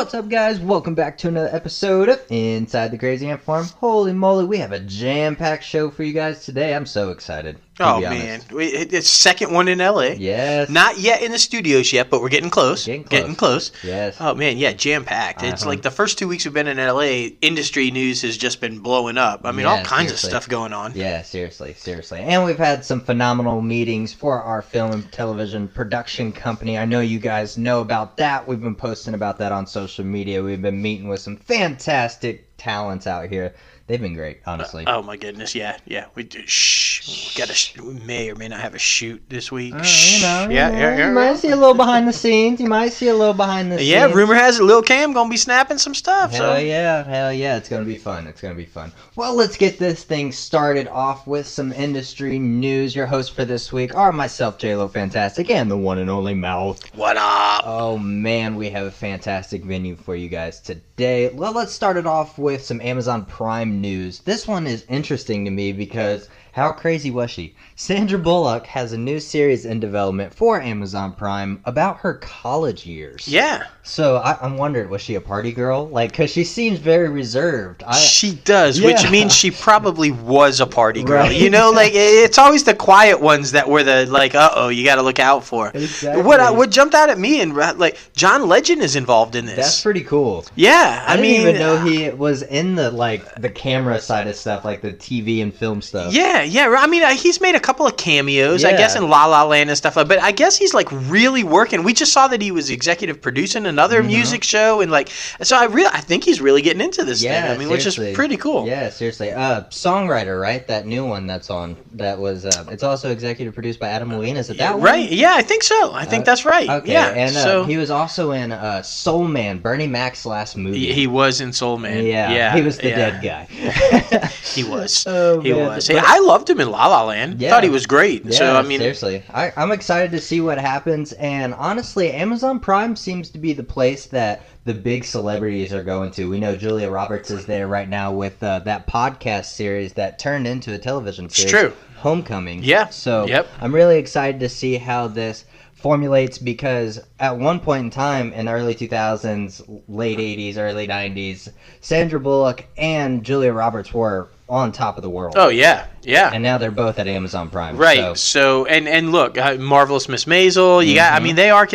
[0.00, 0.58] What's up, guys?
[0.58, 3.66] Welcome back to another episode of Inside the Crazy Ant Farm.
[3.80, 6.74] Holy moly, we have a jam-packed show for you guys today.
[6.74, 7.58] I'm so excited.
[7.80, 10.10] Oh man, it's second one in LA.
[10.18, 10.68] Yes.
[10.68, 12.84] Not yet in the studios yet, but we're getting close.
[12.86, 13.72] Getting close.
[13.82, 14.16] Yes.
[14.20, 15.42] Oh man, yeah, jam packed.
[15.42, 15.70] It's Uh-huh.
[15.70, 19.16] like the first two weeks we've been in LA, industry news has just been blowing
[19.18, 19.40] up.
[19.44, 20.28] I mean, all kinds seriously.
[20.28, 20.92] of stuff going on.
[20.94, 22.20] Yeah, seriously, seriously.
[22.20, 26.76] And we've had some phenomenal meetings for our film and television production company.
[26.78, 28.46] I know you guys know about that.
[28.46, 30.42] We've been posting about that on social media.
[30.42, 33.54] We've been meeting with some fantastic talents out here.
[33.90, 34.84] They've been great, honestly.
[34.86, 36.06] Oh my goodness, yeah, yeah.
[36.14, 37.34] We do, shh.
[37.34, 37.82] We got to.
[37.82, 39.74] We may or may not have a shoot this week.
[39.74, 40.18] Uh, Shh.
[40.18, 42.60] you know, you yeah, know, yeah, yeah, You might see a little behind the scenes.
[42.60, 43.88] You might see a little behind the scenes.
[43.88, 46.30] Yeah, rumor has it, Lil Cam gonna be snapping some stuff.
[46.30, 48.28] Hell so yeah, hell yeah, it's gonna be fun.
[48.28, 48.92] It's gonna be fun.
[49.16, 52.94] Well, let's get this thing started off with some industry news.
[52.94, 56.94] Your host for this week are myself, JLo Fantastic, and the one and only Mouth.
[56.94, 57.64] what up?
[57.66, 61.30] Oh man, we have a fantastic venue for you guys today.
[61.30, 64.20] Well, let's start it off with some Amazon Prime news.
[64.20, 67.54] This one is interesting to me because how crazy was she?
[67.76, 73.28] Sandra Bullock has a new series in development for Amazon Prime about her college years.
[73.28, 75.88] Yeah, So I, I'm wondering, was she a party girl?
[75.88, 77.82] Like, cause she seems very reserved.
[77.84, 81.24] I, she does, which means she probably was a party girl.
[81.24, 81.40] Right.
[81.40, 84.84] You know, like it's always the quiet ones that were the like, uh oh, you
[84.84, 85.70] got to look out for.
[85.74, 86.22] Exactly.
[86.22, 89.56] What I, what jumped out at me and like John Legend is involved in this.
[89.56, 90.44] that's pretty cool.
[90.56, 94.26] yeah, I, I, didn't mean, even know he was in the like the camera side
[94.26, 96.12] of stuff, like the TV and film stuff.
[96.12, 96.74] Yeah, yeah.
[96.78, 99.70] I mean, uh, he's made a couple of cameos, I guess, in La La Land
[99.70, 100.08] and stuff like.
[100.08, 101.82] But I guess he's like really working.
[101.82, 104.06] We just saw that he was executive producing another Mhm.
[104.06, 105.08] music show, and like,
[105.42, 107.50] so I really, I think he's really getting into this Yeah, thing.
[107.52, 108.66] I mean, which is pretty cool.
[108.66, 109.30] Yeah, seriously.
[109.32, 110.66] Uh, songwriter, right?
[110.68, 111.76] That new one that's on.
[111.94, 112.44] That was.
[112.46, 114.36] Uh, it's also executive produced by Adam Levine.
[114.36, 114.82] Is it that one?
[114.82, 115.10] right?
[115.10, 115.92] Yeah, I think so.
[115.94, 116.68] I think Uh, that's right.
[116.68, 116.92] Okay.
[116.92, 117.08] yeah.
[117.10, 120.92] And uh, so he was also in uh, Soul Man, Bernie Mac's last movie.
[120.92, 122.04] he, was in Soul Man.
[122.04, 122.54] yeah, yeah.
[122.54, 122.96] He was the yeah.
[122.96, 124.30] dead guy.
[124.54, 125.04] He was.
[125.10, 125.66] Oh, He man.
[125.66, 125.86] was.
[125.88, 127.40] Hey, I loved him in La La Land.
[127.40, 127.50] Yeah.
[127.50, 128.24] Thought he was great.
[128.24, 131.12] Yeah, so I mean, seriously, I, I'm excited to see what happens.
[131.14, 136.12] And honestly, Amazon Prime seems to be the place that the big celebrities are going
[136.12, 136.30] to.
[136.30, 140.46] We know Julia Roberts is there right now with uh, that podcast series that turned
[140.46, 141.50] into a television it's series.
[141.50, 141.72] true.
[141.96, 142.62] Homecoming.
[142.62, 143.48] Yeah, So yep.
[143.60, 145.44] I'm really excited to see how this
[145.80, 151.48] formulates because at one point in time in the early 2000s, late 80s, early 90s,
[151.80, 155.34] Sandra Bullock and Julia Roberts were on top of the world.
[155.36, 156.30] Oh yeah, yeah.
[156.32, 157.76] And now they're both at Amazon Prime.
[157.76, 157.98] Right.
[157.98, 158.14] So.
[158.14, 160.84] So, and and look, uh, marvelous Miss Maisel.
[160.86, 161.12] You got.
[161.12, 161.22] I Mhm.
[161.22, 161.68] mean, they are.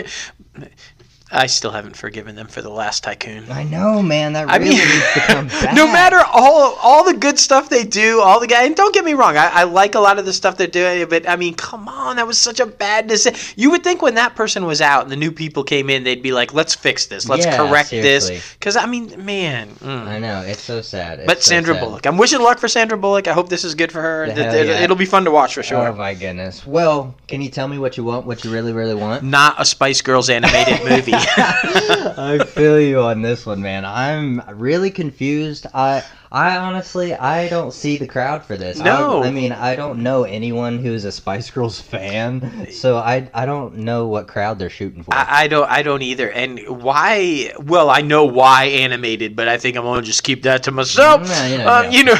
[1.31, 3.49] I still haven't forgiven them for the last tycoon.
[3.51, 4.33] I know, man.
[4.33, 5.75] That I really mean, needs to come back.
[5.75, 8.63] no matter all all the good stuff they do, all the guy.
[8.65, 11.07] And don't get me wrong, I, I like a lot of the stuff they're doing,
[11.09, 13.39] but I mean, come on, that was such a bad decision.
[13.55, 16.21] You would think when that person was out and the new people came in, they'd
[16.21, 17.27] be like, "Let's fix this.
[17.27, 18.35] Let's Yeah, correct seriously.
[18.35, 19.69] this." Because I mean, man.
[19.75, 20.05] mm.
[20.07, 21.19] I know it's so sad.
[21.19, 21.81] It's But so Sandra sad.
[21.83, 23.27] Bullock, I'm wishing luck for Sandra Bullock.
[23.27, 24.25] I hope this is good for her.
[24.27, 24.79] Hell yeah.
[24.81, 25.93] It'll be fun to watch for Oh sure.
[25.93, 26.67] my goodness.
[26.67, 28.27] Well, can you tell me what you want?
[28.27, 29.23] What you really, really want?
[29.23, 31.14] Not a Spice Girls animated movie.
[32.17, 33.85] I feel you on this one, man.
[33.85, 35.65] I'm really confused.
[35.73, 38.77] I, I honestly, I don't see the crowd for this.
[38.77, 39.23] No.
[39.23, 43.45] I, I mean, I don't know anyone who's a Spice Girls fan, so I, I
[43.45, 45.13] don't know what crowd they're shooting for.
[45.13, 46.29] I, I don't I don't either.
[46.29, 47.53] And why?
[47.59, 51.27] Well, I know why animated, but I think I'm gonna just keep that to myself.
[51.27, 51.89] No, you know, um, no.
[51.91, 52.15] you know.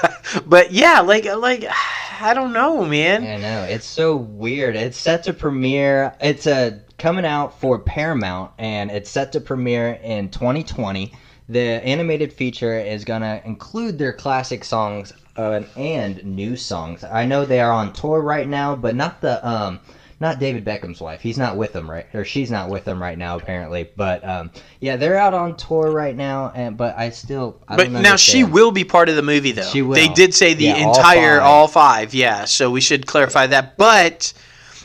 [0.46, 1.66] but yeah, like like
[2.20, 3.24] I don't know, man.
[3.24, 4.76] I know it's so weird.
[4.76, 6.14] It's set to premiere.
[6.20, 11.12] It's a coming out for Paramount, and it's set to premiere in 2020.
[11.48, 17.02] The animated feature is gonna include their classic songs uh, and new songs.
[17.02, 19.80] I know they are on tour right now, but not the um.
[20.20, 21.20] Not David Beckham's wife.
[21.20, 23.90] He's not with them right, or she's not with them right now, apparently.
[23.96, 26.52] But um, yeah, they're out on tour right now.
[26.54, 29.62] And but I still, I But now she will be part of the movie, though.
[29.62, 29.96] She will.
[29.96, 31.42] They did say the Yeah, all entire five.
[31.42, 32.14] all five.
[32.14, 33.76] Yeah, so we should clarify that.
[33.76, 34.32] But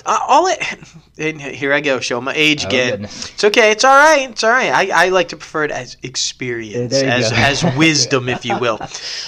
[0.08, 0.60] uh, all it.
[1.20, 2.92] And here I go, show my age Oh, again.
[2.92, 3.32] goodness.
[3.34, 3.72] It's okay.
[3.72, 4.30] It's all right.
[4.30, 4.72] It's all right.
[4.72, 8.78] I, I like to prefer it as experience, as as wisdom, if you will.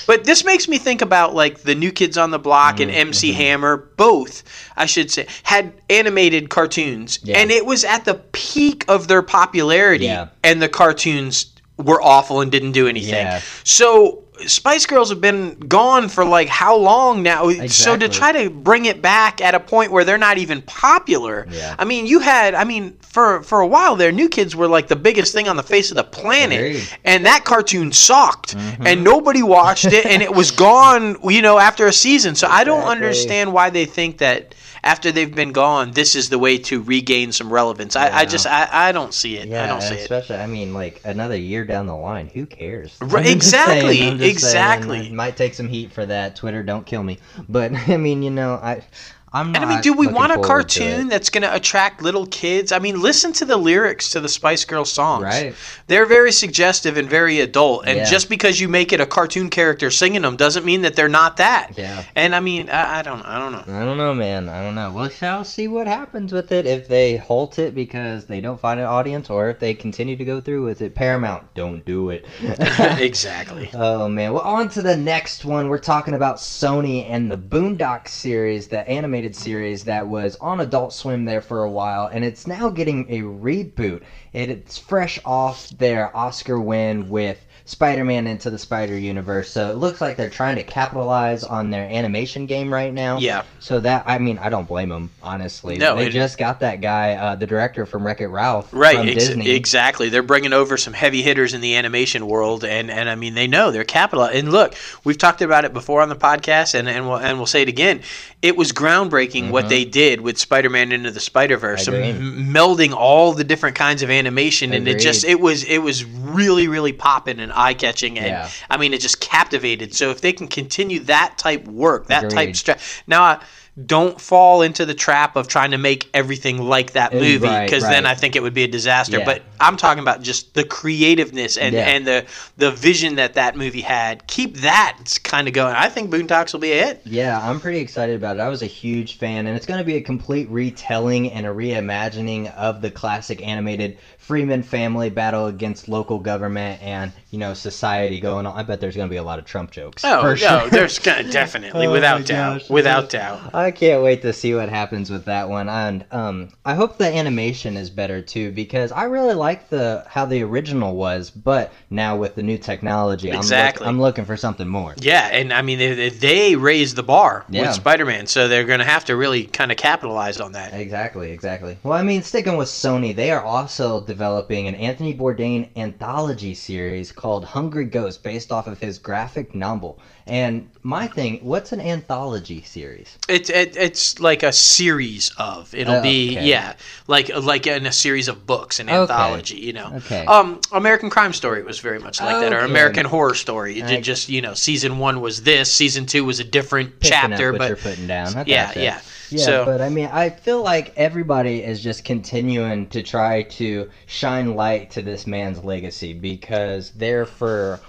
[0.08, 3.00] But this makes me think about like the New Kids on the Block and Mm-hmm.
[3.00, 3.78] MC Hammer.
[3.98, 4.44] Both,
[4.78, 7.38] I should say, had animated cartoons, Yeah.
[7.40, 10.06] and it was at the peak of their popularity.
[10.06, 10.30] Yeah.
[10.44, 13.14] And the cartoons were awful and didn't do anything.
[13.26, 13.42] Yeah.
[13.64, 17.50] So Spice Girls have been gone for like how long now?
[17.68, 21.48] So to try to bring it back at a point where they're not even popular.
[21.50, 21.76] Yeah.
[21.78, 24.88] I mean, you had I mean for for a while there, New Kids were like
[24.88, 26.76] the biggest thing on the face of the planet, Agreed.
[26.78, 27.02] Mm-hmm.
[27.06, 31.18] and that cartoon sucked, and nobody watched it, and it was gone.
[31.24, 32.36] You know, after a season.
[32.36, 32.96] So I don't Exactly.
[32.96, 34.56] understand why they think that.
[34.82, 37.98] After they've been gone, this is the way to regain some relevance.
[37.98, 39.50] I, I just I, I don't see it.
[39.50, 40.00] Yeah, I don't see it.
[40.00, 40.38] especially.
[40.38, 42.96] I mean, like another year down the line, who cares?
[43.02, 46.36] Right, I'm saying, exactly, saying, might take some heat for that.
[46.36, 47.20] Twitter, don't kill me.
[47.48, 48.84] But I mean, you know, I,
[49.32, 49.56] I'm.
[49.56, 52.72] And I mean, do we want a cartoon that's going to attract little kids?
[52.72, 55.24] I mean, listen to the lyrics to the Spice Girls songs.
[55.24, 55.54] Right.
[55.88, 57.86] They're very suggestive and very adult.
[57.86, 58.06] And Yeah.
[58.06, 61.38] just because you make it a cartoon character singing them doesn't mean that they're not
[61.38, 61.72] that.
[61.78, 62.04] Yeah.
[62.16, 63.74] And I mean, I, I don't, I don't know.
[63.82, 64.50] I don't know, man.
[64.50, 64.92] I don't know.
[64.92, 68.80] We shall see what happens with it if they halt it because they don't find
[68.80, 70.96] an audience, or if they continue to go through with it.
[70.96, 72.26] Paramount, don't do it.
[73.00, 73.70] exactly.
[73.74, 74.34] Oh man.
[74.34, 75.70] Well, on to the next one.
[75.70, 78.88] We're talking about Sony and the Boondock series, the
[79.20, 83.06] animated series that was on Adult Swim there for a while, and it's now getting
[83.10, 84.02] a reboot.
[84.32, 89.76] It, it's fresh off their Oscar win with Spider-Man into the Spider Universe, so it
[89.78, 93.20] looks like they're trying to capitalize on their animation game right now.
[93.20, 93.44] Yeah.
[93.60, 95.78] So that I mean, I don't blame them honestly.
[95.78, 98.98] No, they it- just got that guy, uh, the director from Wreck It Ralph, Right,
[98.98, 99.52] from ex- Disney.
[99.52, 100.10] exactly.
[100.10, 103.48] They're bringing over some heavy hitters in the animation world, and, and I mean they
[103.48, 104.26] know they're capital.
[104.26, 104.74] And look,
[105.04, 107.70] we've talked about it before on the podcast, and and we'll and we'll say it
[107.70, 108.02] again.
[108.42, 112.50] It was groundbreaking what they did with Spider-Man into the Spider-Verse, Mm-hmm.
[112.50, 116.04] M- melding all the different kinds of animation, and it just it was it was
[116.06, 118.50] really really popping and eye catching, and Yeah.
[118.70, 119.94] I mean it just captivated.
[119.94, 122.58] So if they can continue that type work, that type Agreed.
[122.58, 122.78] stra-
[123.08, 123.24] now.
[123.24, 123.40] I,
[123.86, 127.84] don't fall into the trap of trying to make everything like that movie right, because
[127.84, 128.06] then.
[128.06, 129.20] I think it would be a disaster.
[129.20, 129.26] Yeah.
[129.26, 131.88] But I'm talking about just the creativeness and, Yeah.
[131.88, 132.26] and the
[132.58, 134.28] the vision that that movie had.
[134.28, 135.76] Keep that kind of going.
[135.76, 137.02] I think Boondocks will be a hit.
[137.06, 138.42] Yeah, I'm pretty excited about it.
[138.42, 141.50] I was a huge fan, and it's going to be a complete retelling and a
[141.50, 143.98] reimagining of the classic animated
[144.30, 148.56] Freeman family battle against local government and you know society going on.
[148.56, 150.06] I bet there's going to be a lot of Trump jokes.
[150.06, 150.70] Oh for no, sure.
[150.70, 152.70] there's gonna definitely, Oh without doubt, gosh.
[152.70, 153.56] without doubt.
[153.56, 157.08] I can't wait to see what happens with that one, and um, I hope the
[157.08, 162.16] animation is better too because I really like the how the original was, but now
[162.16, 163.88] with the new technology, Exactly.
[163.88, 164.94] I'm, look, I'm looking for something more.
[165.00, 167.62] Yeah, and I mean they, they- raised the bar Yeah.
[167.64, 170.76] with Spider-Man, so they're gonna have to really kind of capitalize on that.
[170.76, 171.80] Exactly, exactly.
[171.82, 177.10] Well, I mean, sticking with Sony, they are also developing an Anthony Bourdain anthology series
[177.10, 179.98] called Hungry Ghost, based off of his graphic novel.
[180.30, 183.18] And my thing, what's an anthology series?
[183.28, 185.74] It's it, it's like a series of.
[185.74, 186.46] It'll Oh, be okay.
[186.48, 186.74] yeah,
[187.08, 188.98] like like in a series of books, an Okay.
[189.02, 189.58] anthology.
[189.58, 189.94] You know.
[189.98, 190.26] Okay.
[190.26, 193.80] Um, American Crime Story was very much like that, or American Horror Story.
[193.80, 196.94] It I- did just you know, season one was this, season two was a different
[197.02, 198.36] chapter, what but you're putting down.
[198.36, 198.82] I yeah, gotcha.
[198.82, 199.02] yeah.
[199.32, 203.88] Yeah, So- but I mean, I feel like everybody is just continuing to try to
[204.08, 207.80] shine light to this man's legacy because there for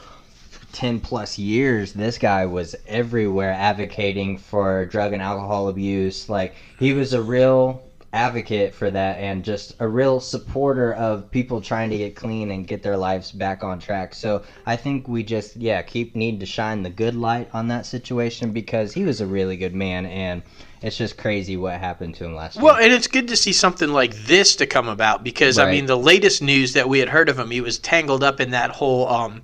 [0.72, 6.28] 10 plus years, this guy was everywhere advocating for drug and alcohol abuse.
[6.28, 7.82] Like, he was a real
[8.12, 12.66] advocate for that and just a real supporter of people trying to get clean and
[12.66, 14.14] get their lives back on track.
[14.14, 17.86] So I think we just yeah keep need to shine the good light on that
[17.86, 20.42] situation because he was a really good man and
[20.82, 22.84] it's just crazy what happened to him last Well, year.
[22.84, 25.96] and it's good to see something like this to come about because I mean the
[25.98, 29.08] latest news that we had heard of him, he was tangled up in that whole
[29.08, 29.42] um,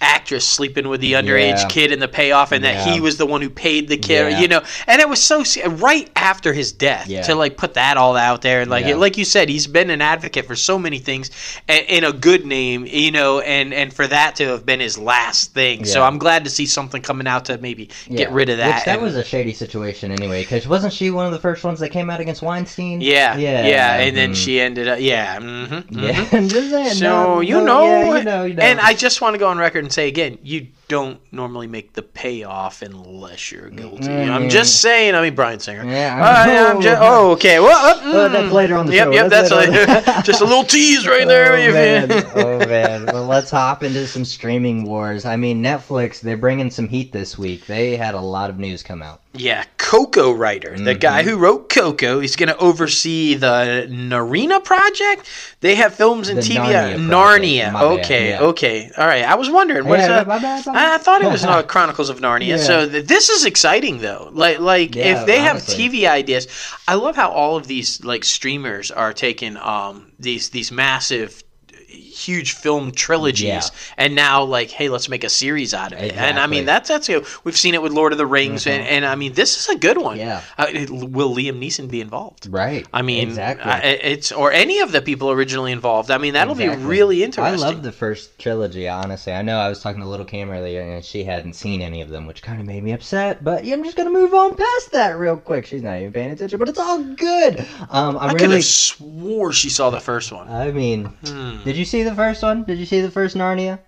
[0.00, 1.68] actress sleeping with the underage Yeah.
[1.68, 4.40] kid and the payoff, and that he was the one who paid the kid, Yeah.
[4.40, 4.60] you know.
[4.86, 7.22] And it was so right after his death Yeah.
[7.22, 8.94] to like put that all out there, and like Yeah.
[8.96, 11.30] like you said, he's been an advocate for so many things,
[11.66, 14.98] and, in a good name, you know, and and for that to have been his
[14.98, 15.84] last thing.
[15.84, 18.18] So I'm glad to see something coming out to maybe Yeah.
[18.18, 18.74] get rid of that.
[18.76, 21.64] Which that and- was a shady situation anyway because wasn't she one of the first
[21.64, 23.00] ones that came out against Weinstein?
[23.00, 23.66] yeah, Yeah.
[23.66, 24.36] yeah, and then mhm.
[24.36, 26.94] she ended up, yeah, mm-hmm, Yeah, just saying.
[26.94, 28.62] So no, you no, know, yeah, you know, you know.
[28.62, 31.94] and I just want to go on record and say again, you don't normally make
[31.94, 34.08] the payoff unless you're guilty.
[34.08, 34.50] I'm Mm.
[34.50, 35.14] just saying.
[35.16, 35.84] I mean, Bryan Singer.
[35.84, 37.58] Yeah, Uh, yeah, I'm just, oh, okay.
[37.58, 38.52] Well, uh, Well, that's mm.
[38.52, 39.12] later on the yep, show.
[39.12, 39.68] Yep, That's that's
[40.06, 41.54] later just a little tease right there.
[41.56, 43.06] Oh man, oh man.
[43.06, 45.24] Well, let's hop into some streaming wars.
[45.24, 47.66] I mean, Netflix, they're bringing some heat this week.
[47.66, 49.20] They had a lot of news come out.
[49.38, 51.00] Yeah, Coco writer, the Mhm.
[51.00, 55.26] guy who wrote Coco, he's going to oversee the Narina project.
[55.60, 56.56] They have films and The TV.
[56.72, 56.96] Narnia.
[56.96, 57.72] Narnia.
[57.72, 58.40] My bad, Okay, yeah.
[58.40, 59.24] okay, all right.
[59.24, 60.74] I was wondering what is Yeah, that?
[60.76, 60.92] My bad, my bad.
[60.92, 62.46] I, I thought it was uh, Chronicles of Narnia.
[62.48, 62.56] Yeah.
[62.56, 64.30] So th- this is exciting though.
[64.32, 65.84] Like like Yeah, if they honestly.
[65.84, 66.48] have TV ideas,
[66.88, 71.42] I love how all of these like streamers are taking um these these massive
[72.16, 73.60] huge film trilogies, Yeah.
[73.98, 76.14] and now like, hey, let's make a series out of it.
[76.16, 78.66] And I mean, that's that's you know, we've seen it with Lord of the Rings,
[78.66, 80.16] and, and I mean, this is a good one.
[80.18, 80.40] Yeah.
[80.58, 82.48] Uh, it- will Liam Neeson be involved?
[82.50, 82.86] Right.
[82.92, 83.70] I mean, exactly.
[83.70, 86.10] I- it's or any of the people originally involved.
[86.10, 86.76] I mean, that'll Exactly.
[86.84, 87.60] be really interesting.
[87.62, 89.32] I love the first trilogy, honestly.
[89.32, 92.08] I know I was talking to Little Cam earlier, and she hadn't seen any of
[92.08, 93.44] them, which kind of made me upset.
[93.44, 95.66] But yeah, I'm just gonna move on past that real quick.
[95.66, 97.60] She's not even paying attention, but it's all good.
[97.90, 98.54] Um, I'm I could really.
[98.56, 100.48] have swore she saw the first one.
[100.48, 101.62] I mean, Hmm.
[101.64, 102.64] did you see the first one?
[102.64, 103.78] Did you see the first Narnia?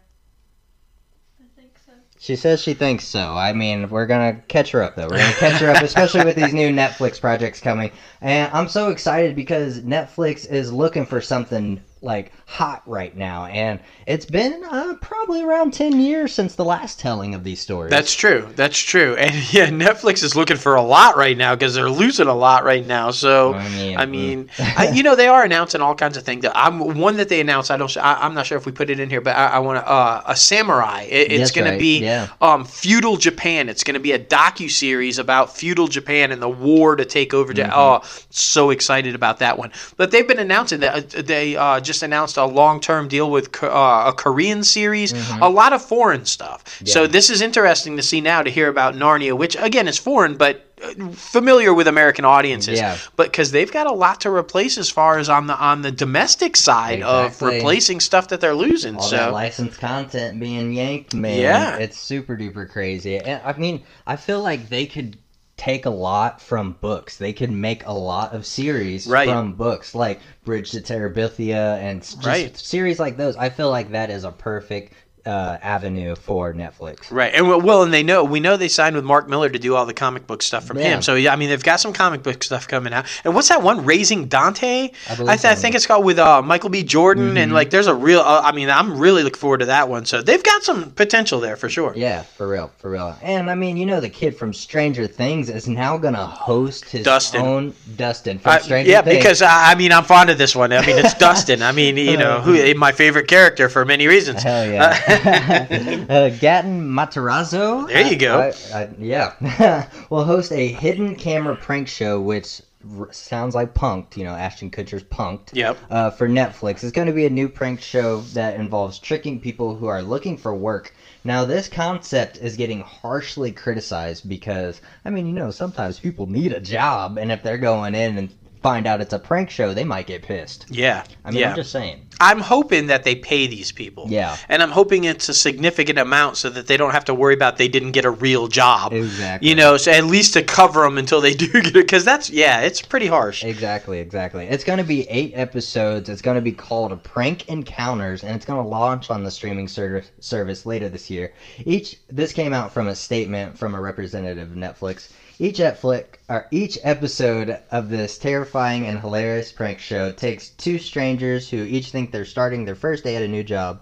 [1.40, 1.92] I think so.
[2.18, 3.20] She says she thinks so.
[3.20, 5.08] I mean, we're gonna catch her up though.
[5.08, 7.90] We're gonna catch her up, especially with these new Netflix projects coming.
[8.20, 13.80] And I'm so excited because Netflix is looking for something like hot right now, and
[14.06, 17.90] it's been uh, probably around ten years since the last telling of these stories.
[17.90, 18.48] That's true.
[18.56, 19.16] That's true.
[19.16, 22.64] And yeah, Netflix is looking for a lot right now because they're losing a lot
[22.64, 23.10] right now.
[23.10, 26.44] So I mean, I mean, I, you know, they are announcing all kinds of things.
[26.54, 27.70] I'm one that they announced.
[27.70, 27.94] I don't.
[27.96, 29.88] I, I'm not sure if we put it in here, but I, I want to.
[29.88, 31.02] Uh, a samurai.
[31.02, 32.28] It, it's going right, to be yeah.
[32.40, 33.68] um, feudal Japan.
[33.68, 37.34] It's going to be a docu series about feudal Japan and the war to take
[37.34, 37.52] over.
[37.52, 37.70] Mm-hmm.
[37.74, 39.72] Oh, so excited about that one.
[39.96, 43.60] But they've been announcing that uh, they uh, just announced a long term deal with
[43.64, 45.12] uh, a Korean series.
[45.40, 46.62] A lot of foreign stuff.
[46.86, 47.12] So Mm-hmm.
[47.12, 50.66] This is interesting to see now to hear about Narnia, which again is foreign, but
[50.82, 52.78] uh, familiar with American audiences.
[52.78, 52.96] Yeah.
[53.16, 55.90] But because they've got a lot to replace as far as on the on the
[55.90, 58.96] domestic side of replacing stuff that they're losing.
[58.96, 61.40] all so that licensed content being yanked, man.
[61.40, 61.76] Yeah.
[61.78, 63.16] it's super duper crazy.
[63.18, 65.18] And I mean, I feel like they could
[65.58, 67.18] take a lot from books.
[67.18, 69.28] They could make a lot of series Right.
[69.28, 72.56] from books, like Bridge to Terabithia and just Right.
[72.56, 73.36] series like those.
[73.36, 74.94] I feel like that is a perfect
[75.26, 77.10] uh, avenue for Netflix.
[77.10, 79.74] Right, and well- and they know we know they signed with Mark Millar to do
[79.76, 80.84] all the comic book stuff from Yeah.
[80.96, 81.02] him.
[81.02, 83.06] So yeah, I mean they've got some comic book stuff coming out.
[83.24, 84.90] And what's that one, Raising Dante?
[85.08, 86.82] I I, th- I think it's called with uh, Michael B.
[86.82, 87.54] Jordan, and Mhm.
[87.54, 88.20] like there's a real.
[88.20, 90.04] Uh, I mean, I'm really looking forward to that one.
[90.06, 91.92] So they've got some potential there for sure.
[91.96, 93.16] Yeah, for real, for real.
[93.22, 97.04] And I mean, you know, the kid from Stranger Things is now gonna host his
[97.04, 97.42] Dustin.
[97.42, 99.16] own Dustin from Uh, Stranger yeah, Things.
[99.18, 100.72] because uh, I mean I'm fond of this one.
[100.72, 101.62] I mean it's Dustin.
[101.62, 104.42] I mean you know who my favorite character for many reasons.
[104.42, 104.98] Hell yeah.
[106.08, 107.88] uh, Gaten Matarazzo.
[107.88, 108.52] There you go.
[108.74, 109.88] I, I, yeah.
[110.10, 112.60] will host a hidden camera prank show, which
[112.98, 115.54] r- sounds like Punked, you know, Ashton Kutcher's Punked.
[115.54, 115.78] Yep.
[115.90, 116.82] Uh, for Netflix.
[116.82, 120.36] It's going to be a new prank show that involves tricking people who are looking
[120.36, 120.94] for work.
[121.24, 126.52] Now, this concept is getting harshly criticized because, I mean, you know, sometimes people need
[126.52, 128.34] a job, and if they're going in and
[128.68, 130.66] find out it's a prank show, they might get pissed.
[130.68, 131.02] Yeah.
[131.24, 131.50] I mean, yeah.
[131.50, 132.06] I'm just saying.
[132.20, 134.04] I'm hoping that they pay these people.
[134.10, 134.36] Yeah.
[134.50, 137.56] And I'm hoping it's a significant amount so that they don't have to worry about
[137.56, 138.92] they didn't get a real job.
[138.92, 139.48] Exactly.
[139.48, 142.28] You know, so at least to cover them until they do get it, because that's
[142.28, 143.42] yeah, it's pretty harsh.
[143.42, 144.46] Exactly, exactly.
[144.46, 146.10] It's going to be eight episodes.
[146.10, 149.66] It's going to be called Prank Encounters, and it's going to launch on the streaming
[149.66, 151.32] service service later this year.
[151.64, 155.10] Each this came out from a statement from a representative of Netflix.
[155.40, 161.48] Each Netflix or each episode of this terrifying and hilarious prank show takes two strangers
[161.48, 163.80] who each think they're starting their first day at a new job.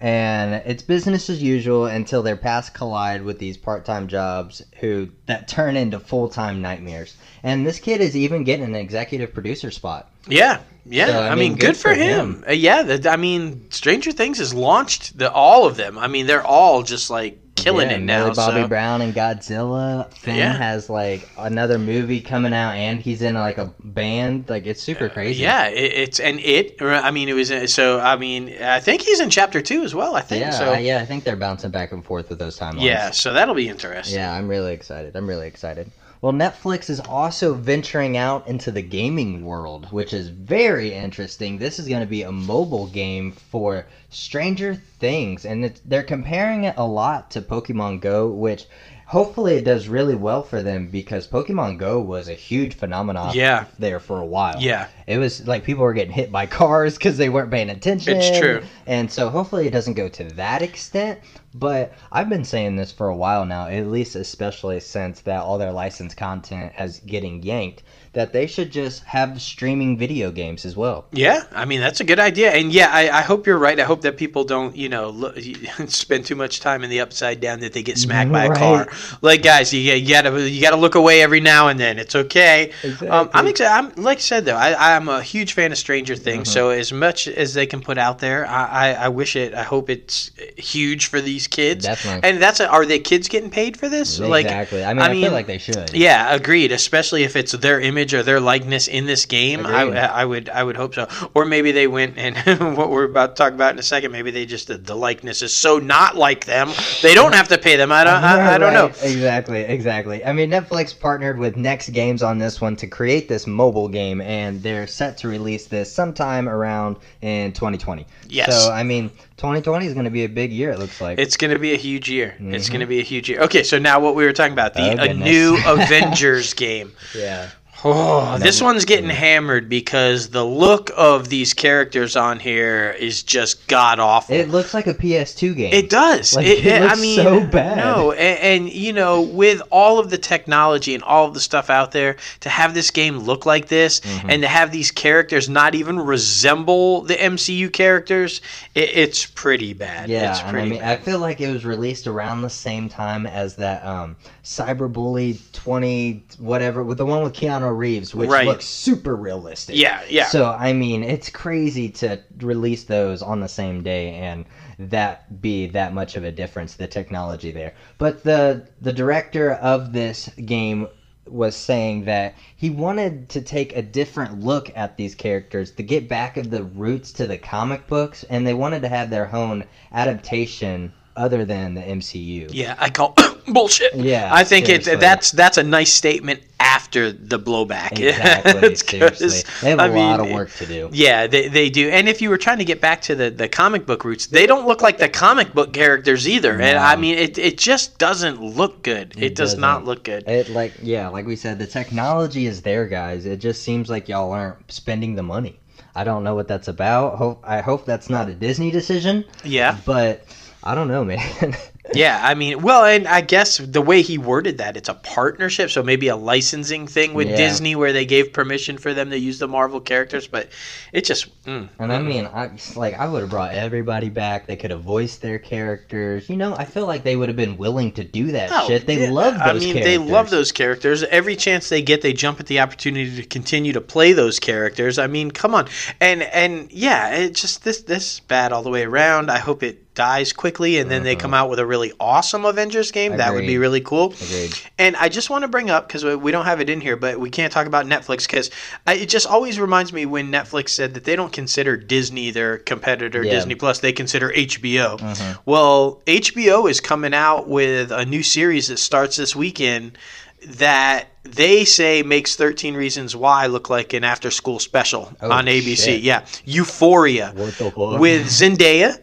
[0.00, 5.48] And it's business as usual until their paths collide with these part-time jobs who that
[5.48, 7.16] turn into full-time nightmares.
[7.42, 10.10] And this kid is even getting an executive producer spot.
[10.28, 11.06] Yeah, yeah.
[11.06, 12.44] So, I, mean, good, for him.
[12.48, 15.98] Uh, yeah, the, I mean, Stranger Things has launched the all of them.
[15.98, 18.24] I mean, they're all just like killing Yeah, it now.
[18.24, 20.12] Millie Bobby so- Brown and Godzilla.
[20.14, 20.52] Finn Yeah.
[20.52, 24.48] has like another movie coming out, and he's in like a band.
[24.48, 25.42] Like it's super crazy.
[25.42, 26.80] Yeah, it, it's and it.
[26.80, 28.00] I mean, it was uh, so.
[28.00, 30.16] I mean, I think he's in chapter two as well.
[30.16, 30.72] I think yeah, so.
[30.74, 31.00] yeah.
[31.00, 32.82] I think they're bouncing back and forth with those timelines.
[32.82, 34.16] Yeah, so that'll be interesting.
[34.18, 35.16] Yeah, I'm really excited.
[35.16, 35.90] I'm really excited.
[36.22, 41.58] Well, Netflix is also venturing out into the gaming world, which is very interesting.
[41.58, 46.76] This is going to be a mobile game for Stranger Things, and they're comparing it
[46.76, 48.66] a lot to Pokemon Go, which
[49.12, 53.66] hopefully it does really well for them because Pokemon Go was a huge phenomenon Yeah.
[53.78, 54.56] there for a while.
[54.58, 54.86] Yeah.
[55.06, 58.16] It was like people were getting hit by cars because they weren't paying attention.
[58.16, 58.62] It's true.
[58.86, 61.20] And so hopefully it doesn't go to that extent.
[61.54, 65.58] But I've been saying this for a while now, at least especially since that all
[65.58, 67.82] their licensed content is getting yanked,
[68.14, 71.06] that they should just have streaming video games as well.
[71.12, 73.78] Yeah, I mean that's a good idea, and yeah, I, I hope you're right.
[73.80, 75.38] I hope that people don't, you know, look,
[75.88, 78.58] spend too much time in the upside down that they get smacked by a Right.
[78.58, 78.88] car.
[79.22, 81.98] like guys, you, you gotta you gotta look away every now and then.
[81.98, 82.72] It's okay.
[83.08, 83.72] Um, I'm excited.
[83.72, 86.48] I'm like I said though, I, I'm a huge fan of Stranger Things.
[86.48, 86.54] Uh-huh.
[86.54, 89.54] So as much as they can put out there, I, I, I wish it.
[89.54, 91.86] I hope it's huge for these kids.
[91.86, 92.28] Definitely.
[92.28, 94.20] And that's a, are the kids getting paid for this?
[94.20, 94.84] Like, exactly.
[94.84, 95.94] I mean, I I, mean, feel like they should.
[95.94, 96.72] yeah, agreed.
[96.72, 99.96] Especially if it's their image or their likeness in this game, I, Agreed.
[99.98, 101.06] I would I would hope so.
[101.34, 102.36] Or maybe they went and
[102.76, 104.12] what we're about to talk about in a second.
[104.12, 106.70] Maybe they just the, the likeness is so not like them,
[107.02, 107.92] they don't have to pay them.
[107.92, 108.86] I don't I, I don't know.
[109.02, 110.24] Exactly, exactly.
[110.24, 114.20] I mean, Netflix partnered with Next Games on this one to create this mobile game,
[114.20, 118.06] and they're set to release this sometime around in 2020.
[118.28, 118.64] Yes.
[118.64, 120.70] So, I mean, 2020 is going to be a big year.
[120.70, 121.18] It looks like.
[121.18, 122.34] It's going to be a huge year.
[122.40, 122.72] It's Mhm.
[122.72, 123.40] going to be a huge year.
[123.42, 126.92] Okay, so now what we were talking about the Oh, a new Avengers game.
[127.14, 127.48] yeah.
[127.84, 133.22] Oh, this Never- one's getting hammered because the look of these characters on here is
[133.22, 134.34] just god awful.
[134.34, 135.72] It looks like a PS2 game.
[135.72, 136.34] It does.
[136.36, 137.78] Like, it, it I looks mean, so bad.
[137.78, 141.70] No, and, and you know, with all of the technology and all of the stuff
[141.70, 144.26] out there, to have this game look like this, Mhm.
[144.28, 148.40] and to have these characters not even resemble the MCU characters,
[148.74, 150.08] it, it's pretty bad.
[150.08, 150.98] Yeah, it's pretty I mean, bad.
[150.98, 156.22] I feel like it was released around the same time as that um, Cyberbully 20
[156.38, 158.46] whatever with the one with Keanu Reeves, which Right.
[158.46, 159.76] looks super realistic.
[159.76, 160.26] yeah, yeah.
[160.26, 164.44] So I mean, it's crazy to release those on the same day and
[164.78, 166.74] that be that much of a difference.
[166.74, 170.88] The technology there, but the the director of this game
[171.28, 176.08] was saying that he wanted to take a different look at these characters to get
[176.08, 179.64] back of the roots to the comic books, and they wanted to have their own
[179.92, 182.48] adaptation other than the MCU.
[182.52, 183.14] yeah, I call
[183.48, 183.94] bullshit.
[183.94, 184.92] Yeah, I think seriously.
[184.94, 187.92] it that's that's a nice statement after the blowback.
[188.02, 188.68] Exactly.
[188.70, 190.90] It's seriously, they have a I lot mean, of work to eh, do.
[190.92, 191.88] Yeah, they, they do.
[191.90, 194.46] And if you were trying to get back to the, the comic book roots, they
[194.46, 196.52] don't look like the comic book characters either.
[196.60, 199.14] And I mean, it, it just doesn't look good.
[199.16, 200.26] It, It does not look good.
[200.28, 203.26] It like yeah, like we said, the technology is there, guys.
[203.26, 205.58] It just seems like y'all aren't spending the money.
[205.94, 207.16] I don't know what that's about.
[207.18, 209.76] Hope I hope that's not a Disney decision, Yeah.
[209.84, 210.24] but
[210.64, 211.56] I don't know, man.
[211.94, 215.68] Yeah, I mean, well, and I guess the way he worded that, it's a partnership,
[215.68, 217.36] so maybe a licensing thing with Yeah.
[217.36, 220.48] Disney where they gave permission for them to use the Marvel characters, but
[220.92, 221.26] it just.
[221.44, 224.46] Mm, and I mean, I like I would have brought everybody back.
[224.46, 226.30] They could have voiced their characters.
[226.30, 228.86] You know, I feel like they would have been willing to do that Oh, shit.
[228.86, 229.84] They yeah, love those I mean, characters.
[229.84, 231.02] they love those characters.
[231.02, 235.00] Every chance they get, they jump at the opportunity to continue to play those characters.
[235.00, 235.66] I mean, come on,
[236.00, 239.32] and and yeah, it just this this bad all the way around.
[239.32, 241.20] I hope it dies quickly, and then they Mhm.
[241.20, 243.18] come out with a really awesome Avengers game.
[243.18, 244.14] That would be really cool.
[244.22, 244.52] Agreed.
[244.78, 247.20] And I just want to bring up because we, don't have it in here, but
[247.20, 248.50] we can't talk about Netflix because
[248.86, 253.22] it just always reminds me when Netflix said that they don't consider Disney their competitor,
[253.22, 253.32] Yeah.
[253.32, 253.80] Disney Plus.
[253.80, 254.96] They consider HBO.
[254.96, 255.38] Mhm.
[255.44, 259.98] Well, HBO is coming out with a new series that starts this weekend
[260.44, 265.46] that they say makes 13 Reasons Why look like an after school special Oh, on
[265.46, 265.84] ABC.
[265.84, 266.00] shit.
[266.00, 266.22] Yeah.
[266.44, 268.00] Euphoria What the fuck?
[268.00, 268.98] with Zendaya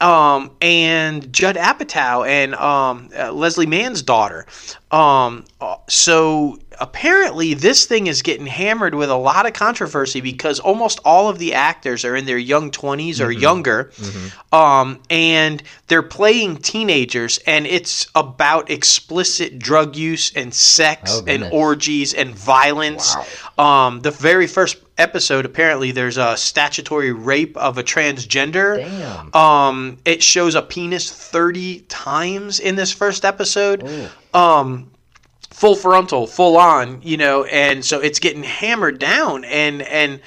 [0.00, 4.46] um, and Judd Apatow and um, uh, Leslie Mann's daughter.
[4.90, 10.58] Um, uh, so apparently, this thing is getting hammered with a lot of controversy because
[10.60, 14.54] almost all of the actors are in their young 20s or younger, Mhm.
[14.56, 21.44] um, and they're playing teenagers, and it's about explicit drug use and sex Oh, and
[21.52, 23.14] orgies and violence.
[23.58, 28.76] Um, the very first episode, apparently, there's a statutory rape of a transgender.
[28.78, 29.34] Damn.
[29.34, 33.82] Um, it shows a penis 30 times in this first episode.
[35.60, 39.44] Full frontal, full on, you know, and so it's getting hammered down.
[39.44, 40.20] And and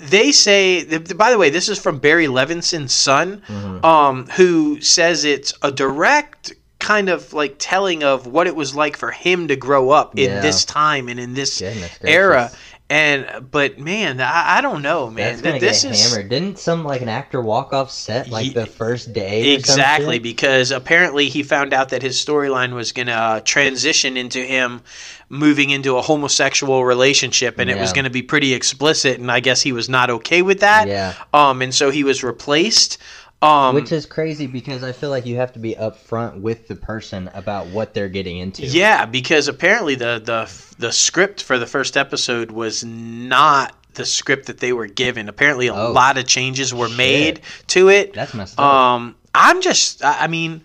[0.00, 0.82] they say,
[1.14, 3.84] by the way, this is from Barry Levinson's son, Mhm.
[3.84, 8.96] um, who says it's a direct kind of like telling of what it was like
[8.96, 10.40] for him to grow up in Yeah.
[10.40, 12.50] this time and in this Goodness era.
[12.50, 12.56] gracious.
[12.88, 15.32] And but man, I, I don't know, man.
[15.32, 16.28] That's gonna this get is hammered.
[16.28, 19.54] Didn't some like an actor walk off set like Ye- the first day?
[19.54, 24.38] Exactly, because apparently he found out that his storyline was going to uh, transition into
[24.38, 24.82] him
[25.28, 29.18] moving into a homosexual relationship, and it was going to be pretty explicit.
[29.18, 30.86] And I guess he was not okay with that.
[30.86, 31.14] Yeah.
[31.34, 32.98] Um, and so he was replaced.
[33.42, 36.74] Um, Which is crazy because I feel like you have to be upfront with the
[36.74, 38.64] person about what they're getting into.
[38.66, 44.46] yeah, because apparently the the the script for the first episode was not the script
[44.46, 45.28] that they were given.
[45.28, 45.92] Apparently, a Oh.
[45.92, 46.96] lot of changes were Shit.
[46.96, 48.14] made to it.
[48.14, 48.64] That's messed up.
[48.64, 50.62] Um, I'm just, I mean,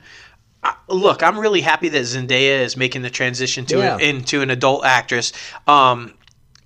[0.64, 3.98] I- look, I'm really happy that Zendaya is making the transition to Yeah.
[4.00, 5.34] into an adult actress.
[5.68, 6.14] Um,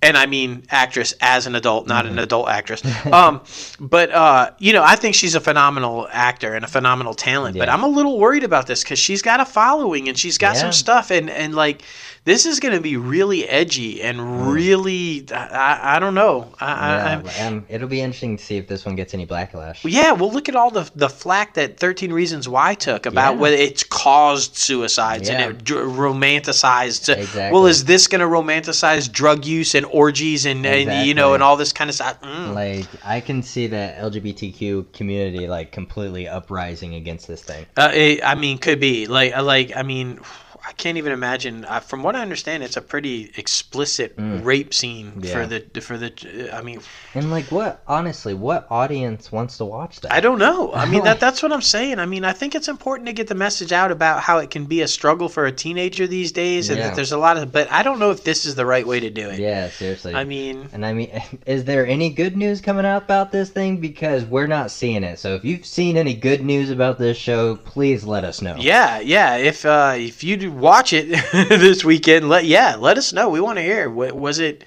[0.02, 2.82] and I mean actress as an adult, not an adult actress.
[3.12, 3.40] Um,
[3.80, 7.56] but uh, you know, I think she's a phenomenal actor and a phenomenal talent.
[7.56, 10.54] But I'm a little worried about this because she's got a following and she's got
[10.54, 10.62] Yeah.
[10.62, 11.82] some stuff, and and like
[12.26, 16.52] this is going to be really edgy and really, I, I don't know.
[16.60, 19.80] I, Yeah, um, it'll be interesting to see if this one gets any backlash.
[19.84, 23.40] yeah, well, look at all the the flack that Thirteen Reasons Why took about Yeah.
[23.40, 25.40] whether it's caused suicides Yeah.
[25.40, 27.16] and it romanticized.
[27.16, 27.52] Exactly.
[27.54, 31.42] Well, is this going to romanticize drug use and orgies and, and you know and
[31.42, 32.20] all this kind of stuff?
[32.22, 32.54] Mm.
[32.54, 37.66] Like I can see the LGBTQ community like completely uprising against this thing.
[37.76, 40.18] Uh, it, I mean, could be like like I mean.
[40.68, 41.64] I can't even imagine.
[41.64, 45.24] Uh, from what I understand, it's a pretty explicit rape scene Mm.
[45.24, 45.32] Yeah.
[45.32, 46.50] for the for the.
[46.52, 46.80] I mean,
[47.14, 50.12] And like what honestly, what audience wants to watch that?
[50.12, 50.72] I don't know.
[50.72, 51.98] I mean, that that's what I'm saying.
[52.00, 54.64] I mean, I think it's important to get the message out about how it can
[54.66, 56.88] be a struggle for a teenager these days, and Yeah.
[56.88, 57.52] that there's a lot of.
[57.52, 59.38] But I don't know if this is the right way to do it.
[59.38, 60.14] Yeah, seriously.
[60.14, 61.10] I mean, and I mean,
[61.46, 63.76] is there any good news coming out about this thing?
[63.78, 65.18] Because we're not seeing it.
[65.18, 68.56] So if you've seen any good news about this show, please let us know.
[68.58, 69.36] yeah, yeah.
[69.36, 71.08] If uh, if you do watch it
[71.48, 73.28] this weekend, let yeah, let us know.
[73.28, 73.90] We want to hear.
[73.90, 74.64] Wa- Was it?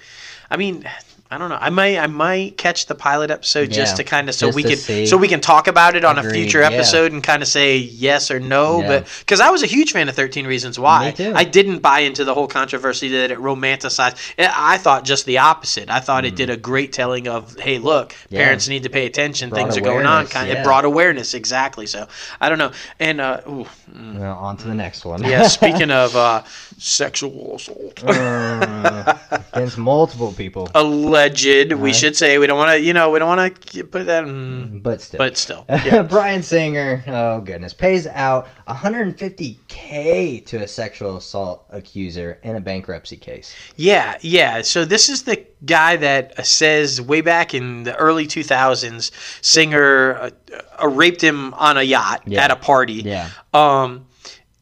[0.50, 0.88] I mean.
[1.32, 1.58] I don't know.
[1.60, 4.76] I might I might catch the pilot episode just to kind of so we can
[4.76, 5.06] see.
[5.06, 6.70] so we can talk about it on a Agreed, future yeah.
[6.70, 8.80] episode and kind of say yes or no.
[8.80, 8.88] Yeah.
[8.88, 11.14] But because I was a huge fan of Thirteen Reasons Why.
[11.18, 14.16] I didn't buy into the whole controversy that it romanticized.
[14.40, 15.88] I I thought just the opposite.
[15.88, 18.16] I thought it did a great telling of hey, look, Mm.
[18.30, 18.44] Yeah.
[18.44, 19.50] parents need to pay attention.
[19.52, 20.26] Things are going on.
[20.26, 20.60] Kind of, yeah.
[20.62, 21.86] It brought awareness exactly.
[21.86, 22.08] So
[22.40, 22.72] I don't know.
[22.98, 25.22] And uh, ooh, Well, on to the next one.
[25.22, 26.42] yeah, speaking of uh,
[26.78, 28.02] sexual assault.
[28.10, 29.16] Uh,
[29.52, 30.68] against multiple people,
[31.20, 31.94] Alleged, we Right.
[31.94, 34.24] should say we don't want to, you know, we don't want to put that.
[34.24, 35.18] In, but still.
[35.18, 36.02] but still, yeah.
[36.02, 43.16] Bryan Singer, oh goodness, pays out 150k to a sexual assault accuser in a bankruptcy
[43.16, 43.54] case.
[43.76, 44.62] Yeah, yeah.
[44.62, 49.10] So this is the guy that uh, says way back in the early 2000s,
[49.42, 50.30] Singer uh,
[50.82, 52.44] uh, raped him on a yacht Yeah.
[52.44, 52.94] at a party.
[52.94, 53.28] Yeah.
[53.52, 54.06] Um,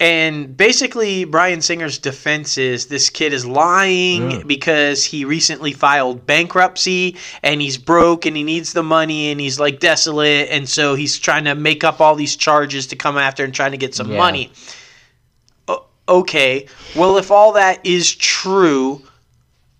[0.00, 4.46] and basically, Bryan Singer's defense is this kid is lying Mm.
[4.46, 9.58] because he recently filed bankruptcy and he's broke and he needs the money and he's
[9.58, 10.48] like desolate.
[10.50, 13.72] And so he's trying to make up all these charges to come after and trying
[13.72, 14.18] to get some Yeah.
[14.18, 14.52] money.
[15.66, 16.66] O- okay.
[16.94, 19.02] Well, if all that is true,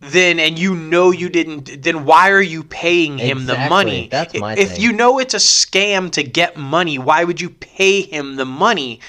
[0.01, 4.33] then and you know you didn't then why are you paying him the money That's
[4.39, 4.81] my if thing.
[4.81, 9.01] you know it's a scam to get money why would you pay him the money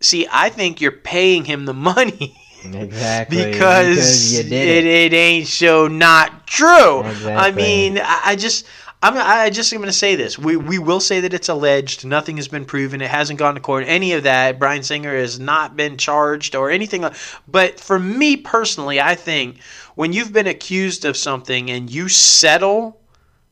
[0.00, 3.44] see i think you're paying him the money Exactly.
[3.44, 4.86] because, you it, it.
[4.86, 8.66] it ain't so not true i mean i, I just
[9.04, 10.38] I'm, I just am going to say this.
[10.38, 12.06] We, we will say that it's alleged.
[12.06, 13.02] Nothing has been proven.
[13.02, 13.84] It hasn't gone to court.
[13.86, 14.58] Any of that.
[14.58, 17.02] Bryan Singer has not been charged or anything.
[17.02, 17.14] Like,
[17.46, 19.60] but for me personally, I think
[19.94, 22.98] when you've been accused of something and you settle,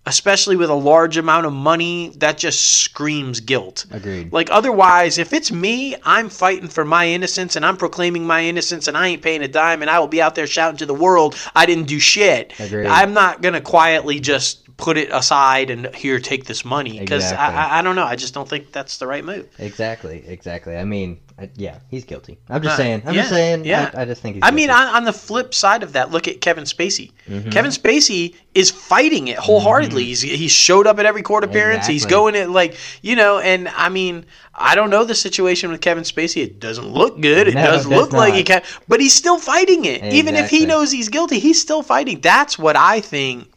[0.06, 3.86] especially with a large amount of money, that just screams guilt.
[3.90, 4.32] Agreed.
[4.32, 8.88] Like otherwise, if it's me, I'm fighting for my innocence and I'm proclaiming my innocence
[8.88, 10.94] and I ain't paying a dime and I will be out there shouting to the
[10.94, 12.52] world I didn't do shit.
[12.58, 12.86] Agreed.
[12.86, 17.58] I'm not gonna quietly just put it aside and here take this money because Exactly.
[17.58, 18.04] I, I I don't know.
[18.04, 19.48] I just don't think that's the right move.
[19.58, 20.24] Exactly.
[20.26, 20.76] Exactly.
[20.76, 22.38] I mean, I, yeah, he's guilty.
[22.48, 23.02] I'm just Uh, saying.
[23.06, 23.64] I'm yeah, just saying.
[23.64, 23.90] yeah.
[23.94, 24.42] I, I just think he's.
[24.44, 27.12] I mean, on, on the flip side of that, look at Kevin Spacey.
[27.28, 27.50] Mm-hmm.
[27.50, 30.04] Kevin Spacey is fighting it wholeheartedly.
[30.04, 31.86] He's he showed up at every court appearance.
[31.86, 33.38] He's going it like you know.
[33.38, 36.42] And I mean, I don't know the situation with Kevin Spacey.
[36.42, 37.48] It doesn't look good.
[37.48, 40.04] It No, does it look does like he can, but he's still fighting it.
[40.12, 42.20] Even if he knows he's guilty, he's still fighting.
[42.20, 43.48] That's what I think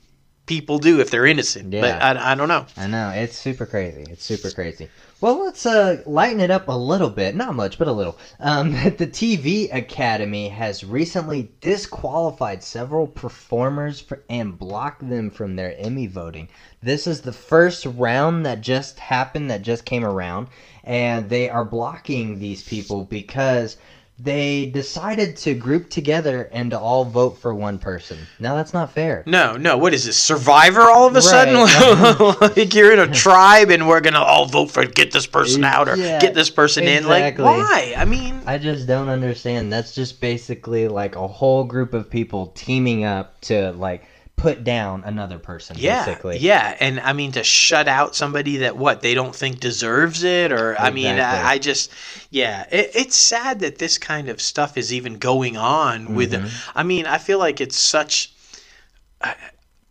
[0.45, 1.71] people do if they're innocent.
[1.71, 1.99] But Yeah.
[2.19, 2.65] I, I don't know.
[2.77, 4.05] I know it's super crazy.
[4.09, 4.89] It's super crazy.
[5.21, 7.35] Well, let's uh, lighten it up a little bit.
[7.35, 8.17] Not much, but a little.
[8.37, 15.73] Um, the TV Academy has recently disqualified several performers for, and blocked them from their
[15.77, 16.49] Emmy voting.
[16.83, 20.47] This is the first round that just happened, that just came around,
[20.83, 23.77] and they are blocking these people because
[24.17, 28.17] they decided to group together and to all vote for one person.
[28.39, 29.23] Now that's not fair.
[29.25, 29.77] No, no.
[29.77, 30.17] What is this?
[30.17, 30.81] Survivor?
[30.81, 31.55] All of a sudden,
[32.55, 35.89] like you're in a tribe and we're gonna all vote for get this person out
[35.89, 37.07] or Yeah, get this person in.
[37.07, 37.93] Like why?
[37.97, 39.71] I mean, I just don't understand.
[39.71, 45.03] That's just basically like a whole group of people teaming up to like put down
[45.05, 45.77] another person.
[45.79, 46.37] yeah, basically.
[46.37, 46.75] yeah.
[46.79, 50.79] And I mean to shut out somebody that what they don't think deserves it, or
[50.79, 51.91] I mean, I, I just,
[52.29, 52.67] yeah.
[52.71, 56.33] It, it's sad that this kind of stuff is even going on with.
[56.33, 56.77] Mm-hmm.
[56.77, 58.33] I mean, I feel like it's such.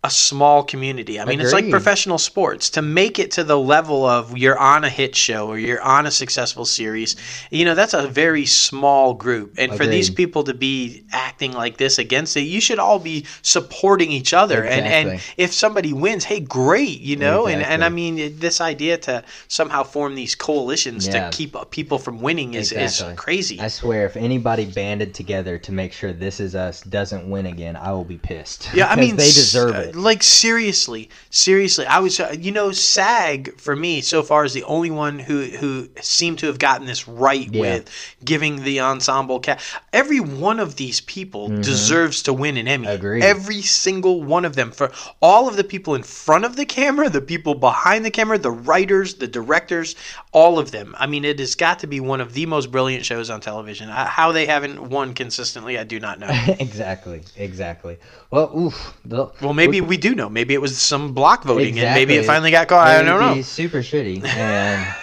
[0.05, 1.19] A small community.
[1.19, 2.69] I mean, it's like professional sports.
[2.71, 6.05] To make it to the level of you're on a hit show or you're on
[6.05, 7.17] a successful series,
[7.51, 9.55] you know, that's a very small group.
[9.57, 13.25] And for these people to be acting like this against it, you should all be
[13.40, 14.62] supporting each other.
[14.62, 17.47] And and if somebody wins, hey, great, you know.
[17.47, 21.31] And and I mean, this idea to somehow form these coalitions Yeah.
[21.31, 23.14] to keep people from winning is Exactly.
[23.14, 23.61] is crazy.
[23.61, 27.75] I swear, if anybody banded together to make sure This Is Us doesn't win again,
[27.77, 28.69] I will be pissed.
[28.75, 29.93] Yeah, I mean they deserve uh, it.
[29.94, 34.64] Like seriously, seriously, I was, uh, you know, SAG for me so far is the
[34.64, 37.61] only one who who seemed to have gotten this right Yeah.
[37.61, 37.90] with
[38.24, 39.64] giving the ensemble cast.
[39.92, 42.87] Every one of these people deserves to win an Emmy.
[42.87, 42.94] Mm-hmm.
[42.96, 43.24] Agreed.
[43.24, 47.09] Every single one of them for all of the people in front of the camera,
[47.09, 49.94] the people behind the camera, the writers, the directors,
[50.33, 50.94] all of them.
[50.98, 53.88] I mean, it has got to be one of the most brilliant shows on television.
[53.88, 56.28] How they haven't won consistently, I do not know.
[56.59, 57.98] exactly, exactly.
[58.30, 58.94] Well, oof.
[59.04, 60.29] The, Well, maybe we do know.
[60.29, 62.88] Maybe it was some block voting, and maybe it finally got caught.
[62.88, 63.42] I don't know.
[63.42, 64.94] super shitty, and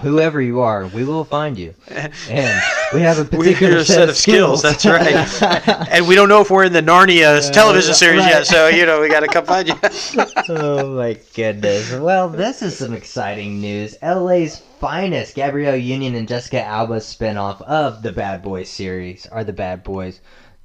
[0.00, 2.62] whoever you are, we will find you, and
[2.94, 4.62] we have a particular a set of skills.
[4.62, 5.42] That's right.
[5.90, 8.30] and we don't know if we're in the Narnia uh, television series right.
[8.30, 9.74] yet, so you know we got to come find you.
[10.48, 11.92] oh my goodness.
[11.92, 13.96] Well, this is some exciting news.
[14.02, 19.52] LA's finest, Gabrielle Union and Jessica Alba's spinoff of the Bad Boys series, are the
[19.52, 20.20] Bad Boys.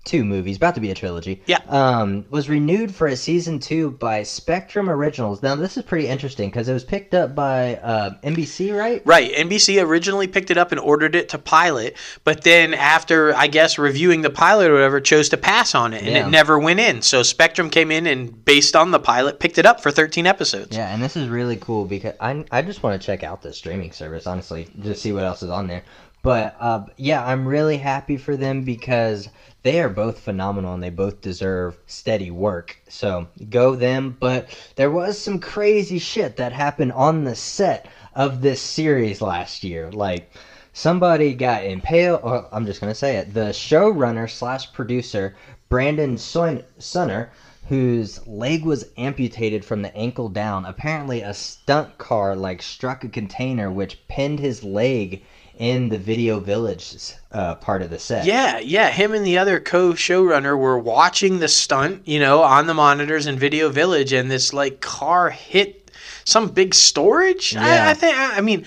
[0.07, 1.41] Two movies, about to be a trilogy.
[1.47, 1.59] Yeah.
[1.67, 5.43] Um, was renewed for a season two by Spectrum Originals.
[5.43, 9.01] Now, this is pretty interesting because it was picked up by uh, NBC, right?
[9.05, 9.29] right.
[9.33, 13.77] NBC originally picked it up and ordered it to pilot, but then after I guess
[13.77, 16.25] reviewing the pilot or whatever, chose to pass on it, and Yeah.
[16.27, 17.01] it never went in.
[17.01, 20.73] So Spectrum came in and based on the pilot, picked it up for 13 episodes.
[20.73, 23.51] Yeah, and this is really cool because I, I just want to check out the
[23.51, 25.83] streaming service, honestly, just see what else is on there.
[26.23, 29.29] But uh, yeah, I'm really happy for them because
[29.63, 32.77] they are both phenomenal and they both deserve steady work.
[32.89, 34.17] So go them.
[34.19, 39.63] But there was some crazy shit that happened on the set of this series last
[39.63, 39.91] year.
[39.91, 40.31] Like
[40.73, 42.21] somebody got impaled.
[42.23, 43.33] Or I'm just gonna say it.
[43.33, 45.35] The showrunner slash producer
[45.69, 47.29] Brandon Sonnier
[47.67, 50.65] whose leg was amputated from the ankle down.
[50.65, 55.21] Apparently, a stunt car like struck a container, which pinned his leg
[55.57, 56.95] in the Video Village
[57.31, 58.25] uh, part of the set.
[58.25, 58.89] Yeah, yeah.
[58.89, 63.37] Him and the other co-showrunner were watching the stunt, you know, on the monitors in
[63.37, 65.91] Video Village, and this like car hit
[66.25, 67.53] some big storage.
[67.53, 67.87] Yeah.
[67.87, 68.15] I, I think.
[68.15, 68.65] I I mean,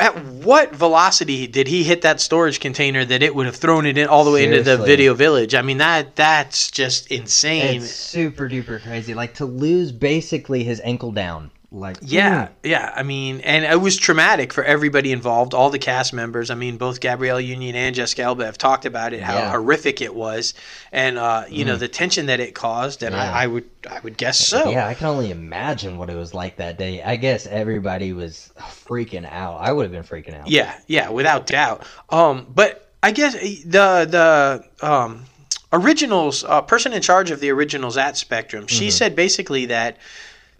[0.00, 3.96] at what velocity did he hit that storage container that it would have thrown it
[3.96, 5.54] in all the way into the Video Village?
[5.54, 7.82] I mean, that that's just insane.
[7.82, 9.14] It's super duper crazy.
[9.14, 11.50] Like to lose basically his ankle down.
[11.74, 12.92] Like Yeah, mm, yeah.
[12.94, 16.50] I mean, and it was traumatic for everybody involved, all the cast members.
[16.50, 19.50] I mean, both Gabrielle Union and Jessica Alba have talked about it, how Yeah.
[19.52, 20.52] horrific it was,
[20.92, 23.02] and uh, you know the tension that it caused.
[23.02, 23.22] And Yeah.
[23.32, 24.70] I, I would, I would guess so.
[24.70, 27.02] Yeah, I can only imagine what it was like that day.
[27.02, 29.58] I guess everybody was freaking out.
[29.60, 30.50] I would have been freaking out.
[30.50, 31.86] yeah, yeah, without doubt.
[32.10, 35.24] Um, but I guess the the um,
[35.72, 39.96] originals uh, person in charge of the originals at Spectrum, she said basically that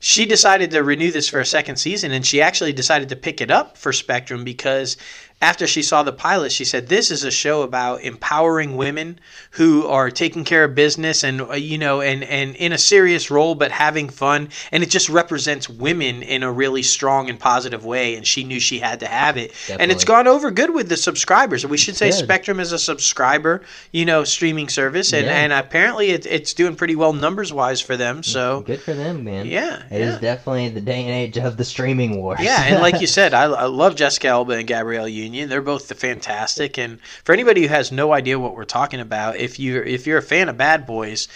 [0.05, 3.41] she decided to renew this for a second season and she actually decided to pick
[3.41, 4.97] it up for Spectrum because
[5.43, 9.19] after she saw the pilot she said this is a show about empowering women
[9.51, 13.31] who are taking care of business and uh, you know and and in a serious
[13.31, 17.85] role but having fun and it just represents women in a really strong and positive
[17.85, 20.89] way and she knew she had to have it and it's gone over good with
[20.89, 22.19] the subscribers we should say Good.
[22.25, 25.33] Spectrum is a subscriber you know streaming service and Yeah.
[25.43, 29.25] and apparently it, it's doing pretty well numbers wise for them so Good for them,
[29.25, 29.47] man.
[29.47, 30.21] yeah It is yeah.
[30.21, 32.39] definitely the day and age of the streaming wars.
[32.41, 35.32] Yeah, and like you said, I, I love Jessica Alba and Gabrielle Union.
[35.33, 36.79] They're both the fantastic.
[36.79, 40.19] And for anybody who has no idea what we're talking about, if you if you're
[40.19, 41.29] a fan of Bad Boys,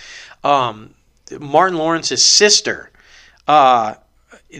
[0.44, 0.94] um,
[1.40, 2.90] Martin Lawrence's sister,
[3.48, 3.94] uh,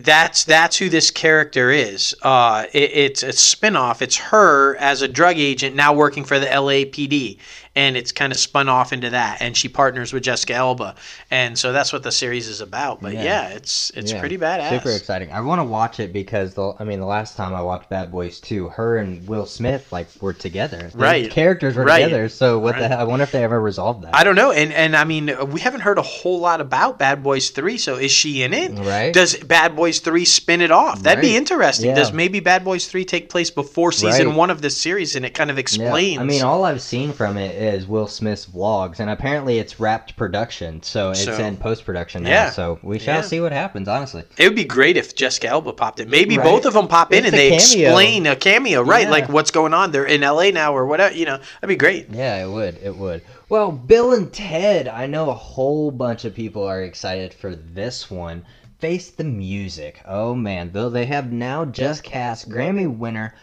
[0.00, 2.14] that's that's who this character is.
[2.22, 4.02] Uh, it, it's a spinoff.
[4.02, 7.38] It's her as a drug agent now working for the LAPD,
[7.76, 9.40] and it's kind of spun off into that.
[9.40, 10.96] And she partners with Jessica Alba,
[11.30, 13.00] and so that's what the series is about.
[13.00, 13.48] But yeah, Yeah.
[13.50, 14.70] it's it's Yeah, pretty badass.
[14.70, 15.30] Super exciting.
[15.30, 18.10] I want to watch it because the I mean the last time I watched Bad
[18.10, 20.88] Boys 2, her and Will Smith like were together.
[20.92, 21.30] The Right.
[21.30, 22.02] characters were Right.
[22.04, 22.28] together.
[22.28, 22.98] So what the hell?
[23.00, 24.14] I wonder if they ever resolved that.
[24.16, 27.22] I don't know, and and I mean, we haven't heard a whole lot about Bad
[27.22, 27.76] Boys Three.
[27.76, 28.72] So is she in it?
[28.78, 29.12] Right.
[29.12, 31.02] Does Bad Boys Three spin it off?
[31.02, 31.90] That'd be interesting.
[31.90, 31.94] Yeah.
[31.96, 34.36] Does maybe Bad Boys Three take place before season Right.
[34.36, 36.18] one of this series, and it kind of explains?
[36.20, 40.16] I mean, all I've seen from it is Will Smith's vlogs, and apparently it's wrapped
[40.16, 42.30] production, so it's So- in post production now.
[42.30, 42.50] Yeah.
[42.50, 43.20] So we shall Yeah.
[43.22, 43.88] see what happens.
[43.88, 46.08] Honestly, It would be great if Jessica Alba popped in.
[46.10, 46.44] Maybe Right.
[46.44, 47.56] both of them pop in and they cameo.
[47.88, 49.04] explain a cameo, right?
[49.04, 49.10] Yeah.
[49.10, 49.92] Like what's going on.
[49.92, 51.14] They're in LA now or whatever.
[51.14, 52.06] You know, that'd be great.
[52.12, 52.78] yeah, it would.
[52.82, 53.22] It would.
[53.48, 54.88] Well, Bill and Ted.
[54.88, 58.42] I know a whole bunch of people are excited for this one.
[58.78, 60.00] Face the music.
[60.06, 63.34] Oh man, though they have now just cast Grammy winner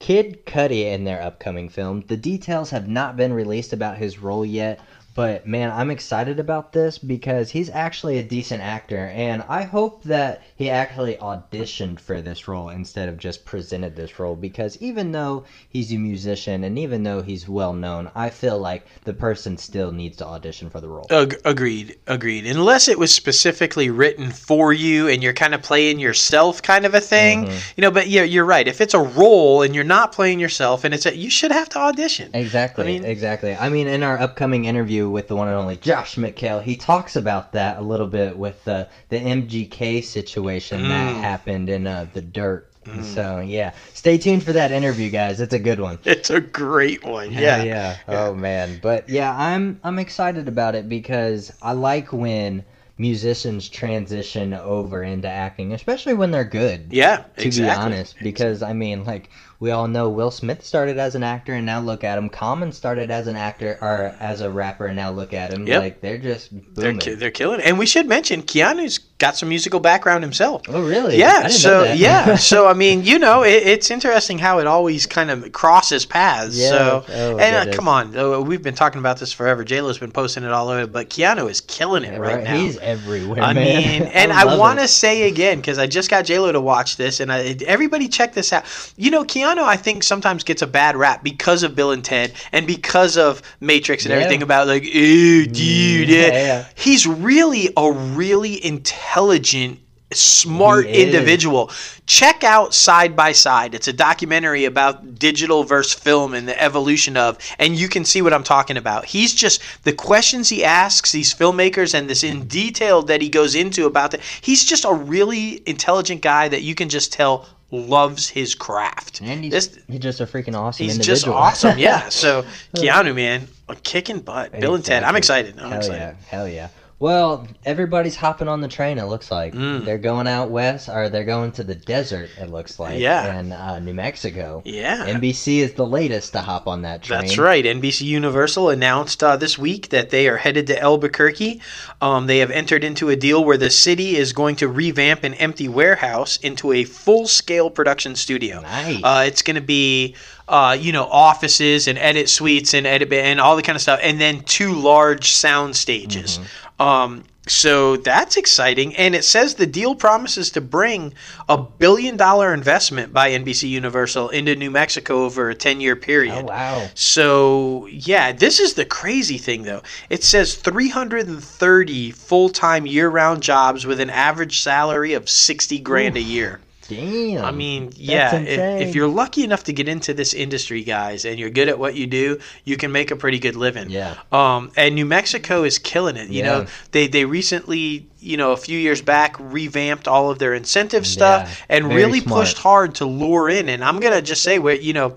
[0.00, 2.02] Kid Cudi in their upcoming film.
[2.08, 4.80] The details have not been released about his role yet,
[5.14, 10.02] but man, I'm excited about this because he's actually a decent actor, and I hope
[10.04, 14.36] that he actually auditioned for this role instead of just presented this role.
[14.36, 18.86] Because even though he's a musician and even though he's well known, I feel like
[19.04, 21.06] the person still needs to audition for the role.
[21.10, 22.46] Ag- agreed, agreed.
[22.46, 26.94] Unless it was specifically written for you and you're kind of playing yourself, kind of
[26.94, 27.72] a thing, Mhm.
[27.76, 27.90] you know.
[27.90, 28.68] But yeah, you're right.
[28.68, 31.68] If it's a role and you're not playing yourself, and it's a, you should have
[31.70, 32.30] to audition.
[32.34, 33.56] Exactly, I mean- exactly.
[33.56, 37.14] I mean, in our upcoming interview with the one and only Josh McHale, he talks
[37.16, 41.20] about that a little bit with the the MGK situation that Mm.
[41.20, 42.66] happened in uh, the dirt.
[43.14, 45.40] So yeah, stay tuned for that interview, guys.
[45.40, 45.98] It's a good one.
[46.04, 47.30] It's a great one.
[47.30, 47.96] Yeah, Yeah, yeah.
[48.08, 52.64] Oh man, but yeah, I'm I'm excited about it because I like when
[52.98, 56.86] musicians transition over into acting, especially when they're good.
[56.90, 57.24] yeah.
[57.38, 57.62] To exactly.
[57.62, 61.52] be honest, because I mean, like we all know, Will Smith started as an actor,
[61.52, 62.30] and now look at him.
[62.30, 65.66] Common started as an actor or as a rapper, and now look at him.
[65.66, 65.82] Yep.
[65.82, 66.98] Like they're just They're, booming.
[66.98, 67.66] ki- they're killing it.
[67.66, 70.62] And we should mention Keanu's got some musical background himself.
[70.68, 71.14] oh really?
[71.14, 71.98] I Yeah, so that.
[71.98, 76.04] yeah, so I mean, you know, it, it's interesting how it always kind of crosses
[76.06, 76.58] paths.
[76.58, 79.62] Yeah, So, oh, and uh, come on, we've been talking about this forever.
[79.62, 82.56] J Lo's been posting it all over, but Keanu is killing it right, right, now.
[82.56, 83.42] he's everywhere.
[83.42, 84.00] I man.
[84.00, 86.60] mean, and I, love want to say again because I just got J Lo to
[86.60, 88.64] watch this, and I, everybody check this out.
[88.96, 92.32] You know, Keanu, I think sometimes gets a bad rap because of Bill and Ted
[92.52, 94.20] and because of Matrix and Yeah.
[94.20, 96.08] everything about like, ew, dude.
[96.08, 96.32] yeah, yeah.
[96.32, 96.66] yeah.
[96.74, 99.09] He's really a really intelligent.
[99.14, 99.80] Intelligent
[100.12, 101.68] smart individual.
[102.06, 103.74] Check out Side by Side.
[103.74, 108.22] It's a documentary about digital versus film and the evolution of, and you can see
[108.22, 109.04] what I'm talking about.
[109.04, 113.56] He's just the questions he asks these filmmakers and this in detail that he goes
[113.56, 114.20] into about that.
[114.40, 119.20] He's just a really intelligent guy that you can just tell loves his craft.
[119.22, 121.36] And he's, This- he's just a freaking awesome He's individual.
[121.36, 121.78] just awesome.
[121.78, 122.08] Yeah.
[122.10, 122.44] So
[122.76, 124.52] Keanu, man, a kicking butt.
[124.60, 125.02] Bill and Ted.
[125.02, 125.58] I'm excited.
[125.58, 125.98] I'm Hell excited.
[125.98, 126.68] yeah, hell yeah.
[127.00, 128.98] Well, everybody's hopping on the train.
[128.98, 129.86] It looks like Mm.
[129.86, 132.28] they're going out west, or they're going to the desert.
[132.38, 133.40] It looks like, Yeah.
[133.40, 134.60] in uh, New Mexico.
[134.66, 135.06] Yeah.
[135.06, 137.22] NBC is the latest to hop on that train.
[137.22, 137.64] That's right.
[137.64, 141.62] NBC Universal announced uh, this week that they are headed to Albuquerque.
[142.02, 145.32] Um, they have entered into a deal where the city is going to revamp an
[145.34, 148.60] empty warehouse into a full scale production studio.
[148.60, 149.00] Nice.
[149.02, 150.14] Uh, it's going to be,
[150.48, 154.00] uh, you know, offices and edit suites and edit and all the kind of stuff,
[154.02, 156.38] and then two large sound stages.
[156.80, 161.14] Um, so that's exciting, and it says the deal promises to bring
[161.48, 166.44] a billion dollar investment by NBC Universal into New Mexico over a ten year period.
[166.44, 166.88] oh wow.
[166.94, 169.82] So yeah, this is the crazy thing though.
[170.08, 176.60] It says 330 full-time year-round jobs with an average salary of 60 grand a year.
[176.90, 177.44] Damn.
[177.44, 181.38] I mean, yeah, if, if you're lucky enough to get into this industry, guys, and
[181.38, 183.88] you're good at what you do, you can make a pretty good living.
[183.90, 184.16] Yeah.
[184.32, 186.28] Um, and New Mexico is killing it.
[186.30, 186.46] You Yeah.
[186.46, 191.06] know, they they recently, you know, a few years back, revamped all of their incentive
[191.06, 192.40] stuff Yeah, and very really smart.
[192.42, 193.68] pushed hard to lure in.
[193.68, 195.14] And I'm gonna just say, where you know.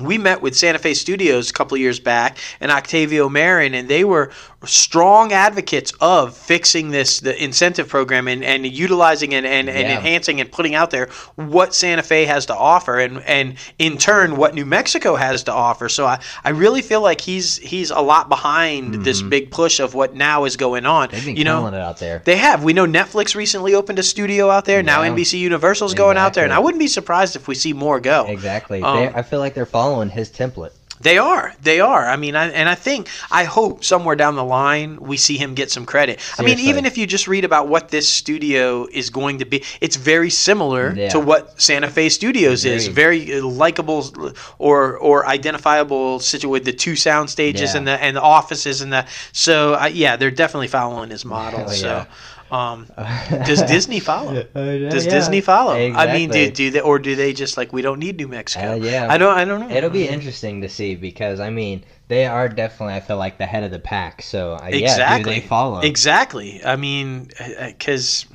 [0.00, 3.88] We met with Santa Fe Studios a couple of years back and Octavio Marin, and
[3.88, 4.30] they were
[4.64, 9.96] strong advocates of fixing this the incentive program and, and utilizing and, and, and Yeah.
[9.96, 14.36] enhancing and putting out there what Santa Fe has to offer and, and in turn
[14.36, 15.88] what New Mexico has to offer.
[15.88, 19.94] So I, I really feel like he's he's a lot behind this big push of
[19.94, 21.08] what now is going on.
[21.08, 21.16] Mm-hmm.
[21.16, 22.22] They've been you know, it out there.
[22.24, 22.62] they have.
[22.62, 24.82] We know Netflix recently opened a studio out there.
[24.82, 25.00] Now.
[25.10, 28.26] NBC Universal's going out there, and I wouldn't be surprised if we see more go.
[28.28, 28.82] Exactly.
[28.82, 30.72] Um, they, I feel like they're following his template.
[31.02, 31.54] They are.
[31.62, 32.06] They are.
[32.06, 35.54] I mean, I, and I think, I hope somewhere down the line we see him
[35.54, 36.20] get some credit.
[36.38, 39.64] I mean, even if you just read about what this studio is going to be,
[39.80, 41.08] it's very similar Yeah.
[41.08, 42.86] to what Santa Fe Studios is.
[42.88, 44.12] Very uh, likable
[44.58, 47.78] or or identifiable situation with the two sound stages Yeah.
[47.78, 49.06] and the and the offices and the.
[49.32, 51.60] So uh, yeah, they're definitely following his model.
[51.60, 52.06] Hell so.
[52.50, 52.86] Um,
[53.30, 54.42] does Disney follow?
[54.42, 55.10] Does Yeah.
[55.12, 55.72] Disney follow?
[55.74, 58.64] I mean, do, do they or do they just like we don't need New Mexico?
[58.64, 59.06] Hell yeah.
[59.08, 59.36] I don't.
[59.36, 59.74] I don't know.
[59.74, 63.46] It'll be interesting to see because I mean they are definitely I feel like the
[63.46, 64.22] head of the pack.
[64.22, 65.34] So uh, yeah, do Exactly.
[65.40, 65.80] they follow?
[65.80, 66.60] Exactly.
[66.64, 67.30] I mean,
[67.66, 68.26] because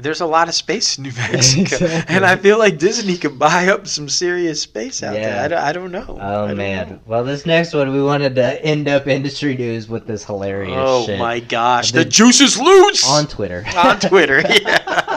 [0.00, 2.14] there's a lot of space in New Mexico, Exactly.
[2.16, 5.22] and I feel like Disney could buy up some serious space out Yeah.
[5.30, 5.44] there.
[5.44, 6.18] I don't, I don't know.
[6.20, 6.88] Oh don't man.
[6.88, 7.00] know.
[7.06, 11.06] Well, this next one we wanted to end up industry news with this hilarious Oh
[11.06, 13.64] shit my gosh, The- the juice is loose on Twitter.
[13.76, 14.42] on Twitter.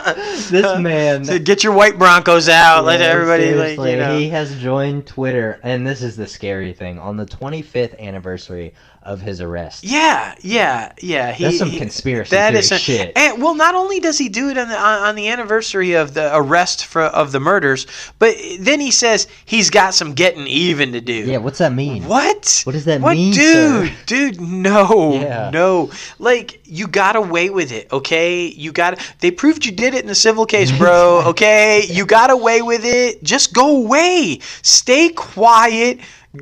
[0.07, 0.13] Yeah.
[0.49, 1.25] this man.
[1.25, 2.85] So get your white Broncos out.
[2.85, 4.17] Let everybody, like, you know.
[4.17, 6.97] He has joined Twitter, and this is the scary thing.
[6.97, 8.73] On the 25th anniversary
[9.07, 9.83] of his arrest.
[9.83, 11.31] Yeah, yeah, yeah.
[11.31, 13.13] He, That's some he- conspiracy that is shit.
[13.15, 16.13] And well, not only does he do it on the on, on the anniversary of
[16.13, 17.87] the arrest for of the murders,
[18.19, 21.13] but then he says he's got some getting even to do.
[21.13, 22.03] yeah, what's that mean?
[22.03, 22.61] What?
[22.65, 23.87] What does that what, mean, dude?
[23.89, 23.95] sir?
[24.05, 25.49] Dude, no, Yeah.
[25.53, 25.89] no.
[26.19, 28.45] Like you got away with it, okay?
[28.47, 28.99] You got.
[29.21, 31.23] They proved you did it in the civil case, bro.
[31.27, 33.23] Okay, you got away with it.
[33.23, 34.39] Just go away.
[34.61, 35.99] Stay quiet.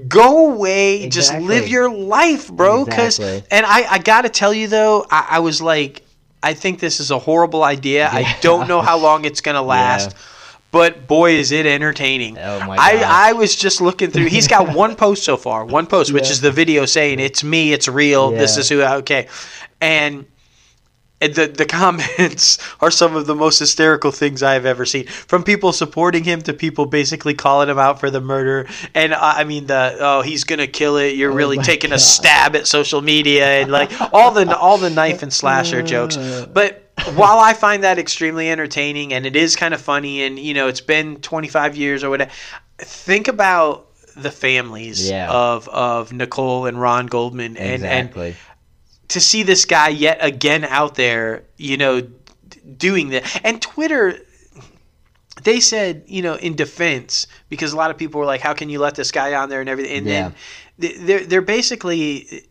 [0.08, 1.10] Go away.
[1.10, 2.86] Just live your life, bro.
[2.86, 3.48] Because Exactly.
[3.52, 6.04] and I, I got to tell you though, I, I was like,
[6.44, 8.08] I think this is a horrible idea.
[8.12, 10.16] I don't know how long it's gonna last.
[10.72, 12.38] But boy, is it entertaining!
[12.38, 13.04] Oh my I, gosh.
[13.04, 14.26] I was just looking through.
[14.26, 17.72] He's got one post so far, one post, which is the video saying it's me,
[17.72, 18.32] it's real.
[18.32, 18.84] This is who.
[18.84, 19.30] Okay,
[19.80, 20.26] and
[21.26, 25.08] and the the comments are some of the most hysterical things I have ever seen.
[25.08, 28.68] From people supporting him to people basically calling him out for the murder.
[28.94, 31.16] And uh, I mean the oh he's gonna kill it.
[31.16, 34.90] You're Oh really taking a stab at social media and like all the all the
[34.90, 36.18] knife and slasher jokes.
[36.18, 36.82] But
[37.16, 40.68] while I find that extremely entertaining and it is kind of funny and you know
[40.68, 42.32] it's been 25 years or whatever,
[42.78, 45.30] think about the families Yeah.
[45.30, 48.36] of of Nicole and Ron Goldman and and Exactly.
[49.10, 52.10] To see this guy yet again out there, you know, d-
[52.78, 53.42] doing that.
[53.44, 54.18] And Twitter,
[55.44, 58.70] they said, you know, in defense, because a lot of people were like, "How can
[58.70, 60.34] you let this guy on there and everything?" And then
[61.06, 62.44] they're they're basically.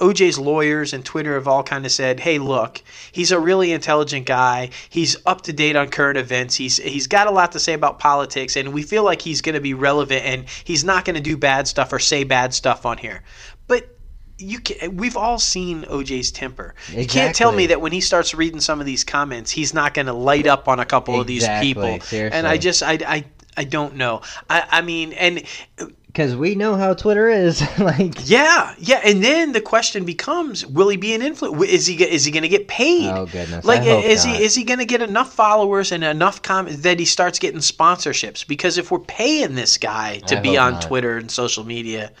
[0.00, 2.80] OJ's lawyers and Twitter have all kind of said, "Hey, look,
[3.10, 4.70] he's a really intelligent guy.
[4.88, 6.54] He's up to date on current events.
[6.54, 9.56] He's he's got a lot to say about politics, and we feel like he's going
[9.56, 12.86] to be relevant, and he's not going to do bad stuff or say bad stuff
[12.86, 13.24] on here."
[13.66, 13.97] But
[14.38, 16.74] you can, we've all seen OJ's temper.
[16.90, 19.94] You can't tell me that when he starts reading some of these comments, he's not
[19.94, 22.18] going to light up on a couple of these Exactly, people.
[22.18, 22.46] And.
[22.46, 23.24] I just I I
[23.56, 24.22] I don't know.
[24.48, 25.42] I I mean, and
[26.06, 27.60] Because we know how Twitter is.
[27.78, 31.66] like, yeah, yeah, and then the question becomes: Will he be an influencer?
[31.66, 33.10] Is he is he going to get paid?
[33.10, 33.64] oh goodness.
[33.64, 34.36] like, is not.
[34.36, 37.60] he is he going to get enough followers and enough comments that he starts getting
[37.60, 38.46] sponsorships?
[38.46, 40.82] Because if we're paying this guy to I be on not.
[40.82, 42.12] Twitter and social media,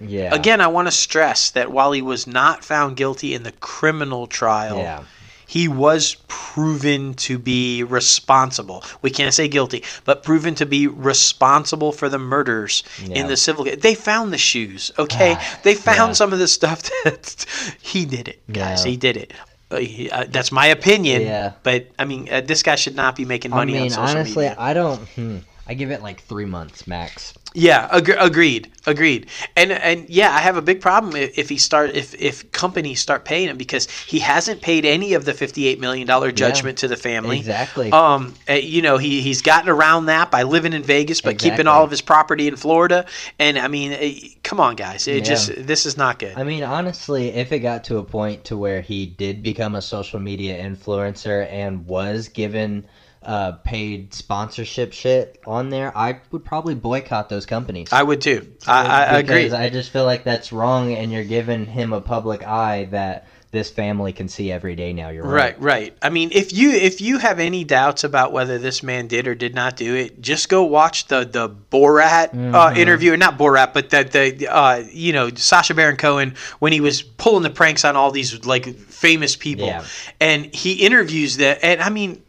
[0.00, 0.34] Yeah.
[0.34, 4.26] again, I want to stress that while he was not found guilty in the criminal
[4.26, 5.04] trial, Yeah.
[5.46, 8.82] he was proven to be responsible.
[9.02, 13.20] We can't say guilty, but proven to be responsible for the murders Yeah.
[13.20, 13.78] in the civil case.
[13.80, 15.36] They found the shoes, okay?
[15.38, 16.12] Ah, they found yeah.
[16.14, 17.46] some of the stuff that
[17.80, 18.84] he did it, guys.
[18.84, 19.32] He did it.
[19.70, 19.80] Uh,
[20.12, 21.22] uh, that's my opinion.
[21.22, 21.52] Yeah.
[21.64, 24.44] But I mean, uh, this guy should not be making money I on social honestly,
[24.44, 24.56] media.
[24.58, 25.00] I don't.
[25.08, 25.38] Hmm,
[25.68, 27.34] I give it like three months max.
[27.52, 29.28] Yeah, ag- agreed, agreed.
[29.56, 33.00] And and yeah, I have a big problem if, if he start if if companies
[33.00, 36.78] start paying him because he hasn't paid any of the fifty eight million dollar judgment
[36.78, 37.38] to the family.
[37.38, 37.90] Exactly.
[37.90, 41.66] Um, uh, you know, he he's gotten around that by living in Vegas, but keeping
[41.66, 43.06] all of his property in Florida.
[43.38, 45.20] And I mean, uh, come on, guys, it Yeah.
[45.22, 46.36] just this is not good.
[46.36, 49.82] I mean, honestly, if it got to a point to where he did become a
[49.82, 52.86] social media influencer and was given
[53.26, 57.92] uh, paid sponsorship shit on there, I would probably boycott those companies.
[57.92, 58.52] I would too.
[58.66, 59.50] I, I, agree.
[59.50, 63.70] I just feel like that's wrong, and you're giving him a public eye that this
[63.70, 65.08] family can see every day now.
[65.08, 65.58] You're right.
[65.58, 65.96] Right, right.
[66.02, 69.34] I mean, if you if you have any doubts about whether this man did or
[69.34, 72.76] did not do it, just go watch the the Borat uh, Mhm.
[72.76, 77.02] interview, not Borat, but the the uh, you know Sacha Baron Cohen when he was
[77.02, 79.84] pulling the pranks on all these like famous people, Yeah.
[80.20, 82.22] and he interviews that, and I mean.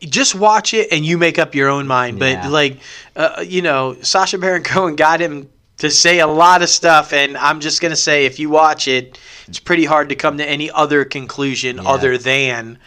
[0.00, 2.18] Just watch it and you make up your own mind.
[2.18, 2.48] But Yeah.
[2.48, 2.78] like,
[3.16, 7.36] uh, you know, Sacha Baron Cohen got him to say a lot of stuff, and
[7.36, 10.70] I'm just gonna say, if you watch it, it's pretty hard to come to any
[10.70, 11.82] other conclusion Yeah.
[11.88, 12.78] other than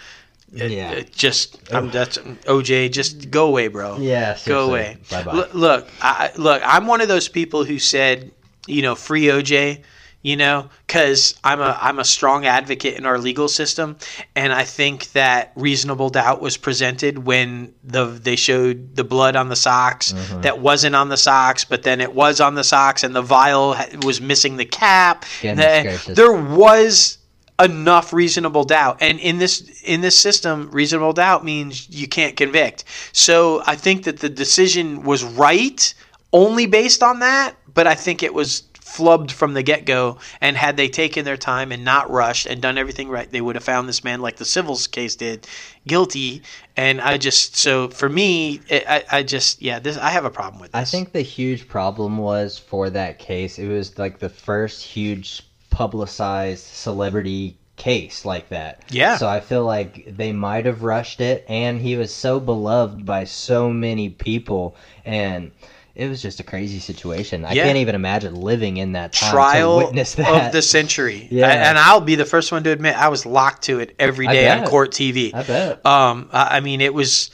[0.59, 0.91] uh, Yeah.
[0.97, 2.89] uh, just um, that's OJ.
[2.91, 3.97] Just go away, bro.
[3.99, 4.35] Yeah.
[4.45, 4.97] go away.
[5.11, 5.33] Bye-bye.
[5.33, 6.61] Look, look, I, look.
[6.65, 8.31] I'm one of those people who said,
[8.65, 9.81] you know, free OJ.
[10.21, 13.95] You know, because I'm a I'm a strong advocate in our legal system,
[14.35, 19.47] and I think that reasonable doubt was presented when the they showed the blood on
[19.47, 20.41] the socks Mhm.
[20.41, 23.77] that wasn't on the socks, but then it was on the socks, and the vial
[24.03, 25.23] was missing the cap.
[25.57, 25.83] The-
[26.15, 27.17] there was
[27.61, 32.85] enough reasonable doubt and in this in this system reasonable doubt means you can't convict
[33.11, 35.93] so i think that the decision was right
[36.31, 40.17] only based on that but i think it was flubbed from the get go.
[40.41, 43.55] And had they taken their time and not rushed and done everything right, they would
[43.55, 45.47] have found this man, like the civils case did,
[45.87, 46.41] guilty.
[46.75, 50.29] And I just, so for me, it, I, I just, yeah, this I have a
[50.29, 50.79] problem with this.
[50.79, 55.43] I think the huge problem was for that case, it was like the first huge
[55.69, 58.83] publicized celebrity case like that.
[58.89, 59.17] Yeah.
[59.17, 63.23] So I feel like they might have rushed it, and he was so beloved by
[63.23, 64.75] so many people,
[65.05, 65.51] and
[65.99, 67.43] it was just a crazy situation.
[67.43, 67.65] I Yeah.
[67.65, 70.47] can't even imagine living in that time trial witness that.
[70.47, 71.27] of the century.
[71.31, 71.47] Yeah.
[71.49, 74.49] And I'll be the first one to admit I was locked to it every day
[74.49, 75.33] on court TV.
[75.33, 75.85] I bet.
[75.85, 77.31] Um, I mean, it was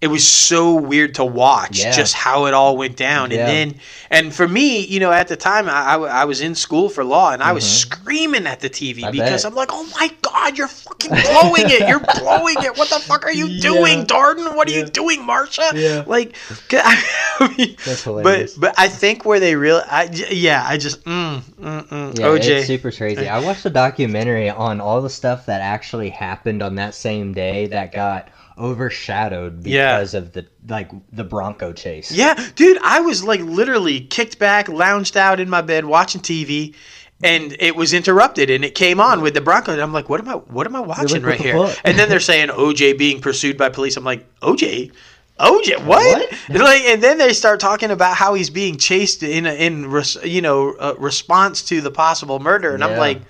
[0.00, 1.90] it was so weird to watch Yeah.
[1.90, 3.38] just how it all went down, Yeah.
[3.38, 3.80] and then
[4.10, 7.32] and for me, you know, at the time I I was in school for law,
[7.32, 9.04] and I was screaming at the TV Mm-hmm.
[9.06, 9.50] I because bet.
[9.52, 12.76] I'm like, oh my god, you're fucking blowing it, you're blowing it.
[12.78, 13.60] What the fuck are you Yeah.
[13.60, 14.54] doing, Darden?
[14.56, 16.04] What are you doing, Marcia?
[16.06, 16.36] Like,
[16.72, 21.40] I mean, That's but but I think where they really, I, yeah, I just mm,
[21.60, 22.48] mm, mm, Yeah, OJ.
[22.48, 23.28] it's super crazy.
[23.28, 27.66] I watched a documentary on all the stuff that actually happened on that same day
[27.66, 28.28] that got
[28.58, 29.98] overshadowed Yeah.
[29.98, 32.10] because of the like the Bronco chase.
[32.12, 36.74] Yeah, dude, I was like literally kicked back, lounged out in my bed watching TV,
[37.22, 40.20] and it was interrupted, and it came on with the Bronco And I'm like, what
[40.20, 40.34] am I?
[40.34, 41.56] What am I watching right here?
[41.84, 43.96] And then they're saying OJ being pursued by police.
[43.96, 44.92] I'm like, OJ.
[45.40, 46.04] OJ, what?
[46.04, 46.32] What?
[46.48, 49.88] And like, and then they start talking about how he's being chased in a, in
[49.88, 53.20] res, you know uh, response to the possible murder, and I'm like,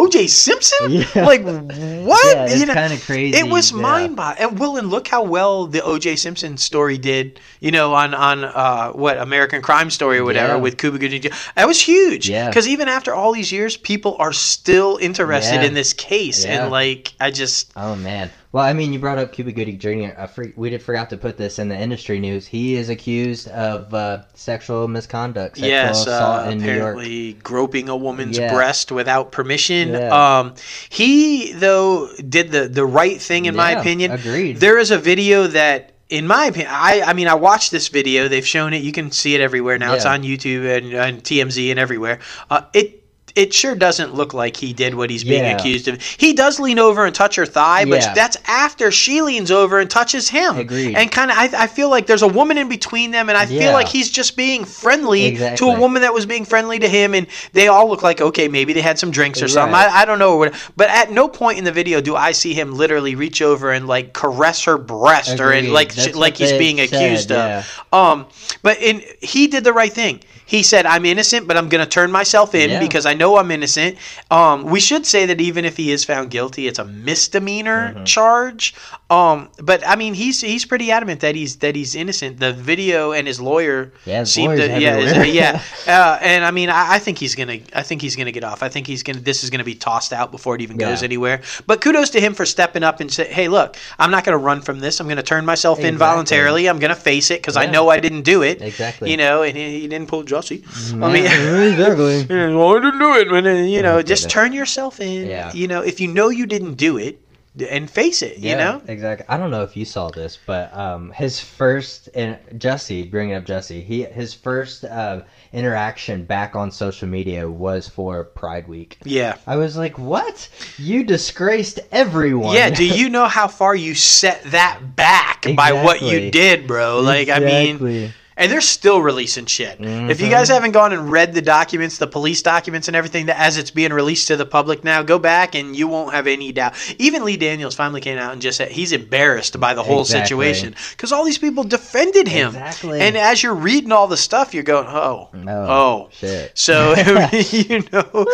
[0.00, 0.90] OJ Simpson?
[0.90, 1.04] Yeah.
[1.26, 2.36] Like what?
[2.36, 3.38] Yeah, it's You know, kind of crazy.
[3.38, 3.78] it was yeah.
[3.78, 4.48] mind boggling.
[4.50, 6.16] And Will, and look how well the O.J.
[6.16, 7.40] Simpson story did.
[7.60, 10.60] You know, on on uh, what American Crime Story or whatever Yeah.
[10.60, 11.22] with Cuba Gooding.
[11.56, 12.28] That was huge.
[12.28, 12.48] Yeah.
[12.48, 16.44] Because even after all these years, people are still interested in this case.
[16.44, 18.30] And like, I just Oh man.
[18.52, 20.18] Well, I mean, you brought up Cuba Gooding Jr.
[20.18, 22.48] I for, we did forgot to put this in the industry news.
[22.48, 26.78] He is accused of uh, sexual misconduct, sexual yes, assault uh, in New York.
[26.78, 28.52] apparently groping a woman's Yeah.
[28.52, 29.90] breast without permission.
[29.90, 30.38] Yeah.
[30.40, 30.54] Um,
[30.88, 34.10] he though did the the right thing in my opinion.
[34.10, 34.56] agreed.
[34.56, 35.92] There is a video that.
[36.08, 38.26] In my opinion, I, I mean, I watched this video.
[38.26, 38.82] They've shown it.
[38.82, 39.94] You can see it everywhere now.
[39.94, 42.18] It's on YouTube and, and TMZ and everywhere.
[42.50, 42.99] Uh, it
[43.34, 45.56] it sure doesn't look like he did what he's being Yeah.
[45.56, 46.00] accused of.
[46.02, 48.14] He does lean over and touch her thigh, but Yeah.
[48.14, 50.56] that's after she leans over and touches him.
[50.58, 50.94] Agreed.
[50.96, 53.46] And kind of, I, I feel like there's a woman in between them, and I
[53.46, 57.14] feel like he's just being friendly to a woman that was being friendly to him,
[57.14, 59.74] and they all look like okay, maybe they had some drinks or something.
[59.74, 62.54] I, I don't know, what, but at no point in the video do I see
[62.54, 65.70] him literally reach over and like caress her breast or Agreed.
[65.70, 67.64] like That's sh- like he's being said, accused yeah.
[67.92, 67.94] of.
[67.98, 68.26] Um,
[68.62, 70.20] but in he did the right thing.
[70.46, 72.80] He said, "I'm innocent, but I'm going to turn myself in Yeah.
[72.80, 73.96] because I know I'm innocent."
[74.30, 78.04] Um, we should say that even if he is found guilty, it's a misdemeanor Mm-hmm.
[78.04, 78.74] charge.
[79.10, 82.38] Um, but I mean, he's he's pretty adamant that he's that he's innocent.
[82.40, 85.62] The video and his lawyer Yeah, his seem to yeah is- yeah.
[85.90, 88.62] Uh, and I mean, I, I think he's gonna I think he's gonna get off.
[88.62, 91.40] I think he's gonna this is gonna be tossed out before it even goes anywhere.
[91.66, 94.60] But kudos to him for stepping up and say, "Hey, look, I'm not gonna run
[94.62, 95.00] from this.
[95.00, 96.68] I'm gonna turn myself in voluntarily.
[96.68, 99.10] I'm gonna face it because I know I didn't do it." Exactly.
[99.10, 100.62] You know, and he, he didn't pull Jussie.
[101.02, 101.24] I mean.
[101.72, 102.14] exactly.
[102.30, 105.26] I didn't do it, but uh, you know, just turn yourself in.
[105.26, 105.52] Yeah.
[105.52, 107.20] You know, if you know you didn't do it,
[107.68, 108.38] and face it.
[108.38, 108.80] You know.
[108.86, 109.26] exactly.
[109.28, 113.44] I don't know if you saw this, but um, his first and Jesse bringing up
[113.44, 118.98] Jesse, he his first uh, interaction back on social media was for Pride Week.
[119.04, 119.36] Yeah.
[119.46, 120.48] I was like, "What?
[120.78, 122.70] You disgraced everyone." Yeah.
[122.70, 127.00] Do you know how far you set that back by what you did, bro?
[127.00, 128.12] Like, I mean, Exactly.
[128.40, 129.76] And they're still releasing shit.
[129.80, 130.54] If you guys mm-hmm.
[130.54, 133.92] haven't gone and read the documents, the police documents and everything that as it's being
[133.92, 136.74] released to the public now, go back and you won't have any doubt.
[136.98, 140.24] Even Lee Daniels finally came out and just said he's embarrassed by the whole Exactly.
[140.24, 142.48] situation because all these people defended him.
[142.48, 143.00] Exactly.
[143.00, 146.08] And as you're reading all the stuff, you're going, oh, Oh, oh.
[146.12, 146.56] shit.
[146.56, 146.94] So
[147.50, 148.26] you know,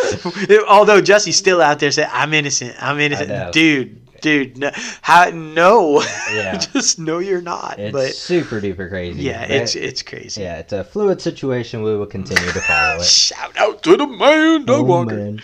[0.69, 6.01] although Jesse's still out there saying, "I'm innocent, I'm innocent," dude, dude, no, how, no,
[6.31, 6.57] Yeah.
[6.57, 7.79] just no, you're not.
[7.79, 9.23] It's but super duper crazy.
[9.23, 9.51] yeah, Right?
[9.51, 10.41] it's it's crazy.
[10.41, 11.83] yeah, it's a fluid situation.
[11.83, 13.05] We will continue to follow it.
[13.05, 15.15] Shout out to the man, Doug Oh, Walker.
[15.15, 15.41] man.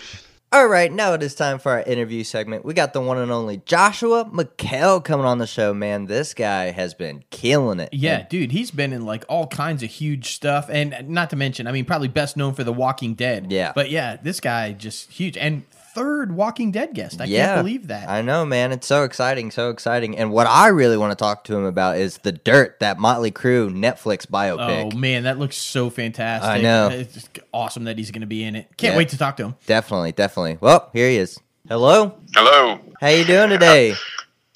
[0.52, 2.64] All right, now it is time for our interview segment.
[2.64, 6.04] We got the one and only Joshua Mikel coming on the show, man.
[6.06, 7.88] This guy has been killing it.
[7.92, 11.66] Yeah, dude, he's been in like all kinds of huge stuff, and not to mention,
[11.66, 13.50] I mean, probably best known for The Walking Dead.
[13.50, 13.72] Yeah.
[13.74, 15.64] but yeah, this guy just huge and
[15.94, 17.20] third Walking Dead guest.
[17.20, 18.08] I yeah, can't believe that.
[18.08, 18.72] I know, man.
[18.72, 20.16] It's so exciting, so exciting.
[20.18, 23.30] And what I really want to talk to him about is The Dirt, that Motley
[23.30, 24.92] Crue Netflix biopic.
[24.92, 26.50] oh man, that looks so fantastic.
[26.50, 26.88] I know.
[26.88, 28.68] It's awesome that he's going to be in it.
[28.76, 28.98] Can't Yeah.
[28.98, 29.54] wait to talk to him.
[29.66, 30.58] Definitely, definitely.
[30.60, 31.38] Well, here he is.
[31.68, 32.16] Hello.
[32.34, 32.78] Hello.
[33.00, 33.94] How you doing today?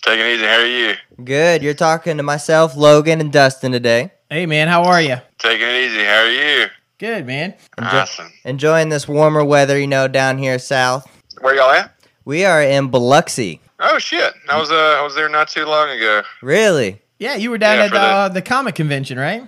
[0.02, 0.44] Taking it easy.
[0.44, 0.94] How are you?
[1.24, 1.62] Good.
[1.62, 4.12] You're talking to myself, Logan, and Dustin today.
[4.30, 5.16] Hey man, how are you?
[5.38, 6.04] Taking it easy.
[6.04, 6.66] How are you?
[6.98, 7.54] Good, man.
[7.78, 8.32] Enjoy- Awesome.
[8.44, 11.08] enjoying this warmer weather, you know, down here south.
[11.40, 11.92] Where y'all at?
[12.24, 13.60] We are in Biloxi.
[13.80, 14.34] Oh shit!
[14.48, 16.22] I was uh I was there not too long ago.
[16.42, 17.00] Really?
[17.18, 19.42] Yeah, you were down Yeah, at for the- uh, the comic convention, right?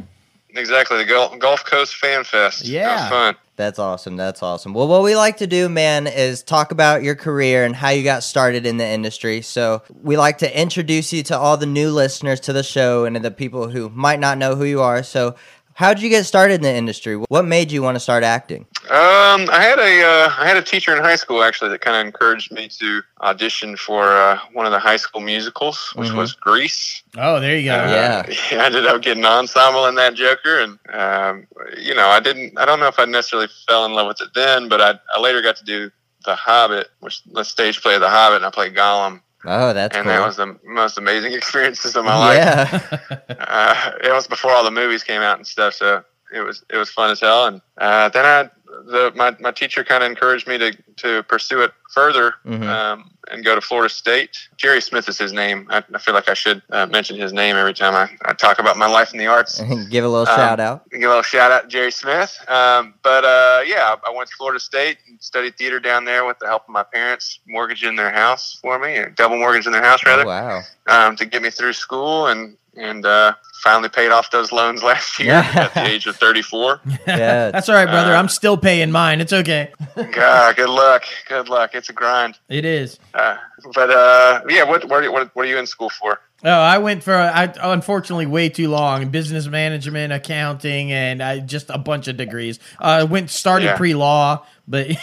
[0.54, 2.60] Exactly the Gulf, Gulf Coast Fan Fest.
[2.60, 3.00] That Yeah.
[3.02, 3.36] was fun.
[3.56, 4.16] That's awesome.
[4.16, 4.74] That's awesome.
[4.74, 8.02] Well, what we like to do, man, is talk about your career and how you
[8.02, 9.42] got started in the industry.
[9.42, 13.14] So, we like to introduce you to all the new listeners to the show and
[13.14, 15.02] to the people who might not know who you are.
[15.04, 15.36] So,
[15.80, 17.16] how did you get started in the industry?
[17.16, 18.66] What made you want to start acting?
[18.90, 21.96] Um, I had a uh, I had a teacher in high school actually that kind
[21.96, 26.16] of encouraged me to audition for uh, one of the high school musicals, which Mhm.
[26.16, 27.02] was Grease.
[27.16, 27.76] Oh, there you go.
[27.76, 28.22] Uh, Yeah.
[28.60, 31.46] I ended up getting ensemble in that Joker, and um,
[31.78, 32.58] you know, I didn't.
[32.58, 35.18] I don't know if I necessarily fell in love with it then, but I, I
[35.20, 35.90] later got to do
[36.26, 39.96] The Hobbit, which the stage play of The Hobbit, and I played Gollum, Oh, that's
[39.96, 40.12] and cool.
[40.12, 42.36] that was the most amazing experiences of my life.
[42.36, 43.18] yeah.
[43.38, 46.76] uh, it was before all the movies came out and stuff, so it was it
[46.76, 47.46] was fun as hell.
[47.46, 48.50] And uh, then I
[48.86, 52.66] the my, my teacher kind of encouraged me to to pursue it further Mhm.
[52.68, 54.36] um, and go to Florida State.
[54.56, 55.66] Jerry Smith is his name.
[55.70, 58.58] I, I feel like I should uh, mention his name every time I, I talk
[58.58, 59.60] about my life in the arts.
[59.90, 60.88] Give a little Um, shout out.
[60.90, 62.36] Give a little shout out to Jerry Smith.
[62.48, 66.38] Um, but uh, yeah, I went to Florida State and studied theater down there with
[66.38, 70.04] the help of my parents, mortgaging their house for me, or double mortgaging their house
[70.04, 70.60] rather Oh, wow.
[70.88, 75.18] um, to get me through school and and uh, finally paid off those loans last
[75.18, 76.80] year at the age of 34.
[77.06, 77.50] Yeah.
[77.50, 78.14] That's all right, brother.
[78.14, 79.20] Uh, I'm still paying mine.
[79.20, 79.72] It's okay.
[80.12, 81.74] God, good luck, good luck.
[81.74, 82.38] It's a grind.
[82.48, 82.98] It is.
[83.14, 83.36] Uh,
[83.74, 86.20] but uh, yeah, what what, you- what what are you in school for?
[86.42, 91.68] Oh, I went for I unfortunately way too long business management, accounting, and I just
[91.68, 92.58] a bunch of degrees.
[92.78, 93.76] I went started Yeah.
[93.76, 94.86] pre law, but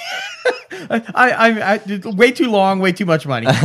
[0.89, 3.47] I, I I did way too long, way too much money.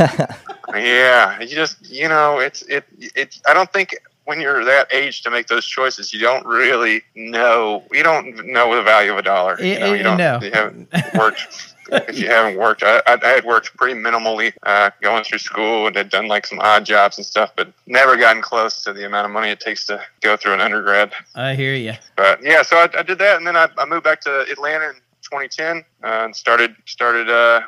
[0.75, 3.39] Yeah, you just you know it's it it.
[3.47, 3.95] I don't think
[4.25, 7.83] when you're that age to make those choices, you don't really know.
[7.91, 9.59] You don't know the value of a dollar.
[9.59, 10.17] You Eh, know, eh, you don't.
[10.17, 10.39] no.
[10.41, 11.75] You haven't worked.
[11.91, 15.85] if you haven't worked, I, I, I had worked pretty minimally uh, going through school
[15.85, 19.05] and had done like some odd jobs and stuff, but never gotten close to the
[19.05, 21.11] amount of money it takes to go through an undergrad.
[21.35, 21.93] I hear you.
[22.15, 24.85] But yeah, so I, I did that, and then I, I moved back to Atlanta
[24.89, 24.95] in
[25.43, 27.29] 2010 uh, and started started.
[27.29, 27.61] Uh,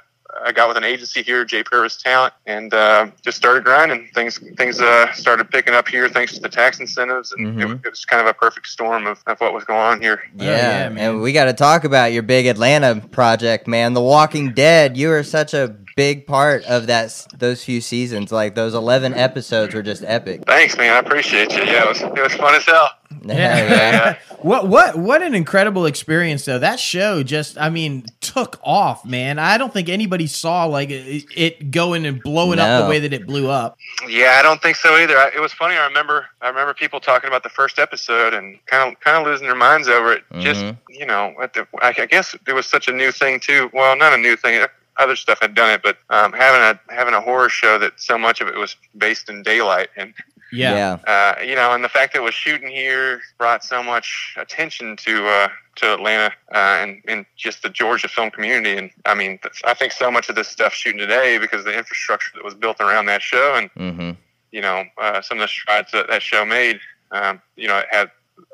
[0.43, 1.63] I got with an agency here, J.
[1.63, 4.09] Pervis Talent, and uh, just started grinding.
[4.13, 7.85] Things things uh, started picking up here thanks to the tax incentives, and it, Mhm.
[7.85, 10.21] it was kind of a perfect storm of, of what was going on here.
[10.35, 10.97] Yeah, yeah, man.
[10.97, 13.93] and we got to talk about your big Atlanta project, man.
[13.93, 14.97] The Walking Dead.
[14.97, 17.25] You were such a big part of that.
[17.37, 20.43] Those few seasons, like those eleven episodes, were just epic.
[20.45, 20.93] Thanks, man.
[20.93, 21.63] I appreciate you.
[21.63, 22.89] Yeah, it was it was fun as hell.
[23.23, 24.17] Yeah, Yeah.
[24.39, 26.59] What what what an incredible experience though.
[26.59, 29.39] That show just I mean took off, man.
[29.39, 33.13] I don't think anybody saw like it, it going and blowing up the way that
[33.13, 33.77] it blew up.
[34.07, 35.17] Yeah, I don't think so either.
[35.17, 35.75] I, it was funny.
[35.75, 39.25] I remember I remember people talking about the first episode and kind of kind of
[39.25, 40.23] losing their minds over it.
[40.39, 40.77] Just Mhm.
[40.89, 43.69] you know, at the, I, I guess it was such a new thing too.
[43.73, 44.63] Well, not a new thing.
[44.97, 48.17] Other stuff had done it, but um, having a having a horror show that so
[48.17, 50.13] much of it was based in daylight and
[50.51, 50.99] Yeah.
[51.05, 54.95] uh, you know, and the fact that it was shooting here brought so much attention
[54.97, 58.77] to uh, to Atlanta uh, and and just the Georgia film community.
[58.77, 61.77] And I mean, I think so much of this stuff shooting today because of the
[61.77, 64.11] infrastructure that was built around that show, and hmm
[64.51, 66.79] you know, uh, some of the strides that that show made.
[67.11, 68.09] Um, you know, it had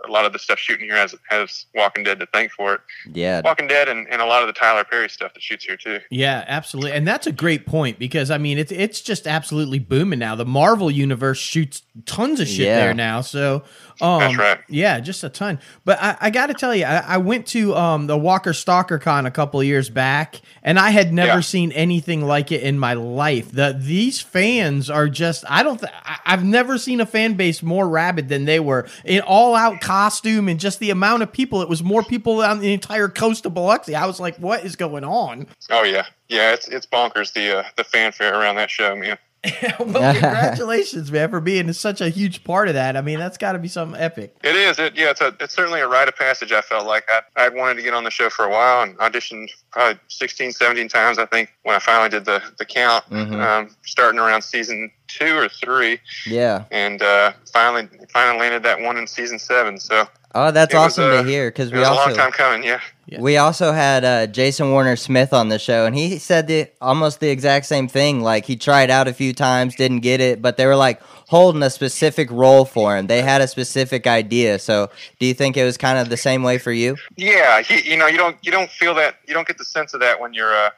[0.07, 2.81] a lot of the stuff shooting here has has Walking Dead to thank for it.
[3.13, 5.77] Yeah, Walking Dead and, and a lot of the Tyler Perry stuff that shoots here
[5.77, 5.99] too.
[6.09, 6.91] Yeah, absolutely.
[6.93, 10.35] And that's a great point because I mean it's it's just absolutely booming now.
[10.35, 12.77] The Marvel universe shoots tons of shit Yeah.
[12.85, 13.21] there now.
[13.21, 13.63] So
[14.01, 14.59] um That's right.
[14.69, 15.59] yeah, just a ton.
[15.85, 19.25] But I, I gotta tell you, I, I went to um the Walker Stalker Con
[19.25, 21.39] a couple of years back and I had never Yeah.
[21.41, 23.51] seen anything like it in my life.
[23.51, 27.61] The these fans are just I don't th- I- I've never seen a fan base
[27.61, 28.87] more rabid than they were.
[29.05, 32.59] In all out costume and just the amount of people, it was more people on
[32.59, 33.95] the entire coast of Biloxi.
[33.95, 35.47] I was like, what is going on?
[35.69, 36.53] Oh yeah, yeah.
[36.53, 39.17] It's it's bonkers the uh, the fanfare around that show, man.
[39.79, 42.95] well, congratulations, man, for being such a huge part of that.
[42.95, 44.35] I mean, that's got to be something epic.
[44.43, 44.77] It is.
[44.77, 46.51] It, yeah, it's a, it's certainly a rite of passage.
[46.51, 48.95] I felt like I, I wanted to get on the show for a while and
[48.99, 51.17] auditioned probably 16, 17 times.
[51.17, 53.41] I think when I finally did the the count, Mhm.
[53.43, 56.65] um, starting around season two or three, yeah.
[56.71, 59.79] and uh, finally finally landed that one in season seven.
[59.79, 62.15] So Oh, that's It was, awesome uh, to hear because we was a long also
[62.15, 62.63] time coming.
[62.63, 62.79] Yeah.
[63.19, 67.19] We also had uh, Jason Warner Smith on the show, and he said the almost
[67.19, 68.21] the exact same thing.
[68.21, 71.63] Like he tried out a few times, didn't get it, but they were like holding
[71.63, 73.07] a specific role for him.
[73.07, 74.59] They had a specific idea.
[74.59, 74.89] So,
[75.19, 76.97] do you think it was kind of the same way for you?
[77.15, 79.93] Yeah, he, you know, you don't you don't feel that you don't get the sense
[79.93, 80.69] of that when you're uh,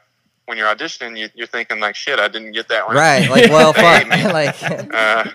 [0.46, 1.18] when you're auditioning.
[1.18, 2.96] You, you're thinking like, shit, I didn't get that one.
[2.96, 3.28] Right?
[3.28, 4.06] Like, well, fuck.
[4.32, 4.62] Like,
[4.92, 5.30] Uh,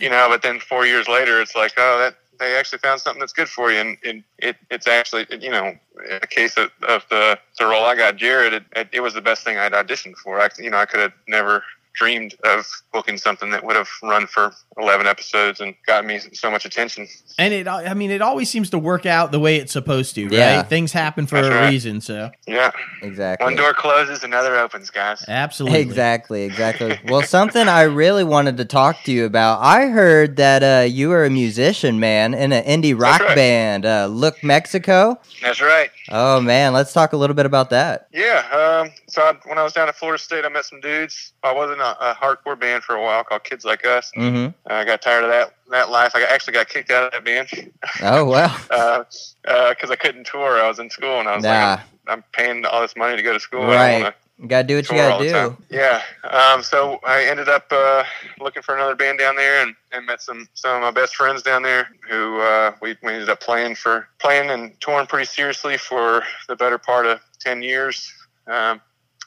[0.00, 3.20] you know, but then four years later, it's like, oh, that they actually found something
[3.20, 6.70] that's good for you, and, and it it's actually you know in the case of,
[6.88, 9.72] of the the role I got, Jared, it, it, it was the best thing I'd
[9.72, 10.40] auditioned for.
[10.40, 11.62] I you know I could have never
[11.94, 16.50] dreamed of booking something that would have run for 11 episodes and got me so
[16.50, 17.06] much attention.
[17.38, 20.24] And it, I mean, it always seems to work out the way it's supposed to,
[20.24, 20.32] right?
[20.32, 20.62] Yeah.
[20.62, 21.70] Things happen for That's a right.
[21.70, 22.70] reason, so Yeah,
[23.02, 23.44] exactly.
[23.44, 25.24] one door closes, another opens, guys.
[25.28, 25.80] absolutely.
[25.80, 26.98] Exactly, exactly.
[27.08, 29.60] well, something I really wanted to talk to you about.
[29.60, 33.34] I heard that uh, you were a musician, man, in an indie rock right.
[33.36, 35.20] band, uh, Look Mexico.
[35.42, 35.90] That's right.
[36.10, 38.08] Oh man, let's talk a little bit about that.
[38.12, 38.82] Yeah.
[38.82, 41.34] Um, so I, when I was down at Florida State, I met some dudes.
[41.42, 44.10] I was in a, a hardcore band for a while called Kids Like Us.
[44.14, 46.12] hmm I got tired of that that life.
[46.14, 50.62] I actually got kicked out of that band Oh well, because uh, I couldn't tour.
[50.62, 53.16] I was in school and I was nah, like, I'm, I'm paying all this money
[53.16, 53.66] to go to school.
[53.66, 54.14] Right.
[54.38, 55.56] You gotta do what you gotta do.
[55.70, 56.02] Yeah.
[56.24, 58.04] Um, so I ended up uh,
[58.40, 61.42] looking for another band down there and, and met some some of my best friends
[61.42, 65.76] down there who uh, we, we ended up playing for playing and touring pretty seriously
[65.76, 68.10] for the better part of ten years.
[68.46, 68.80] Um,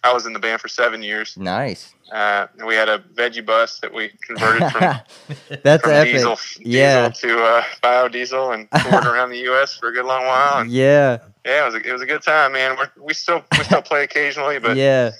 [0.05, 1.35] I was in the band for seven years.
[1.35, 1.93] Nice.
[2.11, 4.81] Uh, and we had a veggie bus that we converted from,
[5.63, 6.13] That's from epic.
[6.13, 7.09] diesel, Yeah.
[7.09, 9.75] diesel to uh, biodiesel and toured around the U.S.
[9.75, 10.59] for a good long while.
[10.61, 12.77] And Yeah, yeah, it was a, it was a good time, man.
[12.77, 15.11] We're, we still we still play occasionally, but yeah.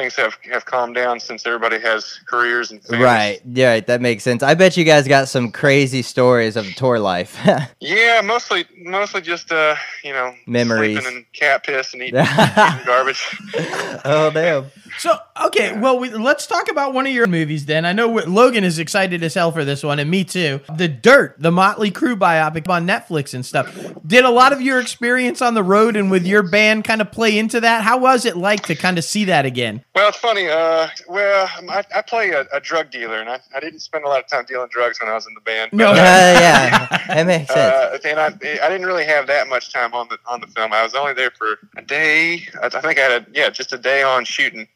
[0.00, 3.04] Things have, have calmed down since everybody has careers and families.
[3.04, 3.40] Right.
[3.44, 4.42] Yeah, right, that makes sense.
[4.42, 7.38] I bet you guys got some crazy stories of tour life.
[7.82, 9.74] Yeah, mostly mostly just uh,
[10.04, 11.04] you know, Memories.
[11.04, 13.24] and cat piss and eating, eating garbage.
[14.04, 14.66] oh damn.
[14.98, 17.84] So okay, well, we, let's talk about one of your movies then.
[17.84, 20.60] I know what- Logan is excited as hell for this one, and me too.
[20.76, 23.74] The Dirt, the Motley Crue biopic on Netflix and stuff.
[24.06, 27.10] Did a lot of your experience on the road and with your band kind of
[27.10, 27.82] play into that?
[27.82, 29.82] How was it like to kind of see that again?
[29.92, 30.46] Well, it's funny.
[30.48, 34.08] Uh, well, I, I play a, a drug dealer, and I, I didn't spend a
[34.08, 35.72] lot of time dealing drugs when I was in the band.
[35.72, 35.90] No.
[35.90, 38.04] Uh, yeah, that makes sense.
[38.04, 40.72] Uh, and I, I didn't really have that much time on the on the film.
[40.72, 42.46] I was only there for a day.
[42.62, 44.68] I, I think I had a, yeah, just a day on shooting.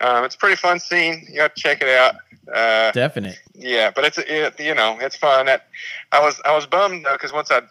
[0.00, 1.26] Um, it's a pretty fun scene.
[1.28, 2.14] You have to check it out.
[2.52, 3.38] Uh, Definite.
[3.54, 5.46] yeah, but it's it, you know it's fun.
[5.46, 5.66] That
[6.12, 7.62] I was I was bummed though because once I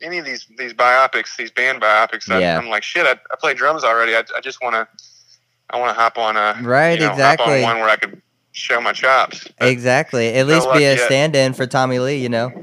[0.00, 2.56] any of these these biopics, these band biopics, I, Yeah.
[2.58, 3.04] I'm like shit.
[3.04, 4.14] I, I play drums already.
[4.14, 4.86] I, I just want to
[5.70, 7.56] I want to hop on a Right, you know, exactly.
[7.56, 8.20] on one where I could
[8.52, 9.46] show my chops.
[9.58, 10.28] But- Exactly.
[10.34, 11.00] At least be a yet.
[11.00, 12.48] stand-in for Tommy Lee, you know.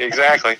[0.00, 0.56] exactly.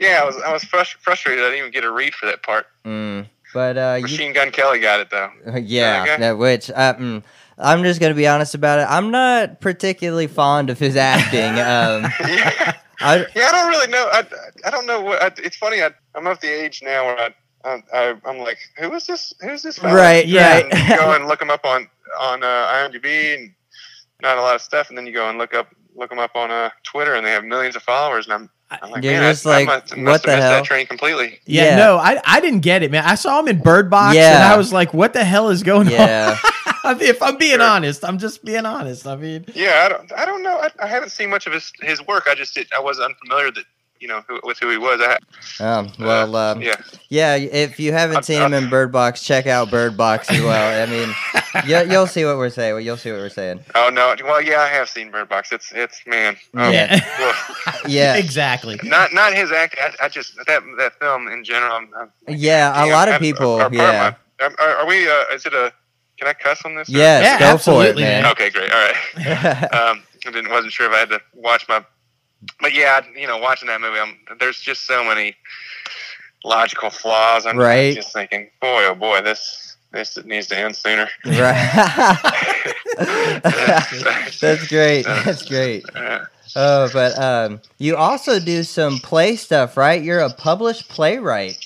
[0.00, 1.44] Yeah, I was I was frust- frustrated.
[1.44, 2.66] I didn't even get a read for that part.
[2.84, 3.26] mm.
[3.52, 5.30] But uh, you, Machine Gun Kelly got it though.
[5.62, 7.22] yeah, which uh, mm,
[7.56, 8.86] I'm just gonna be honest about it.
[8.90, 11.50] I'm not particularly fond of his acting.
[11.50, 13.46] Um, yeah, I, yeah.
[13.46, 14.08] I don't really know.
[14.10, 14.24] I,
[14.66, 15.22] I don't know what.
[15.22, 15.80] I, it's funny.
[15.82, 17.34] I, I'm of the age now where I,
[17.64, 19.32] I, I I'm like, who is this?
[19.40, 19.78] Who's this?
[19.78, 19.94] fella?
[19.94, 20.58] Right, Yeah.
[20.58, 21.88] And go and look him up on
[22.20, 23.54] on uh, IMDb and
[24.22, 26.34] not a lot of stuff, and then you go and look up look them up
[26.34, 28.50] on uh, Twitter, and they have millions of followers, and I'm.
[28.82, 30.56] I'm like, You're man, just I, like, I must, what must the have missed hell?
[30.56, 31.38] that train completely.
[31.46, 31.76] Yeah, Yeah.
[31.76, 33.04] no, I, I didn't get it, man.
[33.04, 34.34] I saw him in Bird Box, Yeah.
[34.34, 36.50] and I was like, "What the hell is going yeah, on?"
[36.96, 37.62] I if I'm being Sure.
[37.62, 39.06] honest, I'm just being honest.
[39.06, 40.56] I mean, Yeah, I don't, I don't know.
[40.58, 42.24] I, I haven't seen much of his his work.
[42.26, 43.64] I just did, I was unfamiliar that
[44.04, 45.00] you know who, with who he was.
[45.00, 46.74] I, um, well, um, yeah,
[47.08, 47.36] yeah.
[47.36, 50.82] If you haven't I'll- seen him in Bird Box, check out Bird Box as well.
[50.82, 51.08] I mean,
[51.66, 52.84] you, you'll see what we're saying.
[52.84, 53.60] You'll see what we're saying.
[53.74, 54.14] Oh no!
[54.22, 55.52] Well, yeah, I have seen Bird Box.
[55.52, 56.36] It's it's man.
[56.54, 57.00] Oh, yeah,
[57.88, 58.16] Yeah.
[58.16, 58.78] exactly.
[58.82, 59.76] not not his act.
[59.80, 61.72] I, I just that that film in general.
[61.72, 63.54] I'm, I'm, Yeah, a yeah, lot of I- people.
[63.54, 65.08] Are, are, Yeah, Are, are, are we?
[65.08, 65.72] Uh, is it a?
[66.18, 66.88] Can I cuss on this?
[66.90, 68.22] yes, Yeah, go absolutely, for it, man.
[68.24, 68.32] man.
[68.32, 68.70] Okay, great.
[68.70, 69.72] All right.
[69.72, 71.84] Um, I didn't wasn't sure if I had to watch my,
[72.60, 75.36] but yeah, you know, watching that movie, I'm, there's just so many
[76.44, 77.46] logical flaws.
[77.46, 77.94] I'm Right.
[77.94, 81.08] just thinking, boy, oh boy, this this needs to end sooner.
[81.24, 82.18] Right.
[84.40, 85.02] That's great.
[85.04, 85.84] That's great.
[85.94, 86.24] Uh,
[86.56, 90.00] Oh, but um, you also do some play stuff, right?
[90.00, 91.58] You're a published playwright.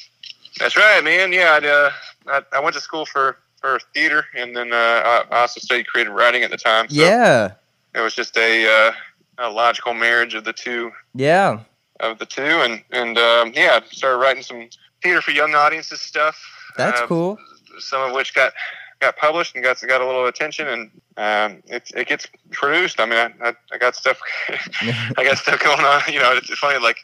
[0.58, 1.30] that's right, man.
[1.30, 1.90] Yeah, I'd, uh,
[2.26, 5.88] I, I went to school for for theater, and then uh, I I also studied
[5.88, 6.88] creative writing at the time.
[6.88, 7.52] So Yeah,
[7.94, 8.92] it was just a, uh,
[9.38, 11.60] a logical marriage of the two yeah,
[12.00, 14.68] of the two, and and um, yeah, started writing some
[15.02, 16.36] theater for young audiences stuff.
[16.76, 17.38] that's Uh, cool.
[17.78, 18.52] Some of which got
[19.00, 22.98] got published and got got a little attention, and um, it it gets produced.
[23.00, 24.20] I mean, I, I, I got stuff
[25.16, 26.02] I got stuff going on.
[26.12, 26.78] You know, it's funny.
[26.78, 26.98] Like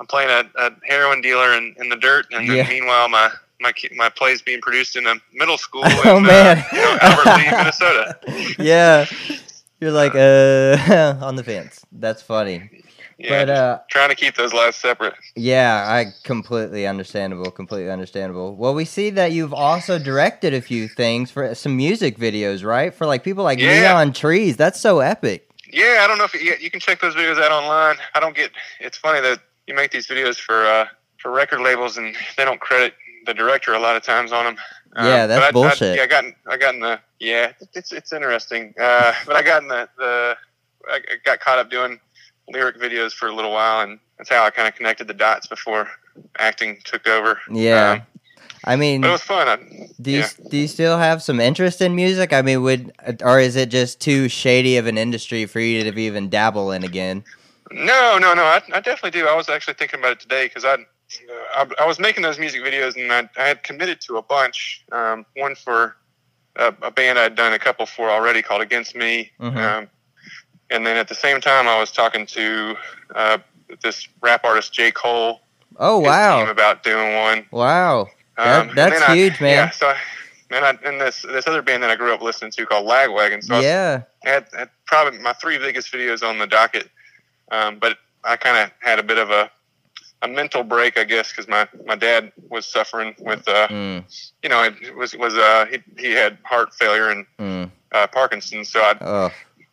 [0.00, 2.66] I'm playing a, a heroin dealer in, in the dirt, and Yeah.
[2.68, 6.58] meanwhile my my my play's being produced in a middle school in Oh, man.
[6.58, 8.16] uh, you know, Albert Lea, Minnesota.
[8.58, 9.06] yeah,
[9.82, 11.84] you're like uh on the fence.
[11.92, 12.70] That's funny.
[13.18, 15.14] Yeah, But uh, trying to keep those lives separate.
[15.36, 17.50] yeah, I completely understandable.
[17.50, 18.56] Completely understandable.
[18.56, 22.92] Well, we see that you've also directed a few things for some music videos, right?
[22.92, 23.80] For like people like Yeah.
[23.80, 24.56] Neon Trees.
[24.56, 25.48] That's so epic.
[25.72, 27.96] Yeah, I don't know if you, you can check those videos out online.
[28.14, 28.50] I don't get.
[28.80, 30.86] It's funny that you make these videos for uh,
[31.18, 32.94] for record labels, and they don't credit
[33.26, 34.56] the director a lot of times on them.
[34.94, 35.92] Yeah, that's I, bullshit.
[35.92, 38.74] I, yeah, I got in, I got in the yeah, it's it's interesting.
[38.78, 40.36] Uh, but I got in the the
[40.90, 41.98] I got caught up doing
[42.48, 45.46] lyric videos for a little while, and that's how I kind of connected the dots
[45.46, 45.88] before
[46.38, 47.40] acting took over.
[47.50, 47.92] Yeah.
[47.92, 48.02] Um,
[48.64, 49.48] I mean, but it was fun.
[49.48, 49.56] I,
[50.00, 50.28] do you yeah.
[50.48, 52.32] do you still have some interest in music?
[52.32, 55.98] I mean, would or is it just too shady of an industry for you to
[55.98, 57.24] even dabble in again?
[57.72, 58.44] No, no, no.
[58.44, 59.26] I, I definitely do.
[59.26, 60.76] I was actually thinking about it today because I,
[61.54, 64.84] I, I was making those music videos and I, I had committed to a bunch.
[64.92, 65.96] Um, one for
[66.56, 69.30] a, a band I'd done a couple for already called Against Me.
[69.40, 69.56] Mhm.
[69.56, 69.88] Um,
[70.70, 72.76] and then at the same time, I was talking to
[73.14, 73.38] uh,
[73.82, 75.40] this rap artist J Cole.
[75.78, 77.46] Oh wow, about doing one.
[77.50, 79.50] wow, That- Um, that's then I- huge, man.
[79.50, 79.70] Yeah.
[79.70, 79.96] So, I,
[80.50, 83.42] and, I, and this this other band that I grew up listening to called Lagwagon.
[83.42, 86.90] So I yeah, had, had probably my three biggest videos on the docket,
[87.50, 89.50] um, but I kind of had a bit of a
[90.22, 94.04] a mental break, I guess, because my, my dad was suffering with, uh, mm,
[94.42, 97.70] you know, it was was uh, he he had heart failure and mm.
[97.92, 99.30] uh, Parkinson's, so I, Oh,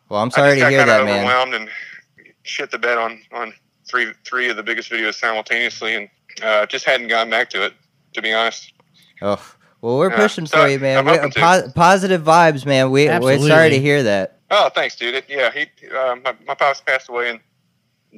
[0.10, 1.20] well, I'm I sorry just to hear kind that, of man.
[1.20, 1.70] overwhelmed and
[2.44, 3.54] shit the bed on on
[3.88, 6.10] three three of the biggest videos simultaneously, and
[6.44, 7.74] uh, just hadn't gotten back to it,
[8.14, 8.74] to be honest.
[9.22, 11.06] Oh, well, we're Yeah, pushing so for you, man.
[11.06, 11.40] We, hoping to.
[11.40, 12.92] po- positive vibes, man.
[12.92, 14.40] We we're sorry to hear that.
[14.52, 15.14] Oh, thanks, dude.
[15.16, 17.40] It, yeah, he uh, my my pops passed away in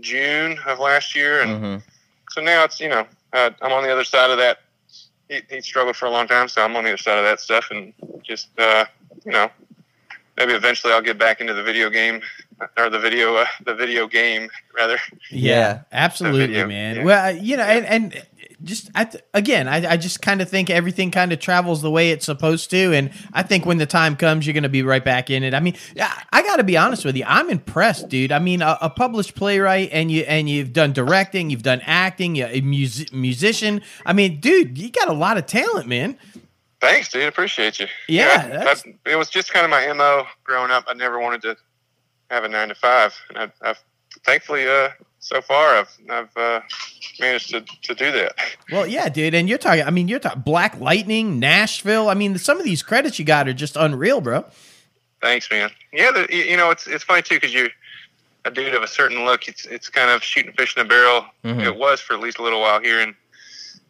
[0.02, 1.91] June of last year, and hmm
[2.32, 4.60] so now it's you know uh, I'm on the other side of that.
[5.30, 7.40] He, he struggled for a long time, so I'm on the other side of that
[7.40, 8.86] stuff, and just uh,
[9.26, 9.50] you know
[10.38, 12.22] maybe eventually I'll get back into the video game
[12.78, 14.98] or the video uh, the video game rather.
[15.30, 15.82] Yeah, Yeah.
[15.92, 16.96] absolutely, video, man.
[16.98, 17.04] yeah.
[17.04, 18.26] Well, you know, and, and
[18.64, 21.92] just I th- again, I, I just kind of think everything kind of travels the
[21.92, 24.84] way it's supposed to, and I think when the time comes, you're going to be
[24.84, 25.54] right back in it.
[25.54, 28.32] I mean, I, I got to be honest with you, I'm impressed, dude.
[28.32, 32.36] I mean, a, a published playwright, and you and you've done directing, you've done acting,
[32.36, 33.82] you're a music, musician.
[34.06, 36.18] I mean, dude, you got a lot of talent, man.
[36.80, 37.24] Thanks, dude.
[37.24, 37.88] Appreciate you.
[38.08, 40.86] Yeah, I- that's- I- it was just kind of my mo growing up.
[40.88, 41.58] I never wanted to
[42.30, 43.80] have a nine to five, and I've, I've
[44.26, 44.90] thankfully uh,
[45.22, 46.60] so far I've I've uh,
[47.20, 48.36] managed to, to do that.
[48.72, 49.84] Well, yeah, dude, and you're talking.
[49.84, 52.10] I mean, you're talking Black Lightning, Nashville.
[52.10, 54.46] I mean, some of these credits you got are just unreal, bro.
[55.22, 55.70] Thanks, man.
[55.94, 57.70] Yeah, the, you know it's it's funny too because you're
[58.44, 59.48] a dude of a certain look.
[59.48, 61.26] It's it's kind of shooting fish in a barrel.
[61.46, 61.64] Mhm.
[61.64, 63.16] It was for at least a little while here in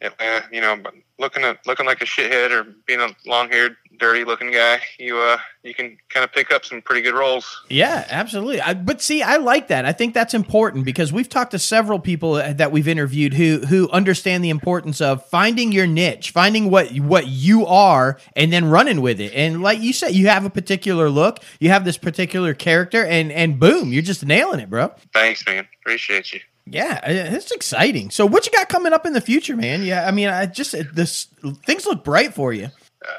[0.01, 0.45] Atlanta.
[0.51, 4.25] You know, but looking at looking like a shithead or being a long haired, dirty
[4.25, 7.63] looking guy, you uh you can kind of pick up some pretty good roles.
[7.69, 8.59] Yeah, absolutely.
[8.59, 9.85] I, but see, I like that.
[9.85, 13.89] I think that's important because we've talked to several people that we've interviewed who who
[13.91, 19.01] understand the importance of finding your niche, finding what what you are, and then running
[19.01, 19.33] with it.
[19.33, 23.31] And like you said, you have a particular look, you have this particular character, and
[23.31, 24.91] and boom, you're just nailing it, bro.
[25.13, 25.67] Thanks, man.
[25.81, 26.39] Appreciate you.
[26.65, 28.11] Yeah, uh, it's exciting.
[28.11, 29.83] So, what you got coming up in the future, man?
[29.83, 31.27] Yeah, I mean, I just this
[31.65, 32.69] things look bright for you.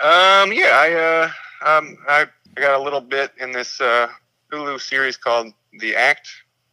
[0.00, 2.26] Um, yeah, I uh, um, I,
[2.56, 4.08] I got a little bit in this uh,
[4.52, 6.28] Hulu series called The Act.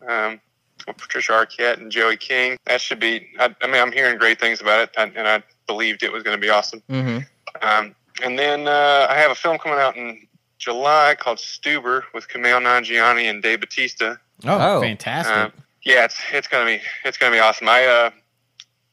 [0.07, 0.39] Um,
[0.87, 2.57] with Patricia Arquette and Joey King.
[2.65, 3.27] That should be.
[3.37, 6.23] I, I mean, I'm hearing great things about it, and, and I believed it was
[6.23, 6.81] going to be awesome.
[6.89, 7.19] hmm
[7.61, 10.25] Um, and then uh, I have a film coming out in
[10.57, 14.19] July called Stuber with Kumail Nanjiani and Dave Bautista.
[14.45, 14.81] Oh, Oh.
[14.81, 15.35] fantastic!
[15.35, 15.51] Um,
[15.83, 17.67] yeah, it's it's gonna be it's gonna be awesome.
[17.67, 18.11] I uh,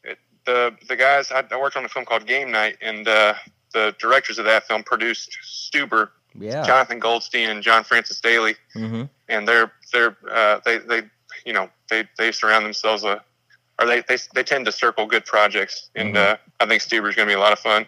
[0.03, 3.35] it, the the guys I, I worked on a film called Game Night, and uh,
[3.77, 6.65] the directors of that film produced Stuber, Yeah.
[6.65, 11.03] Jonathan Goldstein and John Francis Daly, hmm and they're they're uh, they they
[11.45, 13.19] you know they they surround themselves uh
[13.79, 16.33] or they, they they tend to circle good projects, and Mhm.
[16.33, 17.85] uh, I think Stuber's gonna be a lot of fun.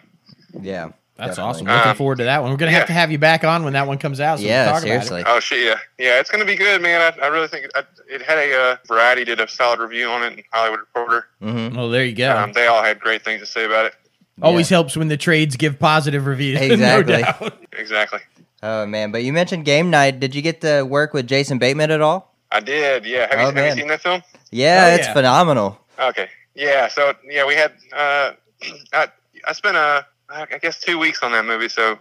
[0.61, 0.89] Yeah.
[1.17, 1.49] That's definitely.
[1.49, 1.67] awesome.
[1.67, 2.51] Looking Um, forward to that one.
[2.51, 4.37] We're gonna have to have you back on when that one comes out.
[4.37, 4.65] So we can Yeah.
[4.71, 4.87] talk about it.
[5.07, 5.23] Seriously.
[5.25, 7.01] Oh shit, yeah, yeah, it's gonna be good, man.
[7.01, 10.07] I, I really think it, I, it had a uh, Variety did a solid review
[10.07, 11.27] on it, in Hollywood Reporter.
[11.41, 12.37] hmm Well, there you go.
[12.37, 13.95] Um, they all had great things to say about it.
[14.41, 16.59] Always helps when the trades give positive reviews.
[16.61, 17.21] Exactly.
[17.21, 17.57] doubt.
[17.77, 18.19] Exactly.
[18.61, 20.19] Oh man, but you mentioned game night.
[20.19, 22.35] Did you get to work with Jason Bateman at all?
[22.51, 23.05] I did.
[23.05, 23.27] Yeah.
[23.33, 24.21] Have, Oh, you, have you seen that film?
[24.51, 25.13] Yeah, Oh, it's yeah.
[25.13, 25.79] phenomenal.
[25.99, 26.27] Okay.
[26.55, 26.87] Yeah.
[26.89, 27.73] So yeah, we had.
[27.95, 28.31] Uh,
[28.93, 29.07] I
[29.47, 31.69] I spent uh, I guess two weeks on that movie.
[31.69, 31.97] So,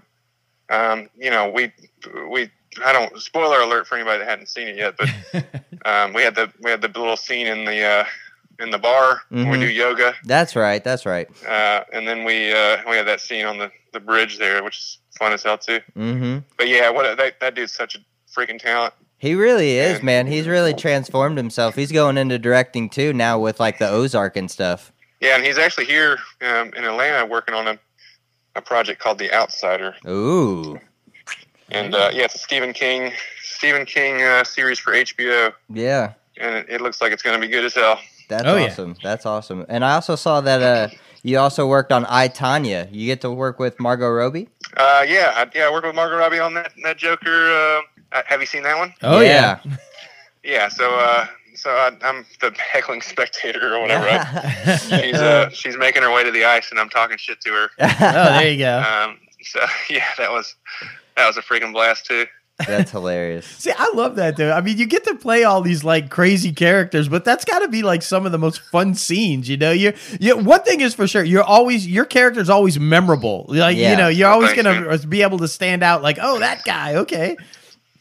[0.71, 1.73] um, you know, we
[2.31, 2.51] we
[2.85, 5.09] I don't spoiler alert for anybody that hadn't seen it yet, but
[5.85, 8.05] um, we had the we had the little scene in the uh,
[8.61, 10.83] in the bar where we do yoga, That's right.
[10.83, 11.29] That's right.
[11.47, 14.79] uh, and then we uh, we had that scene on the, the bridge there, which
[14.79, 15.81] is fun as hell too.
[15.95, 17.99] hmm But yeah, what a, that that dude's such a
[18.33, 18.95] freaking talent.
[19.19, 20.27] He really is, And- man.
[20.27, 21.75] He's really transformed himself.
[21.75, 24.93] He's going into directing too now with like the Ozark and stuff.
[25.21, 27.79] Yeah, and he's actually here um, in Atlanta working on a
[28.57, 29.95] a project called The Outsider.
[30.09, 30.81] Ooh,
[31.71, 36.13] And uh, yeah, it's a Stephen King Stephen King uh, series for HBO, yeah.
[36.39, 37.99] and it, it looks like it's going to be good as hell.
[38.29, 38.67] That's Oh, yeah.
[38.67, 38.97] awesome.
[39.03, 39.67] That's awesome.
[39.69, 40.89] And I also saw that uh,
[41.23, 42.89] you also worked on I Tonya.
[42.93, 44.49] You get to work with Margot Robbie.
[44.77, 47.51] Uh, yeah, I, yeah, I worked with Margot Robbie on that that Joker.
[47.51, 47.81] Uh,
[48.13, 48.93] uh, have you seen that one?
[49.03, 49.61] Oh yeah.
[50.45, 50.69] Yeah.
[50.79, 54.07] So, uh, so I, I'm the heckling spectator or whatever.
[54.09, 57.51] I, she's uh, she's making her way to the ice, and I'm talking shit to
[57.51, 57.69] her.
[57.81, 57.89] Oh,
[58.39, 58.79] there you go.
[58.79, 59.61] Um, so
[59.91, 60.55] yeah, that was
[61.17, 62.27] that was a freaking blast too.
[62.67, 63.47] That's hilarious.
[63.59, 64.51] See, I love that dude.
[64.51, 67.69] I mean, you get to play all these like crazy characters, but that's got to
[67.69, 69.49] be like some of the most fun scenes.
[69.49, 73.47] You know, you you one thing is for sure, you're always your character's always memorable.
[73.49, 73.93] Like Yeah.
[73.93, 76.03] you know, you're always gonna be able to stand out.
[76.03, 76.97] Like, oh, that guy.
[76.97, 77.37] Okay,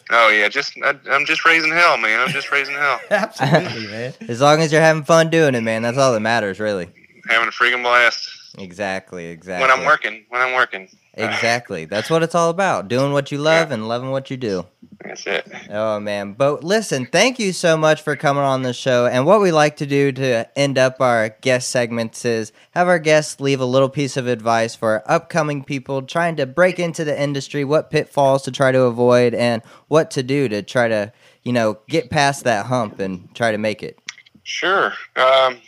[0.10, 2.20] Oh yeah, just I, I'm just raising hell, man.
[2.20, 4.14] I'm just raising hell, absolutely, man.
[4.30, 6.88] As long as you're having fun doing it, man, that's all that matters, really.
[7.28, 8.28] having a freaking blast
[8.58, 9.26] Exactly.
[9.28, 9.68] Exactly.
[9.68, 10.26] when I'm working.
[10.30, 10.89] When I'm working.
[11.18, 11.86] Exactly.
[11.86, 12.88] That's what it's all about.
[12.88, 14.65] Doing what you love and loving what you do.
[15.03, 15.47] That's it.
[15.70, 16.34] Oh man.
[16.34, 19.05] But listen, thank you so much for coming on the show.
[19.05, 22.99] And what we like to do to end up our guest segments is have our
[22.99, 27.20] guests leave a little piece of advice for upcoming people trying to break into the
[27.20, 31.11] industry, what pitfalls to try to avoid and what to do to try to,
[31.43, 33.99] you know, get past that hump and try to make it.
[34.43, 34.93] Sure.
[35.15, 35.59] Um,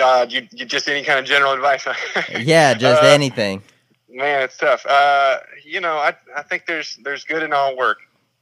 [0.00, 1.86] uh, you, you just any kind of general advice?
[2.38, 3.62] Yeah, just Uh, anything.
[4.18, 4.84] Man, it's tough.
[4.84, 7.98] Uh, you know, I I think there's there's good in all work.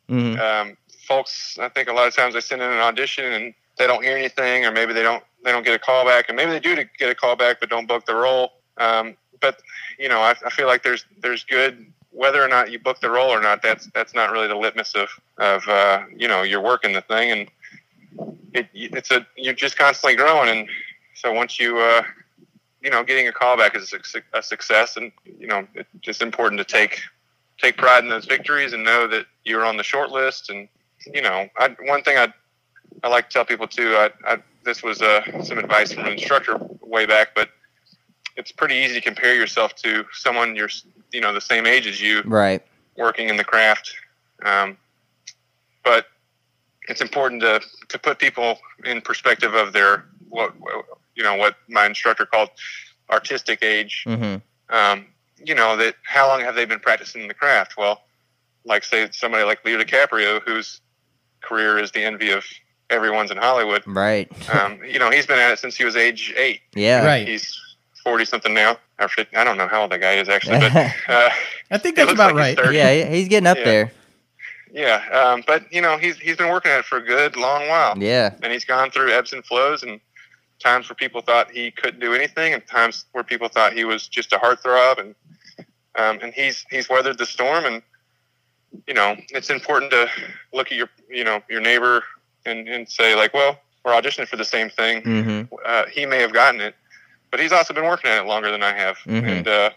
[0.09, 3.55] hmm Um, folks, I think a lot of times they send in an audition and
[3.77, 6.37] they don't hear anything, or maybe they don't they don't get a call back, and
[6.37, 8.53] maybe they do get a call back but don't book the role.
[8.79, 9.61] Um, but
[9.99, 13.11] you know, I, I feel like there's there's good whether or not you book the
[13.11, 13.61] role or not.
[13.61, 17.33] That's that's not really the litmus of of uh, you know you're working the thing,
[17.33, 20.69] and it it's a you're just constantly growing, and
[21.13, 22.03] so once you uh,
[22.87, 25.11] you know getting a call back is a, suc- a success, and
[25.41, 27.01] you know it's just important to take
[27.59, 30.51] take pride in those victories and know that you're on the short list.
[30.51, 30.69] And
[31.13, 32.33] you know, I, one thing I
[33.03, 33.97] I like to tell people too.
[33.97, 37.49] I, I this was uh, some advice from an instructor way back, but
[38.37, 40.71] it's pretty easy to compare yourself to someone you're
[41.13, 42.63] you know the same age as you Right.
[42.97, 43.97] working in the craft.
[44.45, 44.79] Um,
[45.83, 46.07] but
[46.89, 50.55] it's important to, to put people in perspective of their what
[51.17, 52.51] you know what my instructor called
[53.11, 54.05] artistic age.
[54.07, 54.37] hmm
[54.69, 55.07] Um,
[55.45, 57.77] you know that how long have they been practicing the craft?
[57.77, 58.03] Well,
[58.65, 60.81] like say somebody like Leo DiCaprio, whose
[61.43, 62.45] career is the envy of
[62.91, 63.83] everyone's in Hollywood.
[63.87, 64.31] Right.
[64.53, 66.61] Um, you know he's been at it since he was age eight.
[66.75, 67.05] Yeah.
[67.05, 67.27] Right.
[67.27, 67.59] He's
[68.05, 68.79] forty something now.
[68.99, 70.75] Or 50, I don't know how old that guy is actually, but
[71.09, 71.29] uh,
[71.71, 72.65] I think that's about like right.
[72.67, 72.77] 30.
[72.79, 73.65] Yeah, he's getting up Yeah.
[73.65, 73.93] there.
[74.73, 77.69] Yeah, um, but you know he's he's been working at it for a good long
[77.69, 78.35] while, Yeah.
[78.43, 80.01] and he's gone through ebbs and flows, and
[80.59, 84.09] times where people thought he couldn't do anything, and times where people thought he was
[84.09, 85.15] just a heartthrob, and
[85.97, 87.83] um, and he's he's weathered the storm, and
[88.87, 90.09] you know it's important to
[90.53, 92.03] look at your you know your neighbor
[92.45, 95.03] and and say like, well, we're auditioning for the same thing.
[95.03, 96.75] hmm Uh, he may have gotten it,
[97.31, 99.29] but he's also been working at it longer than I have, Mhm.
[99.29, 99.71] and uh,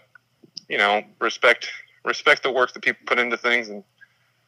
[0.68, 1.68] you know respect
[2.04, 3.84] respect the work that people put into things and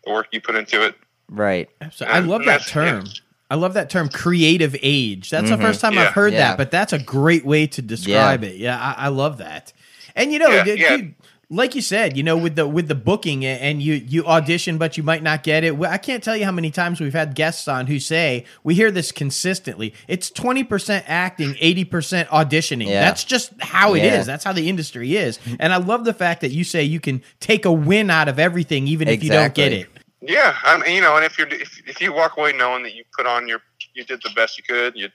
[0.04, 0.94] the work you put into it.
[1.28, 1.68] Right.
[1.92, 3.04] So I love that that's- term.
[3.52, 5.28] I love that term, creative age.
[5.28, 5.60] That's the Mhm.
[5.60, 6.04] first time Yeah.
[6.04, 6.38] I've heard Yeah.
[6.48, 8.56] that, but that's a great way to describe it.
[8.56, 9.74] Yeah, I, I love that.
[10.16, 10.96] And you know, Yeah, dude, yeah.
[10.96, 11.14] dude,
[11.50, 14.96] like you said, you know, with the with the booking and you you audition, but
[14.96, 15.78] you might not get it.
[15.82, 18.90] I can't tell you how many times we've had guests on who say we hear
[18.90, 19.92] this consistently.
[20.08, 22.88] It's twenty percent acting, eighty percent auditioning.
[22.88, 23.02] Yeah.
[23.02, 24.04] That's just how it is.
[24.04, 24.22] Yeah.
[24.22, 25.38] That's how the industry is.
[25.60, 28.38] And I love the fact that you say you can take a win out of
[28.38, 29.88] everything, even if you don't get it.
[30.22, 32.94] Yeah, I mean, you know, and if you're if, if you walk away knowing that
[32.94, 33.60] you put on your
[33.94, 35.08] you did the best you could, you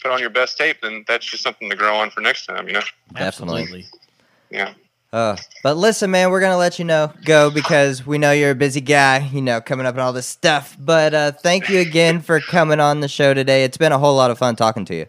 [0.00, 2.68] put on your best tape, then that's just something to grow on for next time.
[2.68, 2.82] You know.
[3.14, 3.86] Definitely.
[4.50, 4.74] Yeah.
[5.12, 8.54] Uh, but listen, man, we're gonna let you know go because we know you're a
[8.54, 10.76] busy guy, you know, coming up and all this stuff.
[10.78, 13.64] But uh, thank you again for coming on the show today.
[13.64, 15.06] It's been a whole lot of fun talking to you.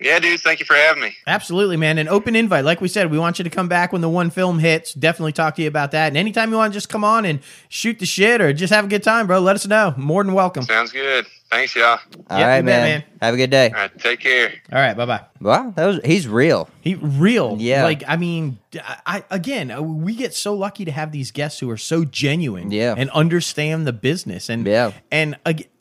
[0.00, 0.38] Yeah, dude.
[0.40, 1.16] Thank you for having me.
[1.26, 1.98] Absolutely, man.
[1.98, 2.64] An open invite.
[2.64, 4.94] Like we said, we want you to come back when the one film hits.
[4.94, 6.08] Definitely talk to you about that.
[6.08, 8.84] And anytime you want to just come on and shoot the shit or just have
[8.84, 9.94] a good time, bro, let us know.
[9.96, 10.62] More than welcome.
[10.62, 11.26] Sounds good.
[11.50, 11.98] Thanks, y'all.
[12.30, 12.82] All Yep, right, you bet, man.
[13.00, 13.04] man.
[13.22, 13.68] Have a good day.
[13.70, 14.52] All right, take care.
[14.72, 15.24] All right, bye bye.
[15.40, 16.68] Wow, that was he's real.
[16.80, 17.84] He real, Yeah.
[17.84, 18.58] Like I mean,
[19.06, 22.70] I, again, uh, we get so lucky to have these guests who are so genuine,
[22.70, 22.94] Yeah.
[22.96, 24.92] and understand the business, and Yeah.
[25.10, 25.36] and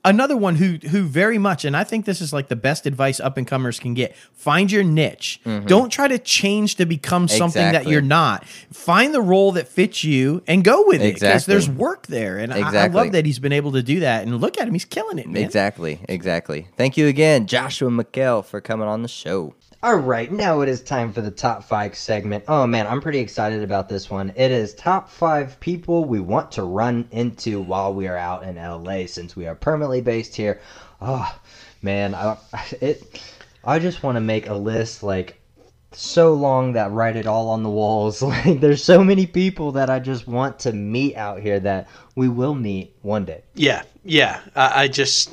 [0.06, 3.20] another one who who very much, and I think this is like the best advice
[3.20, 5.42] up and comers can get: find your niche.
[5.66, 7.92] Don't try to change to become something that Mm-hmm.
[7.92, 8.46] You're not.
[8.72, 12.54] Find the role that fits you and go with it because there's work there, and
[12.54, 14.24] I- I, love that he's been able to do that.
[14.24, 15.44] And look at him, he's killing it, man.
[15.44, 16.68] Exactly, exactly.
[16.78, 19.47] Thank you again, Joshua Mikel, for coming on the show.
[19.84, 22.46] All right, now it is time for the top five segment.
[22.48, 24.34] Oh man, I'm pretty excited about this one.
[24.36, 28.56] It is top five people we want to run into while we are out in
[28.56, 30.60] LA since we are permanently based here.
[31.00, 31.32] Oh
[31.84, 32.38] man, I,
[32.82, 33.22] it.
[33.64, 35.40] I just want to make a list like
[35.92, 38.22] so long that write it all on the walls.
[38.28, 42.30] Like there's so many people that I just want to meet out here that we
[42.30, 43.44] will meet one day.
[43.54, 44.42] Yeah, yeah.
[44.56, 45.30] I, I just,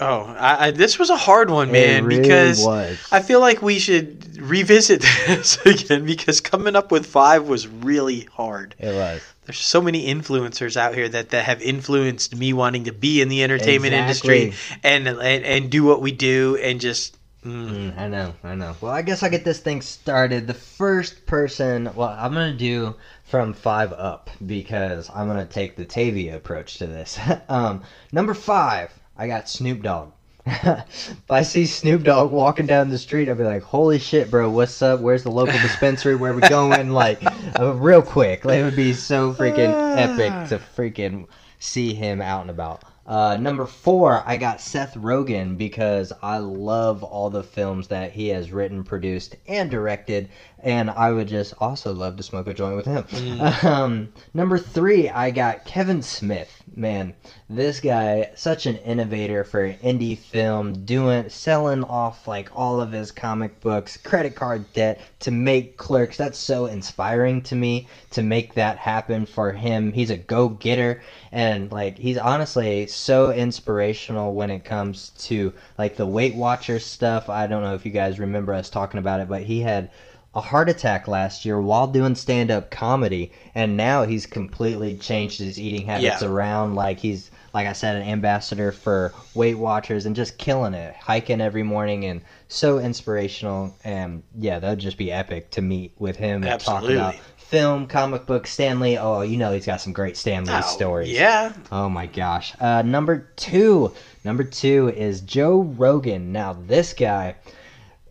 [0.00, 2.98] oh, I, I, this was a hard one, man, really because was.
[3.10, 8.22] I feel like we should revisit this again because coming up with five was really
[8.32, 8.74] hard.
[8.78, 9.20] it was.
[9.46, 13.28] There's so many influencers out here that, that have influenced me wanting to be in
[13.28, 14.42] the entertainment Exactly.
[14.42, 18.54] industry and, and and do what we do and just mm, Mm, I know, I
[18.54, 18.76] know.
[18.80, 20.46] Well, I guess I'll get this thing started.
[20.46, 25.52] The first person, well, I'm going to do from five up because I'm going to
[25.52, 27.18] take the Tavia approach to this.
[27.48, 30.12] um, number five, I got Snoop Dogg.
[30.46, 34.48] if I see Snoop Dogg walking down the street, I'll be like, holy shit, bro,
[34.48, 35.00] what's up?
[35.00, 36.16] Where's the local dispensary?
[36.16, 36.88] Where we going?
[37.00, 37.22] Like,
[37.58, 38.46] uh, real quick.
[38.46, 41.26] Like, it would be so freaking epic to freaking
[41.58, 42.82] see him out and about.
[43.06, 48.28] Uh, number four, I got Seth Rogen because I love all the films that he
[48.28, 50.30] has written, produced, and directed,
[50.62, 53.04] and I would just also love to smoke a joint with him.
[53.70, 56.62] Um, number three, I got Kevin Smith.
[56.74, 57.14] Man,
[57.48, 63.10] this guy, such an innovator for indie film, doing selling off like all of his
[63.10, 66.16] comic books, credit card debt to make clerks.
[66.16, 69.92] That's so inspiring to me to make that happen for him.
[69.92, 71.02] He's a go-getter
[71.32, 77.28] and like he's honestly so inspirational when it comes to like the Weight Watchers stuff.
[77.28, 79.90] I don't know if you guys remember us talking about it, but he had
[80.34, 85.58] a heart attack last year while doing stand-up comedy and now he's completely changed his
[85.58, 86.28] eating habits Yeah.
[86.28, 90.94] around like he's like I said an ambassador for Weight Watchers and just killing it
[90.94, 95.92] hiking every morning and so inspirational and yeah that would just be epic to meet
[95.98, 99.80] with him and talk about film comic book Stan Lee oh you know he's got
[99.80, 102.54] some great Stan Lee oh, stories Yeah, Oh my gosh.
[102.60, 103.92] Uh, number two.
[104.24, 106.30] Number two is Joe Rogan.
[106.30, 107.34] Now, this guy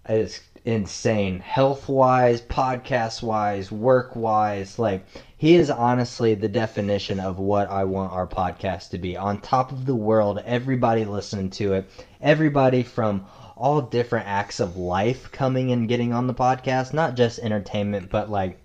[0.09, 1.39] is insane.
[1.39, 4.79] Health wise, podcast wise, work wise.
[4.79, 5.05] Like,
[5.37, 9.15] he is honestly the definition of what I want our podcast to be.
[9.15, 11.89] On top of the world, everybody listening to it,
[12.21, 17.39] everybody from all different acts of life coming and getting on the podcast, not just
[17.39, 18.59] entertainment, but like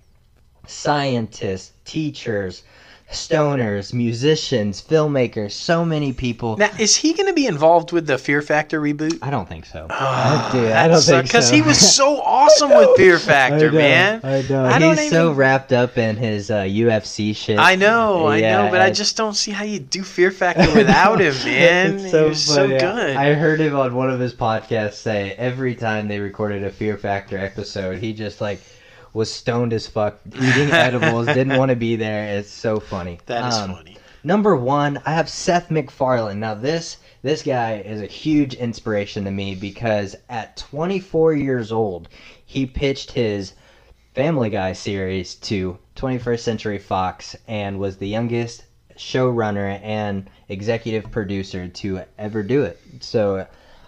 [0.67, 2.63] scientists, teachers,
[3.11, 6.57] stoners, musicians, filmmakers, so many people.
[6.57, 9.19] now is he going to be involved with the Fear Factor reboot?
[9.23, 9.87] I don't think so.
[9.91, 11.55] Ah, Dude, I don't think because so.
[11.55, 14.21] he was so awesome with Fear Factor, I man.
[14.25, 14.65] I know.
[14.65, 17.59] I don't He's so even- wrapped up in his uh, UFC shit.
[17.59, 20.75] I know, I know, but I and- just don't see how you do Fear Factor
[20.75, 21.95] without him, man.
[21.95, 23.17] It's he so was so good.
[23.17, 26.97] I heard him on one of his podcasts say every time they recorded a Fear
[26.99, 28.61] Factor episode, he just like
[29.15, 32.37] was stoned as fuck, eating edibles, didn't want to be there.
[32.39, 33.19] It's so funny.
[33.27, 33.97] that is Um, funny.
[34.23, 36.41] Number one, I have Seth MacFarlane.
[36.41, 42.09] Now this this guy is a huge inspiration to me because at 24 years old,
[42.45, 43.55] he pitched his
[44.15, 48.65] Family Guy series to 21st Century Fox and was the youngest
[48.99, 52.79] showrunner and executive producer to ever do it.
[53.01, 53.47] So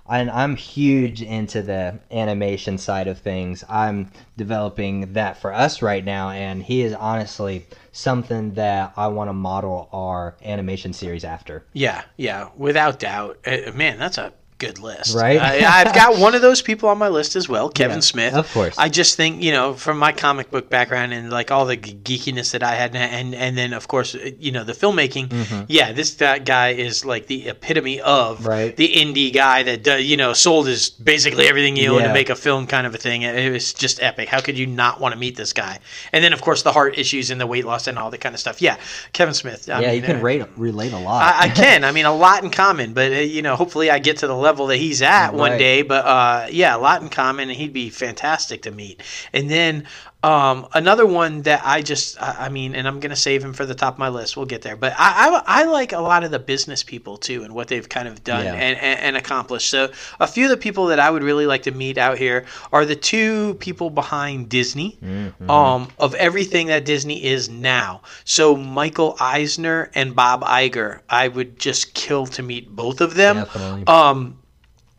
[0.09, 3.65] and I'm huge into the animation side of things.
[3.69, 9.29] I'm developing that for us right now, and he is honestly something that I want
[9.29, 11.65] to model our animation series after.
[11.73, 13.39] Yeah, yeah, without doubt.
[13.47, 15.15] Uh, man, that's a good list.
[15.15, 15.39] Right?
[15.41, 18.35] I, I've got one of those people on my list as well, Kevin Yeah, Smith.
[18.35, 18.77] of course.
[18.79, 22.53] I just think you know from my comic book background and like all the geekiness
[22.53, 25.67] that I had, and and then of course uh, you know the filmmaking.
[25.69, 28.49] Yeah, this that guy is like the epitome of Mm-hmm.
[28.49, 28.77] Right.
[28.77, 32.09] the indie guy that do- you know sold his basically everything he owned Yeah.
[32.09, 33.23] to make a film kind of a thing.
[33.23, 34.29] It was just epic.
[34.29, 35.79] How could you not want to meet this guy?
[36.13, 38.35] And then of course the heart issues and the weight loss and all that kind
[38.35, 38.61] of stuff.
[38.63, 38.77] Yeah,
[39.13, 39.69] Kevin Smith.
[39.69, 41.23] I yeah, mean, you can uh, rate, relate a lot.
[41.23, 41.85] I, I can.
[41.85, 44.35] I mean, a lot in common, but uh, you know, hopefully, I get to the
[44.47, 45.83] level that he's at one day.
[45.83, 49.03] But uh, yeah, a lot in common, and he'd be fantastic to meet.
[49.33, 49.87] And then
[50.27, 53.65] um, another one that I just, I, I mean, and I'm gonna save him for
[53.65, 54.37] the top of my list.
[54.37, 57.45] We'll get there, but I, I, I like a lot of the business people too,
[57.45, 58.55] and what they've kind of done Yeah.
[58.55, 59.71] and, and, and accomplished.
[59.71, 62.45] So a few of the people that I would really like to meet out here
[62.73, 65.49] are the two people behind Disney Mhm.
[65.49, 68.03] um, of everything that Disney is now.
[68.25, 73.37] So Michael Eisner and Bob Iger, I would just kill to meet both of them.
[73.37, 73.87] Definitely.
[73.87, 74.39] Um,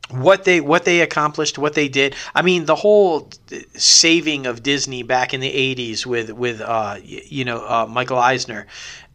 [0.10, 2.16] what they what they accomplished, what they did.
[2.34, 3.30] I mean, the whole
[3.76, 8.68] saving of Disney back in the '80s with with uh, you know uh, Michael Eisner.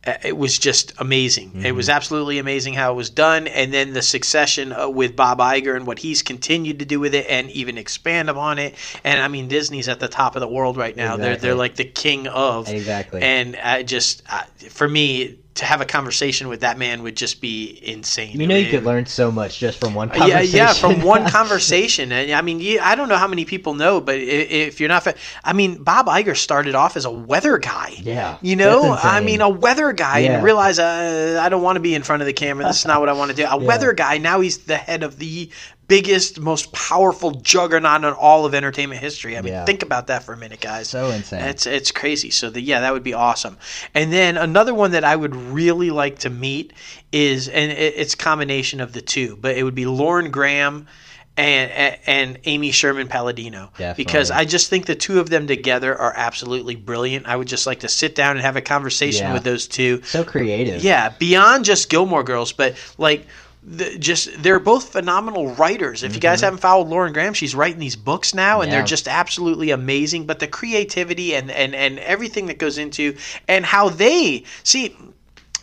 [0.06, 1.62] uh, It was just amazing.
[1.64, 5.38] It was absolutely amazing how it was done, and then the succession uh, with Bob
[5.38, 8.74] Iger and what he's continued to do with it, and even expand upon it.
[9.04, 11.16] And I mean, Disney's at the top of the world right now.
[11.16, 13.22] They're they're like the king of Exactly.
[13.22, 17.40] and I just uh, for me to have a conversation with that man would just
[17.42, 18.40] be insane.
[18.40, 20.56] You know, I you could learn so much just from one yeah, conversation.
[20.56, 22.10] yeah, from one conversation.
[22.10, 25.06] And I mean, you, I don't know how many people know, but if you're not,
[25.44, 27.92] I mean, Bob Iger started off as a weather guy.
[27.98, 30.36] Yeah, You know, I mean, a weather guy, Yeah.
[30.36, 32.64] and realize uh, I don't want to be in front of the camera.
[32.64, 33.44] This is not what I want to do.
[33.44, 33.66] A Yeah.
[33.68, 34.18] weather guy.
[34.18, 35.50] Now he's the head of the
[35.92, 39.36] biggest, most powerful juggernaut in all of entertainment history.
[39.36, 39.66] I mean, Yeah.
[39.66, 40.88] think about that for a minute, guys.
[40.88, 41.40] so insane.
[41.42, 42.30] It's it's crazy.
[42.30, 43.58] So the, yeah, that would be awesome.
[43.94, 46.72] And then another one that I would really like to meet
[47.12, 50.86] is, and it, it's combination of the two, but it would be Lauren Graham.
[51.34, 54.04] And, and Amy Sherman Palladino Definitely.
[54.04, 57.26] because I just think the two of them together are absolutely brilliant.
[57.26, 59.32] I would just like to sit down and have a conversation Yeah.
[59.32, 60.02] with those two.
[60.04, 60.84] so creative.
[60.84, 63.26] Yeah, beyond just Gilmore Girls, but like
[63.64, 66.02] the, just they're both phenomenal writers.
[66.02, 68.72] If you guys haven't followed Lauren Graham, she's writing these books now, and Mm-hmm.
[68.72, 68.78] Yeah.
[68.78, 70.26] they're just absolutely amazing.
[70.26, 73.16] But the creativity and and and everything that goes into
[73.48, 74.96] and how they see.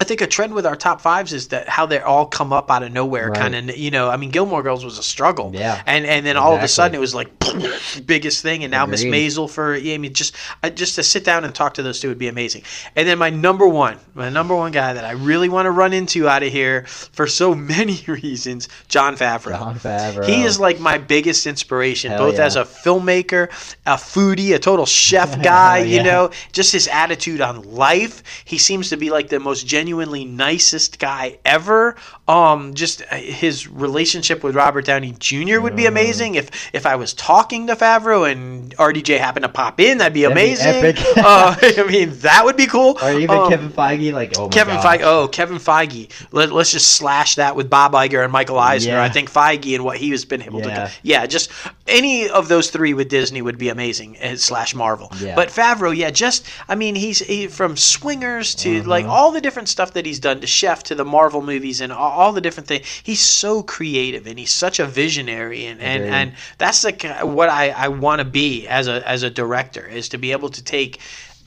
[0.01, 2.71] I think a trend with our top fives is that how they all come up
[2.71, 3.39] out of nowhere, Right.
[3.39, 3.77] kind of.
[3.77, 5.81] You know, I mean, Gilmore Girls was a struggle, Yeah.
[5.85, 7.27] and and then all of a sudden it was like
[8.05, 9.03] biggest thing, and now Miss.
[9.03, 11.99] Maisel for yeah, I mean, just I, just to sit down and talk to those
[11.99, 12.63] two would be amazing.
[12.95, 15.93] And then my number one, my number one guy that I really want to run
[15.93, 19.57] into out of here for so many reasons, Jon Favreau.
[19.59, 20.26] Jon Favreau.
[20.26, 22.45] He is like my biggest inspiration, Hell both yeah.
[22.45, 23.49] as a filmmaker,
[23.85, 28.23] a foodie, a total chef guy, Hell you know, just his attitude on life.
[28.45, 31.95] He seems to be like the most genuinely nicest guy ever.
[32.30, 35.60] Um, just uh, his relationship with Robert Downey Jr.
[35.60, 35.88] would be Mm.
[35.88, 36.35] amazing.
[36.35, 40.22] If if I was talking to Favreau and RDJ happened to pop in, that'd be
[40.22, 40.68] That'd be amazing.
[40.68, 40.97] epic.
[41.18, 42.97] uh, I mean, that would be cool.
[43.01, 44.85] or even Um, Kevin Feige, like oh Kevin gosh.
[44.85, 45.01] Feige.
[45.03, 46.10] Oh, Kevin Feige.
[46.31, 48.93] Let, let's just slash that with Bob Iger and Michael Eisner.
[48.93, 49.03] Yeah.
[49.03, 50.85] I think Feige and what he has been able Yeah.
[50.88, 50.91] to.
[51.01, 51.49] Yeah, just
[51.88, 54.18] any of those three with Disney would be amazing.
[54.19, 55.11] eh, Slash Marvel.
[55.19, 55.34] Yeah.
[55.35, 58.89] But Favreau, yeah, just I mean, he's he, from Swingers to Mm-hmm.
[58.89, 61.91] like all the different stuff that he's done to Chef to the Marvel movies and
[61.91, 62.86] all, all the different things.
[63.02, 66.91] He's so creative and he's such a visionary and and, and that's the
[67.24, 70.50] what I, I want to be as a as a director is to be able
[70.50, 71.00] to take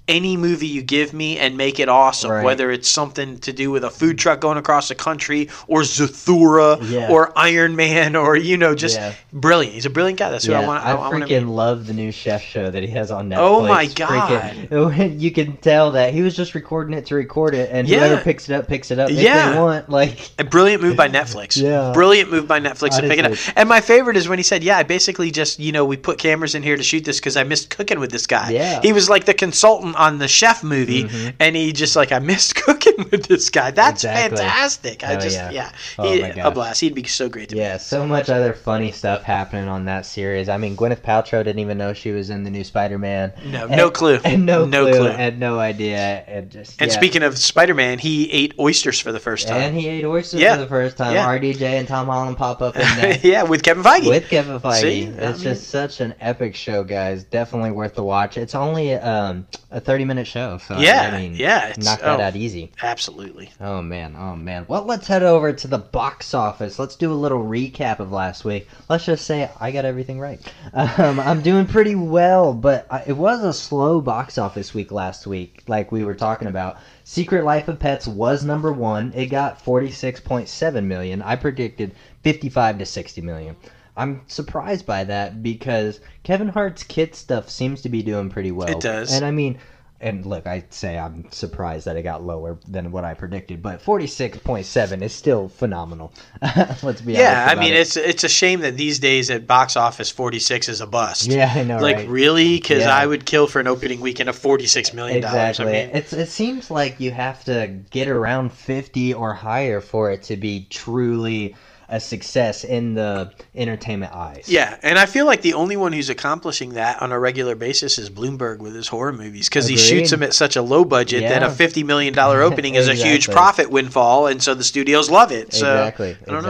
[0.08, 2.44] any movie you give me and make it awesome Right.
[2.44, 6.78] whether it's something to do with a food truck going across the country or Zathura
[6.90, 7.08] Yeah.
[7.08, 9.12] or Iron Man or you know just Yeah.
[9.32, 11.92] brilliant he's a brilliant guy that's who Yeah, I want I, I, freaking love the
[11.92, 13.36] new chef show that he has on Netflix.
[13.38, 17.70] Oh my Freaking- you can tell that he was just recording it to record it,
[17.72, 19.52] and whoever picks it up picks it up Yeah.
[19.52, 19.88] they want.
[19.88, 21.60] Like, A brilliant move by Netflix.
[21.60, 21.92] Yeah.
[21.94, 23.38] Brilliant move by Netflix to pick it up.
[23.56, 26.18] And my favorite is when he said, "Yeah, I basically just you know we put
[26.18, 28.80] cameras in here to shoot this because I missed cooking with this guy." Yeah.
[28.82, 31.32] He was like the consultant on the Chef movie, Mhm.
[31.40, 33.70] and he just like I missed cooking with this guy.
[33.70, 34.38] That's Exactly.
[34.38, 35.04] fantastic.
[35.04, 35.50] I Oh, just yeah.
[35.50, 36.80] yeah, Oh, He- my a blast.
[36.80, 37.60] He'd be so great to be.
[37.60, 40.48] yeah, so much other funny stuff happening on that series.
[40.48, 43.32] I mean, Gwyneth Paltrow didn't even know she was in the new Spider-Man.
[43.46, 44.18] No, And- no clue.
[44.24, 45.08] And no, No clue, clue.
[45.08, 46.24] and no idea.
[46.26, 46.96] And just And yeah.
[46.96, 49.60] speaking of Spider-Man, he ate oysters for the first time.
[49.60, 50.54] and he ate oysters Yeah.
[50.56, 51.14] for the first time.
[51.14, 51.26] Yeah.
[51.26, 53.18] RDJ and Tom Holland pop up in there.
[53.22, 54.08] yeah, with Kevin Feige.
[54.08, 54.80] with Kevin Feige.
[54.80, 55.02] See?
[55.04, 57.24] it's I mean- just such an epic show, guys.
[57.24, 58.36] Definitely worth the watch.
[58.36, 61.68] It's only um, a thirty-minute show, so yeah, I mean, yeah.
[61.68, 62.72] It's, knock that oh, out easy.
[62.82, 63.50] Absolutely.
[63.60, 64.64] Oh man, oh man.
[64.68, 66.78] Well, let's head over to the box office.
[66.78, 68.68] Let's do a little recap of last week.
[68.88, 70.40] Let's just say I got everything right.
[71.02, 75.26] Um, I'm doing pretty well, but I, it was a slow box office week last
[75.26, 76.78] week, like we were talking about.
[77.04, 79.12] Secret Life of Pets was number one.
[79.14, 81.22] It got 46.7 million.
[81.22, 83.56] I predicted 55 to 60 million.
[83.96, 88.68] I'm surprised by that because Kevin Hart's kid stuff seems to be doing pretty well.
[88.68, 89.12] It does.
[89.12, 89.58] And I mean,
[90.02, 93.82] and look, I'd say I'm surprised that it got lower than what I predicted, but
[93.82, 96.12] 46.7 is still phenomenal.
[96.82, 97.46] Let's be Yeah.
[97.48, 97.80] I mean it.
[97.80, 101.26] it's it's a shame that these days at box office 46 is a bust.
[101.30, 102.08] Yeah, I know, Like right?
[102.08, 102.96] really, because Yeah.
[102.96, 105.58] I would kill for an opening weekend of 46 million dollars.
[105.60, 105.80] Exactly.
[105.80, 110.10] I mean, it's it seems like you have to get around 50 or higher for
[110.10, 111.54] it to be truly
[111.92, 114.48] a success in the entertainment eyes.
[114.48, 117.98] yeah, and I feel like the only one who's accomplishing that on a regular basis
[117.98, 121.22] is Bloomberg with his horror movies because he shoots them at such a low budget
[121.28, 125.10] that a 50 million dollar opening is a huge profit windfall, and so the studios
[125.10, 125.52] love it.
[125.52, 126.16] So exactly.
[126.26, 126.48] I don't know.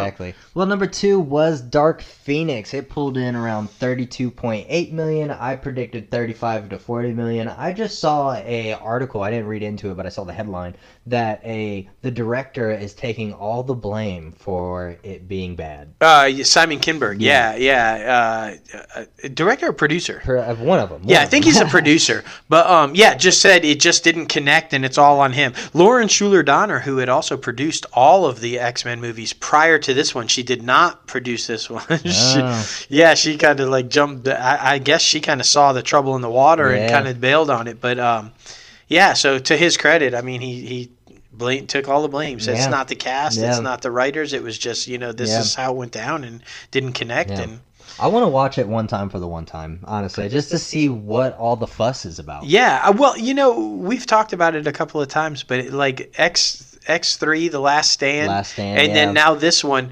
[0.55, 2.75] Well, number two was Dark Phoenix.
[2.75, 5.31] It pulled in around 32.8 million.
[5.31, 7.49] I predicted 35 to 40 million.
[7.49, 9.23] I just saw a article.
[9.23, 10.75] I didn't read into it, but I saw the headline
[11.07, 15.95] that a the director is taking all the blame for it being bad.
[16.01, 20.21] Uh, Simon Kinberg, yeah, yeah, uh, uh, director or producer.
[20.23, 21.03] Per, one of them.
[21.05, 21.55] Yeah, one I think them.
[21.55, 22.25] he's a producer.
[22.51, 25.55] But um, yeah, just said it just didn't connect and it's all on him.
[25.73, 29.95] Lauren Shuler Donner, who had also produced all of the X Men movies prior to
[29.95, 31.85] this one, she did not produce this one.
[32.05, 32.67] She- Oh.
[32.89, 34.27] yeah, she kind of like jumped.
[34.29, 37.21] I, I guess she kind of saw the trouble in the water and kind of
[37.21, 37.81] bailed on it.
[37.81, 38.33] But um,
[38.89, 40.91] yeah, so to his credit, I mean, he he
[41.33, 42.41] blame took all the blame.
[42.41, 42.63] Said Yeah.
[42.65, 43.51] it's not the cast, Yeah.
[43.51, 44.33] it's not the writers.
[44.33, 45.41] It was just you know this Yeah.
[45.41, 47.31] is how it went down and didn't connect.
[47.31, 47.41] Yeah.
[47.43, 47.61] And
[48.01, 50.89] I want to watch it one time for the one time, honestly, just to see
[50.89, 52.45] what all the fuss is about.
[52.45, 55.73] yeah, uh, well, you know we've talked about it a couple of times, but it,
[55.73, 58.95] like X X three, The Last Stand, Last Stand, and yeah.
[58.95, 59.91] then now this one.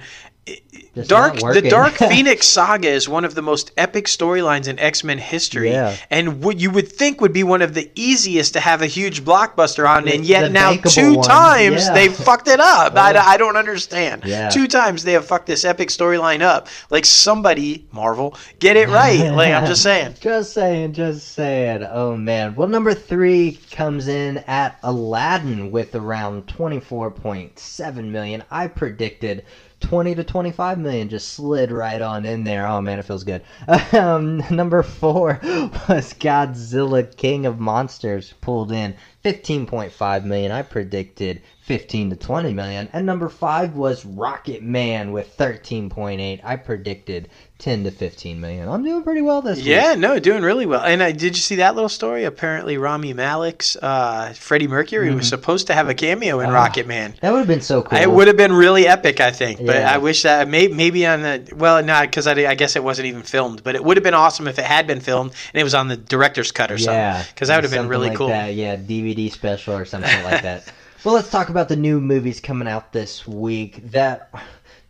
[0.94, 1.62] Just Dark, the.
[1.62, 5.97] Dark Phoenix saga is one of the most epic storylines in X Men history, Yeah.
[6.10, 9.22] and what you would think would be one of the easiest to have a huge
[9.24, 11.94] blockbuster on, and yet now two one, times yeah.
[11.94, 12.97] they fucked it up.
[12.97, 13.18] I, oh.
[13.20, 14.22] I don't understand.
[14.24, 14.48] Yeah.
[14.48, 16.66] Two times they have fucked this epic storyline up.
[16.90, 19.31] Like somebody, Marvel, get it right.
[19.32, 20.16] like I'm just saying.
[20.20, 21.86] Just saying, just saying.
[21.89, 22.56] Oh man.
[22.56, 28.43] Well, number three comes in at Aladdin with around 24.7 million.
[28.51, 29.44] I predicted
[29.81, 31.09] 20 to 25 million.
[31.09, 32.66] Just slid right on in there.
[32.66, 33.43] Oh man, it feels good.
[33.93, 38.94] Um, number four was Godzilla King of Monsters, pulled in
[39.24, 40.52] 15.5 million.
[40.52, 42.89] I predicted 15 to 20 million.
[42.93, 46.40] And number five was Rocket Man with 13.8.
[46.43, 47.28] I predicted
[47.60, 48.68] 10 to 15 million.
[48.68, 49.66] I'm doing pretty well this week.
[49.66, 50.80] Yeah, no, doing really well.
[50.82, 52.24] And I did you see that little story?
[52.24, 56.54] Apparently, Rami Malek's uh, Freddie Mercury was supposed to have a cameo in Ah.
[56.54, 57.14] Rocket Man.
[57.20, 57.98] That would have been so cool.
[57.98, 59.58] It would have been really epic, I think.
[59.64, 59.94] But Yeah.
[59.94, 63.06] I wish that may, maybe on the well, not because I, I guess it wasn't
[63.06, 63.62] even filmed.
[63.62, 65.88] But it would have been awesome if it had been filmed and it was on
[65.88, 67.32] the director's cut or Yeah, something.
[67.34, 68.28] Because that would have been really like cool.
[68.28, 68.54] That.
[68.54, 70.72] Yeah, DVD special or something like that.
[71.02, 73.90] Well, let's talk about the new movies coming out this week.
[73.92, 74.30] That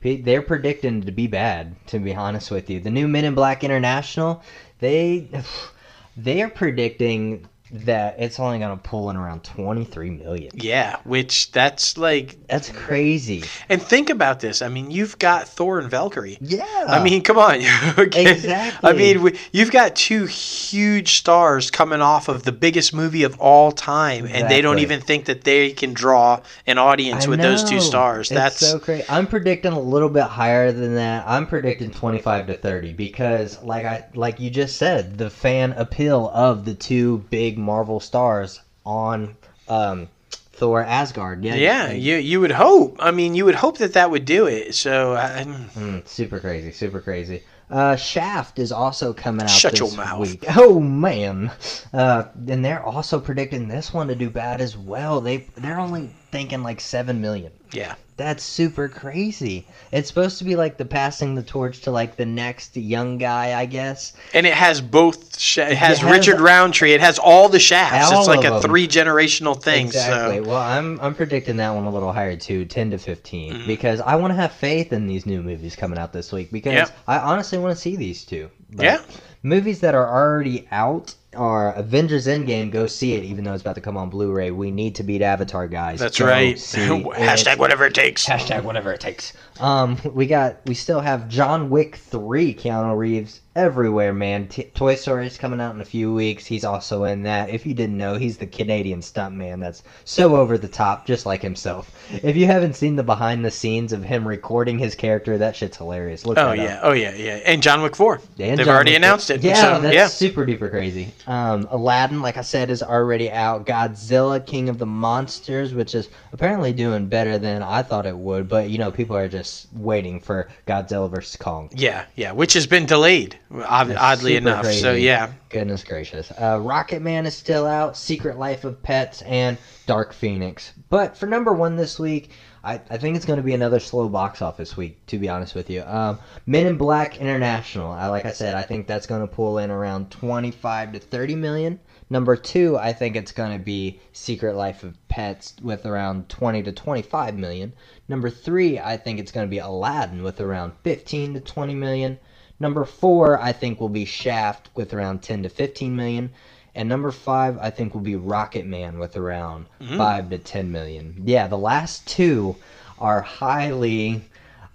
[0.02, 1.74] they're predicting to be bad.
[1.88, 4.42] To be honest with you, the new Men in Black International,
[4.78, 5.28] they
[6.16, 10.50] they are predicting that it's only going to pull in around 23 million.
[10.54, 13.44] Yeah, which that's like, That's crazy.
[13.68, 14.62] and think about this.
[14.62, 16.38] I mean, you've got Thor and Valkyrie.
[16.40, 16.64] Yeah.
[16.88, 17.60] I mean, come on.
[17.98, 18.30] Okay.
[18.32, 18.88] Exactly.
[18.88, 23.38] I mean, we, you've got two huge stars coming off of the biggest movie of
[23.40, 27.40] all time, and they don't even think that they can draw an audience I with
[27.40, 28.30] those two stars.
[28.30, 29.04] It's That's so crazy.
[29.08, 31.24] I'm predicting a little bit higher than that.
[31.26, 36.30] I'm predicting 25 to 30 because, like I like you just said, the fan appeal
[36.32, 39.36] of the two big Marvel stars on
[39.68, 40.08] um,
[40.52, 41.44] Thor Asgard.
[41.44, 41.84] Yeah, yeah.
[41.88, 42.96] like, You you would hope.
[42.98, 44.74] I mean, you would hope that that would do it.
[44.74, 47.42] So I, mm, super crazy, super crazy.
[47.70, 50.18] Uh, Shaft is also coming out Shut this your mouth.
[50.20, 50.44] week.
[50.56, 51.52] Oh man,
[51.92, 55.20] uh, and they're also predicting this one to do bad as well.
[55.20, 57.52] They they're only thinking like seven million.
[57.72, 57.94] yeah.
[58.20, 59.66] That's super crazy.
[59.92, 63.58] It's supposed to be like the passing the torch to like the next young guy,
[63.58, 64.12] I guess.
[64.34, 65.38] And it has both.
[65.40, 66.92] Sh- it has It has- Richard Roundtree.
[66.92, 68.12] It has all the shafts.
[68.12, 69.86] All it's like a three generational thing.
[69.86, 70.44] exactly.
[70.44, 73.66] So Well, I'm I'm predicting that one a little higher too, 10 to 15, Mhm.
[73.66, 76.74] because I want to have faith in these new movies coming out this week because
[76.74, 76.90] Yep.
[77.08, 78.50] I honestly want to see these two.
[78.70, 78.98] But Yeah.
[79.42, 82.70] Movies that are already out are Avengers Endgame.
[82.70, 84.50] Go see it, even though it's about to come on Blu-ray.
[84.50, 86.00] We need to beat Avatar, guys.
[86.00, 86.54] that's Go right.
[86.56, 87.58] Hashtag it.
[87.58, 88.26] whatever it takes.
[88.26, 89.32] Hashtag whatever it takes.
[89.60, 92.54] Um, we got we still have John Wick three.
[92.54, 94.48] Keanu Reeves everywhere, man.
[94.48, 96.46] T- Toy Story is coming out in a few weeks.
[96.46, 97.50] He's also in that.
[97.50, 101.42] If you didn't know, he's the Canadian stuntman that's so over the top, just like
[101.42, 101.94] himself.
[102.22, 105.76] If you haven't seen the behind the scenes of him recording his character, that shit's
[105.76, 106.24] hilarious.
[106.24, 106.76] Look Oh yeah.
[106.76, 106.80] up.
[106.84, 107.14] Oh yeah.
[107.14, 107.34] Yeah.
[107.44, 108.14] And John Wick four.
[108.38, 109.42] And They've John already Wick- announced it.
[109.42, 110.06] Yeah, So, that's yeah.
[110.06, 111.12] super duper crazy.
[111.26, 113.66] Um, Aladdin, like I said, is already out.
[113.66, 118.48] Godzilla, King of the Monsters, which is apparently doing better than I thought it would.
[118.48, 121.70] But you know, people are just waiting for Godzilla versus Kong.
[121.72, 124.66] Yeah, yeah, which has been delayed, oddly enough.
[124.66, 126.30] So yeah, Goodness gracious.
[126.40, 127.96] Uh, Rocket Man is still out.
[127.96, 130.72] Secret Life of Pets and Dark Phoenix.
[130.88, 132.30] But for number one this week,
[132.62, 135.54] I, I think it's going to be another slow box office week, to be honest
[135.54, 135.82] with you.
[135.82, 137.90] Um, Men in Black International.
[137.90, 141.34] I, like I said, I think that's going to pull in around 25 to 30
[141.36, 141.80] million.
[142.10, 146.62] Number two, I think it's going to be Secret Life of Pets with around 20
[146.64, 147.72] to 25 million.
[148.08, 152.18] Number three, I think it's going to be Aladdin with around 15 to 20 million.
[152.58, 156.30] Number four, I think will be Shaft with around 10 to 15 million.
[156.74, 159.96] And number five, I think will be Rocket Man with around Mm.
[159.96, 161.22] five to 10 million.
[161.24, 162.56] Yeah, the last two
[162.98, 164.22] are highly,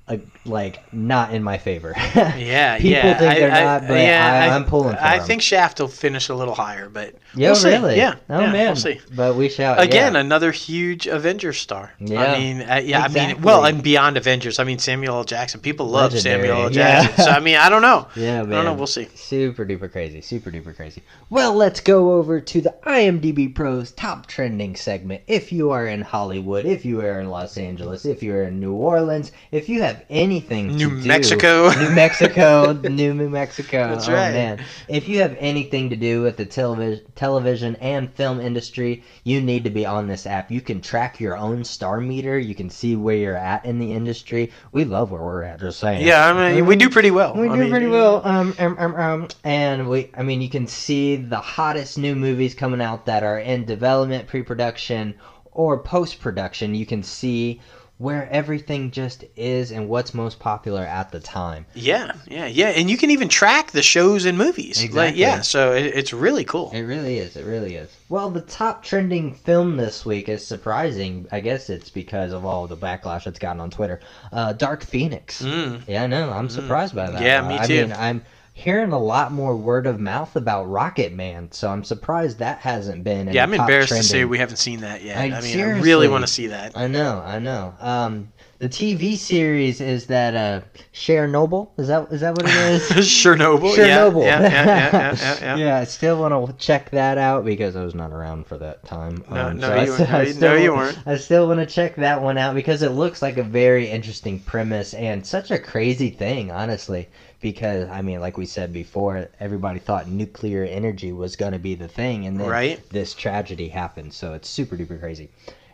[0.07, 1.94] uh, like, not in my favor.
[2.15, 3.18] yeah, People yeah.
[3.18, 5.27] think I- they're I- not, but yeah, I, I'm pulling for I them.
[5.27, 7.69] think Shaft will finish a little higher, but Yeah, we'll see.
[7.69, 7.98] really?
[7.98, 8.68] Yeah, Oh, yeah, man.
[8.68, 8.99] we'll see.
[9.15, 9.80] But we shall.
[9.80, 10.19] Again, yeah.
[10.19, 11.91] another huge Avengers star.
[11.99, 12.22] Yeah.
[12.22, 15.23] I mean, uh, yeah, I mean, well, and beyond Avengers, I mean Samuel L.
[15.23, 15.60] Jackson.
[15.60, 16.49] People love Legendary.
[16.49, 16.69] Samuel L.
[16.69, 17.26] Jackson.
[17.26, 18.07] So I mean, I don't know.
[18.15, 18.53] Yeah, man.
[18.53, 18.73] I don't know.
[18.76, 19.07] We'll see.
[19.15, 20.22] Super duper crazy.
[20.22, 21.02] Super duper crazy.
[21.32, 25.23] Well, let's go over to the IMDb Pros top trending segment.
[25.27, 28.60] If you are in Hollywood, if you are in Los Angeles, if you are in
[28.60, 31.69] New Orleans, if you have have anything New to do- Mexico.
[31.69, 33.89] New Mexico, New New Mexico.
[33.89, 34.34] That's oh, right.
[34.34, 34.65] man.
[34.88, 39.63] If you have anything to do with the television, television and film industry, you need
[39.63, 40.51] to be on this app.
[40.51, 42.38] You can track your own star meter.
[42.38, 44.51] You can see where you're at in the industry.
[44.72, 45.59] We love where we're at.
[45.59, 46.05] Just saying.
[46.05, 47.34] Yeah, I mean, we do pretty well.
[47.35, 48.22] We I do mean, pretty well.
[48.26, 52.53] Um, um, um, um, and we, I mean, you can see the hottest new movies
[52.53, 55.15] coming out that are in development, pre-production,
[55.51, 56.76] or post-production.
[56.76, 57.61] You can see
[57.97, 61.65] where everything just is and what's most popular at the time.
[61.73, 64.77] Yeah, yeah, yeah, and you can even track the shows and movies.
[64.81, 65.22] Like, Exactly.
[65.22, 66.72] yeah, so it, it's really cool.
[66.73, 67.38] It really is.
[67.38, 67.89] It really is.
[68.09, 71.27] Well, the top trending film this week is surprising.
[71.31, 74.01] I guess it's because of all the backlash it's gotten on Twitter.
[74.31, 75.41] Uh, Dark Phoenix.
[75.41, 75.84] Mm.
[75.88, 76.30] Yeah, I know.
[76.31, 77.22] I'm surprised by that.
[77.22, 77.88] Yeah, me I too.
[77.88, 78.23] mean, I'm
[78.57, 83.03] hearing a lot more word of mouth about Rocket Man, so I'm surprised that hasn't
[83.03, 83.27] been.
[83.32, 85.18] Yeah, I'm top embarrassed to say we haven't seen that yet.
[85.18, 86.72] I- I, mean, I really want to see that.
[86.76, 87.73] I know, I know.
[87.82, 90.61] Um, the TV series is that uh,
[90.94, 91.68] Chernobyl.
[91.77, 92.90] Is that is that what it is?
[92.90, 93.76] Chernobyl.
[93.76, 94.23] Chernobyl.
[94.26, 95.77] Yeah, yeah, yeah, yeah, yeah, yeah, yeah.
[95.77, 99.26] I still want to check that out because I was not around for that time.
[99.30, 100.14] No, Um, no, so you still- weren't.
[100.15, 100.98] I still- no, you weren't.
[101.06, 104.40] I still want to check that one out because it looks like a very interesting
[104.40, 107.10] premise and such a crazy thing, honestly.
[107.45, 111.76] Because I mean, like we said before, everybody thought nuclear energy was going to be
[111.76, 112.89] the thing, and then Right.
[112.89, 114.15] this tragedy happened.
[114.15, 115.30] So it's super duper crazy.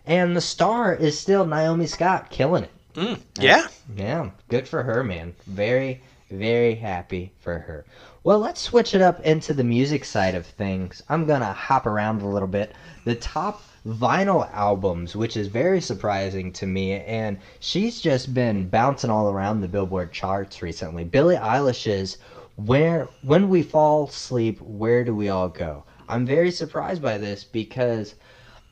[0.05, 2.71] And the star is still Naomi Scott, killing it.
[2.95, 3.67] Mm, yeah.
[3.95, 5.33] Yeah, good for her, man.
[5.47, 7.85] Very, very happy for her.
[8.21, 11.01] Well, let's switch it up into the music side of things.
[11.07, 12.75] I'm gonna hop around a little bit.
[13.05, 19.09] The top vinyl albums, which is very surprising to me, and she's just been bouncing
[19.09, 21.03] all around the Billboard charts recently.
[21.03, 22.17] Billie Eilish's
[22.55, 27.43] "Where When We Fall Asleep, Where Do We All Go?" I'm very surprised by this
[27.43, 28.15] because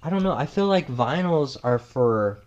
[0.04, 0.34] I don't know.
[0.34, 2.40] I feel like vinyls are for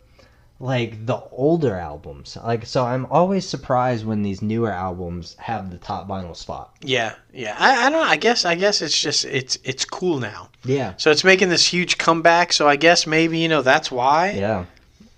[0.63, 2.39] like the older albums.
[2.43, 6.77] Like so I'm always surprised when these newer albums have the top vinyl spot.
[6.81, 7.57] Yeah, yeah.
[7.59, 8.09] I, I don't know.
[8.09, 10.51] I guess I guess it's just it's it's cool now.
[10.65, 10.95] Yeah.
[10.99, 12.53] So it's making this huge comeback.
[12.53, 14.31] So I guess maybe you know that's why.
[14.31, 14.65] Yeah.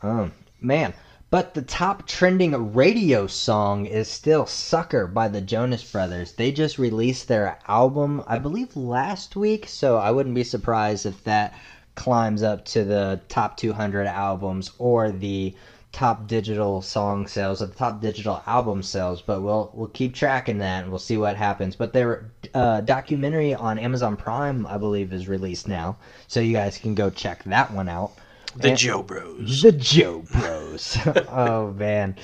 [0.02, 0.94] Um man.
[1.30, 6.32] But the top trending radio song is still Sucker by the Jonas Brothers.
[6.32, 11.24] They just released their album, I believe, last week, so I wouldn't be surprised if
[11.24, 11.52] that
[11.94, 15.54] climbs up to the top 200 albums or the
[15.92, 20.58] top digital song sales or the top digital album sales but we'll we'll keep tracking
[20.58, 25.12] that and we'll see what happens but their uh, documentary on amazon prime i believe
[25.12, 25.96] is released now
[26.26, 28.10] so you guys can go check that one out
[28.56, 29.62] The And- Joe Bros.
[29.62, 30.98] the Joe Bros.
[31.28, 32.16] oh man.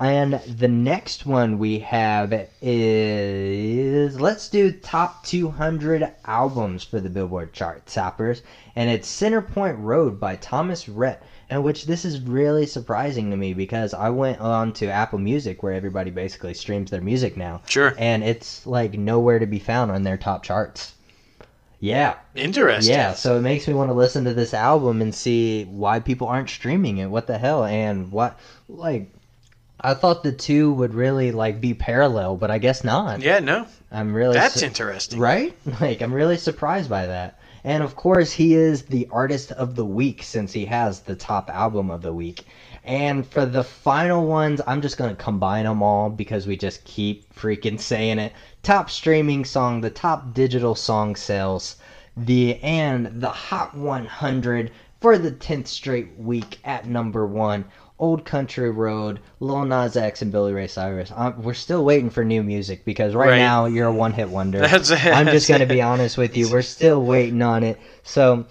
[0.00, 7.52] And the next one we have is let's do top 200 albums for the Billboard
[7.52, 8.42] chart toppers,
[8.74, 11.22] and it's Centerpoint Road by Thomas Rhett.
[11.50, 15.62] And which this is really surprising to me because I went on to Apple Music
[15.62, 17.94] where everybody basically streams their music now, Sure.
[17.98, 20.94] and it's like nowhere to be found on their top charts.
[21.78, 22.94] Yeah, Interesting.
[22.94, 26.26] yeah, so it makes me want to listen to this album and see why people
[26.28, 27.10] aren't streaming it.
[27.10, 27.64] What the hell?
[27.64, 28.38] And what
[28.68, 29.12] like
[29.82, 33.20] I thought the two would really like be parallel, but I guess not.
[33.20, 33.40] Yeah.
[33.40, 33.66] No.
[33.90, 35.18] I'm really That's su- interesting.
[35.18, 35.56] right?
[35.80, 37.38] Like I'm really surprised by that.
[37.64, 41.48] And of course, he is the artist of the week since he has the top
[41.48, 42.44] album of the week.
[42.84, 46.82] And for the final ones, I'm just going to combine them all because we just
[46.84, 48.32] keep freaking saying it.
[48.64, 51.76] Top streaming song, the top digital song sales,
[52.16, 57.64] the and the Hot 100 for the 10th straight week at number 1.
[58.02, 61.12] Old Country Road, Lil Nas X, and Billy Ray Cyrus.
[61.14, 63.38] Um, we're still waiting for new music because right, Right.
[63.38, 64.58] now you're a one-hit wonder.
[64.68, 65.06] That's it.
[65.06, 66.50] I'm just gonna be honest with you.
[66.50, 67.78] We're still waiting on it.
[68.02, 68.44] So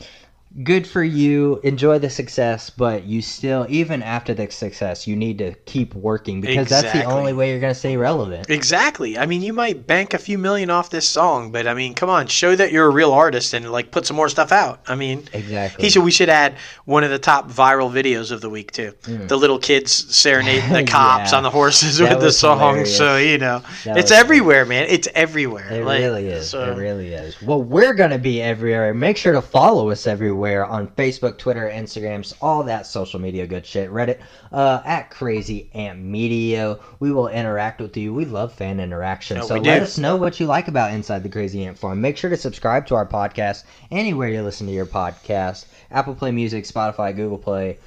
[0.64, 1.60] good for you.
[1.64, 6.42] Enjoy the success, but you still, even after the success, you need to keep working
[6.42, 8.50] because that's the only way you're gonna stay relevant.
[8.50, 9.18] Exactly.
[9.18, 12.10] I mean, you might bank a few million off this song, but I mean, come
[12.10, 14.82] on, show that you're a real artist and like put some more stuff out.
[14.88, 15.86] I mean, Exactly.
[15.86, 16.04] he should.
[16.04, 16.56] We should add
[16.86, 18.94] one of the top viral videos of the week too.
[19.04, 21.32] The little kids serenading the cops Mm.
[21.32, 21.38] Yeah.
[21.38, 22.60] on the horses That with the song.
[22.60, 22.98] hilarious.
[22.98, 24.88] So you know, That it's everywhere, man.
[24.90, 25.68] It's everywhere.
[25.72, 26.50] It Like, really is.
[26.50, 27.42] so- It really is.
[27.42, 28.94] Well, we're going to be everywhere.
[28.94, 33.66] Make sure to follow us everywhere on Facebook, Twitter, Instagrams, all that social media good
[33.66, 33.90] shit.
[33.90, 34.20] Reddit,
[34.52, 36.80] uh, at Crazy Ant Media.
[37.00, 38.14] We will interact with you.
[38.14, 39.38] We love fan interaction.
[39.38, 39.84] No, so let do.
[39.84, 42.02] us know what you like about Inside the Crazy Ant Farm.
[42.02, 46.32] Make sure to subscribe to our podcast anywhere you listen to your podcast Apple Play
[46.32, 47.78] Music, Spotify, Google Play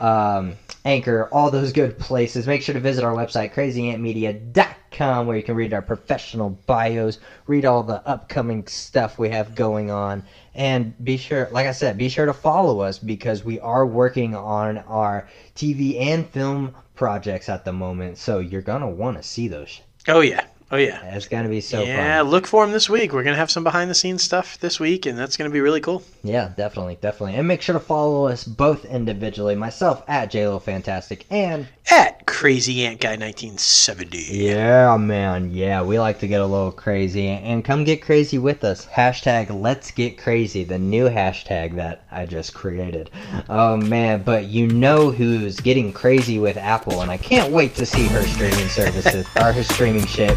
[0.00, 0.54] um,
[0.84, 2.46] Anchor, all those good places.
[2.46, 7.18] Make sure to visit our website, crazyantmedia.com com where you can read our professional bios,
[7.46, 10.22] read all the upcoming stuff we have going on,
[10.54, 14.34] and be sure, like I said, be sure to follow us because we are working
[14.34, 18.18] on our TV and film projects at the moment.
[18.18, 19.80] So you're gonna want to see those.
[20.06, 20.46] Oh yeah.
[20.74, 21.14] Oh yeah.
[21.14, 22.30] It's gonna be so yeah, fun.
[22.30, 23.12] look for them this week.
[23.12, 25.80] We're gonna have some behind the scenes stuff this week, and that's gonna be really
[25.80, 26.02] cool.
[26.24, 27.36] Yeah, definitely, definitely.
[27.36, 29.54] And make sure to follow us both individually.
[29.54, 34.18] Myself at JLo Fantastic and At Crazy Ant Guy 1970.
[34.32, 35.52] Yeah, man.
[35.52, 38.84] Yeah, we like to get a little crazy and come get crazy with us.
[38.86, 43.10] Hashtag Let's Get Crazy, the new hashtag that I just created.
[43.48, 47.86] Oh man, but you know who's getting crazy with Apple, and I can't wait to
[47.86, 50.36] see her streaming services or her streaming shit.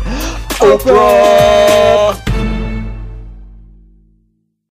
[0.61, 2.13] 오프라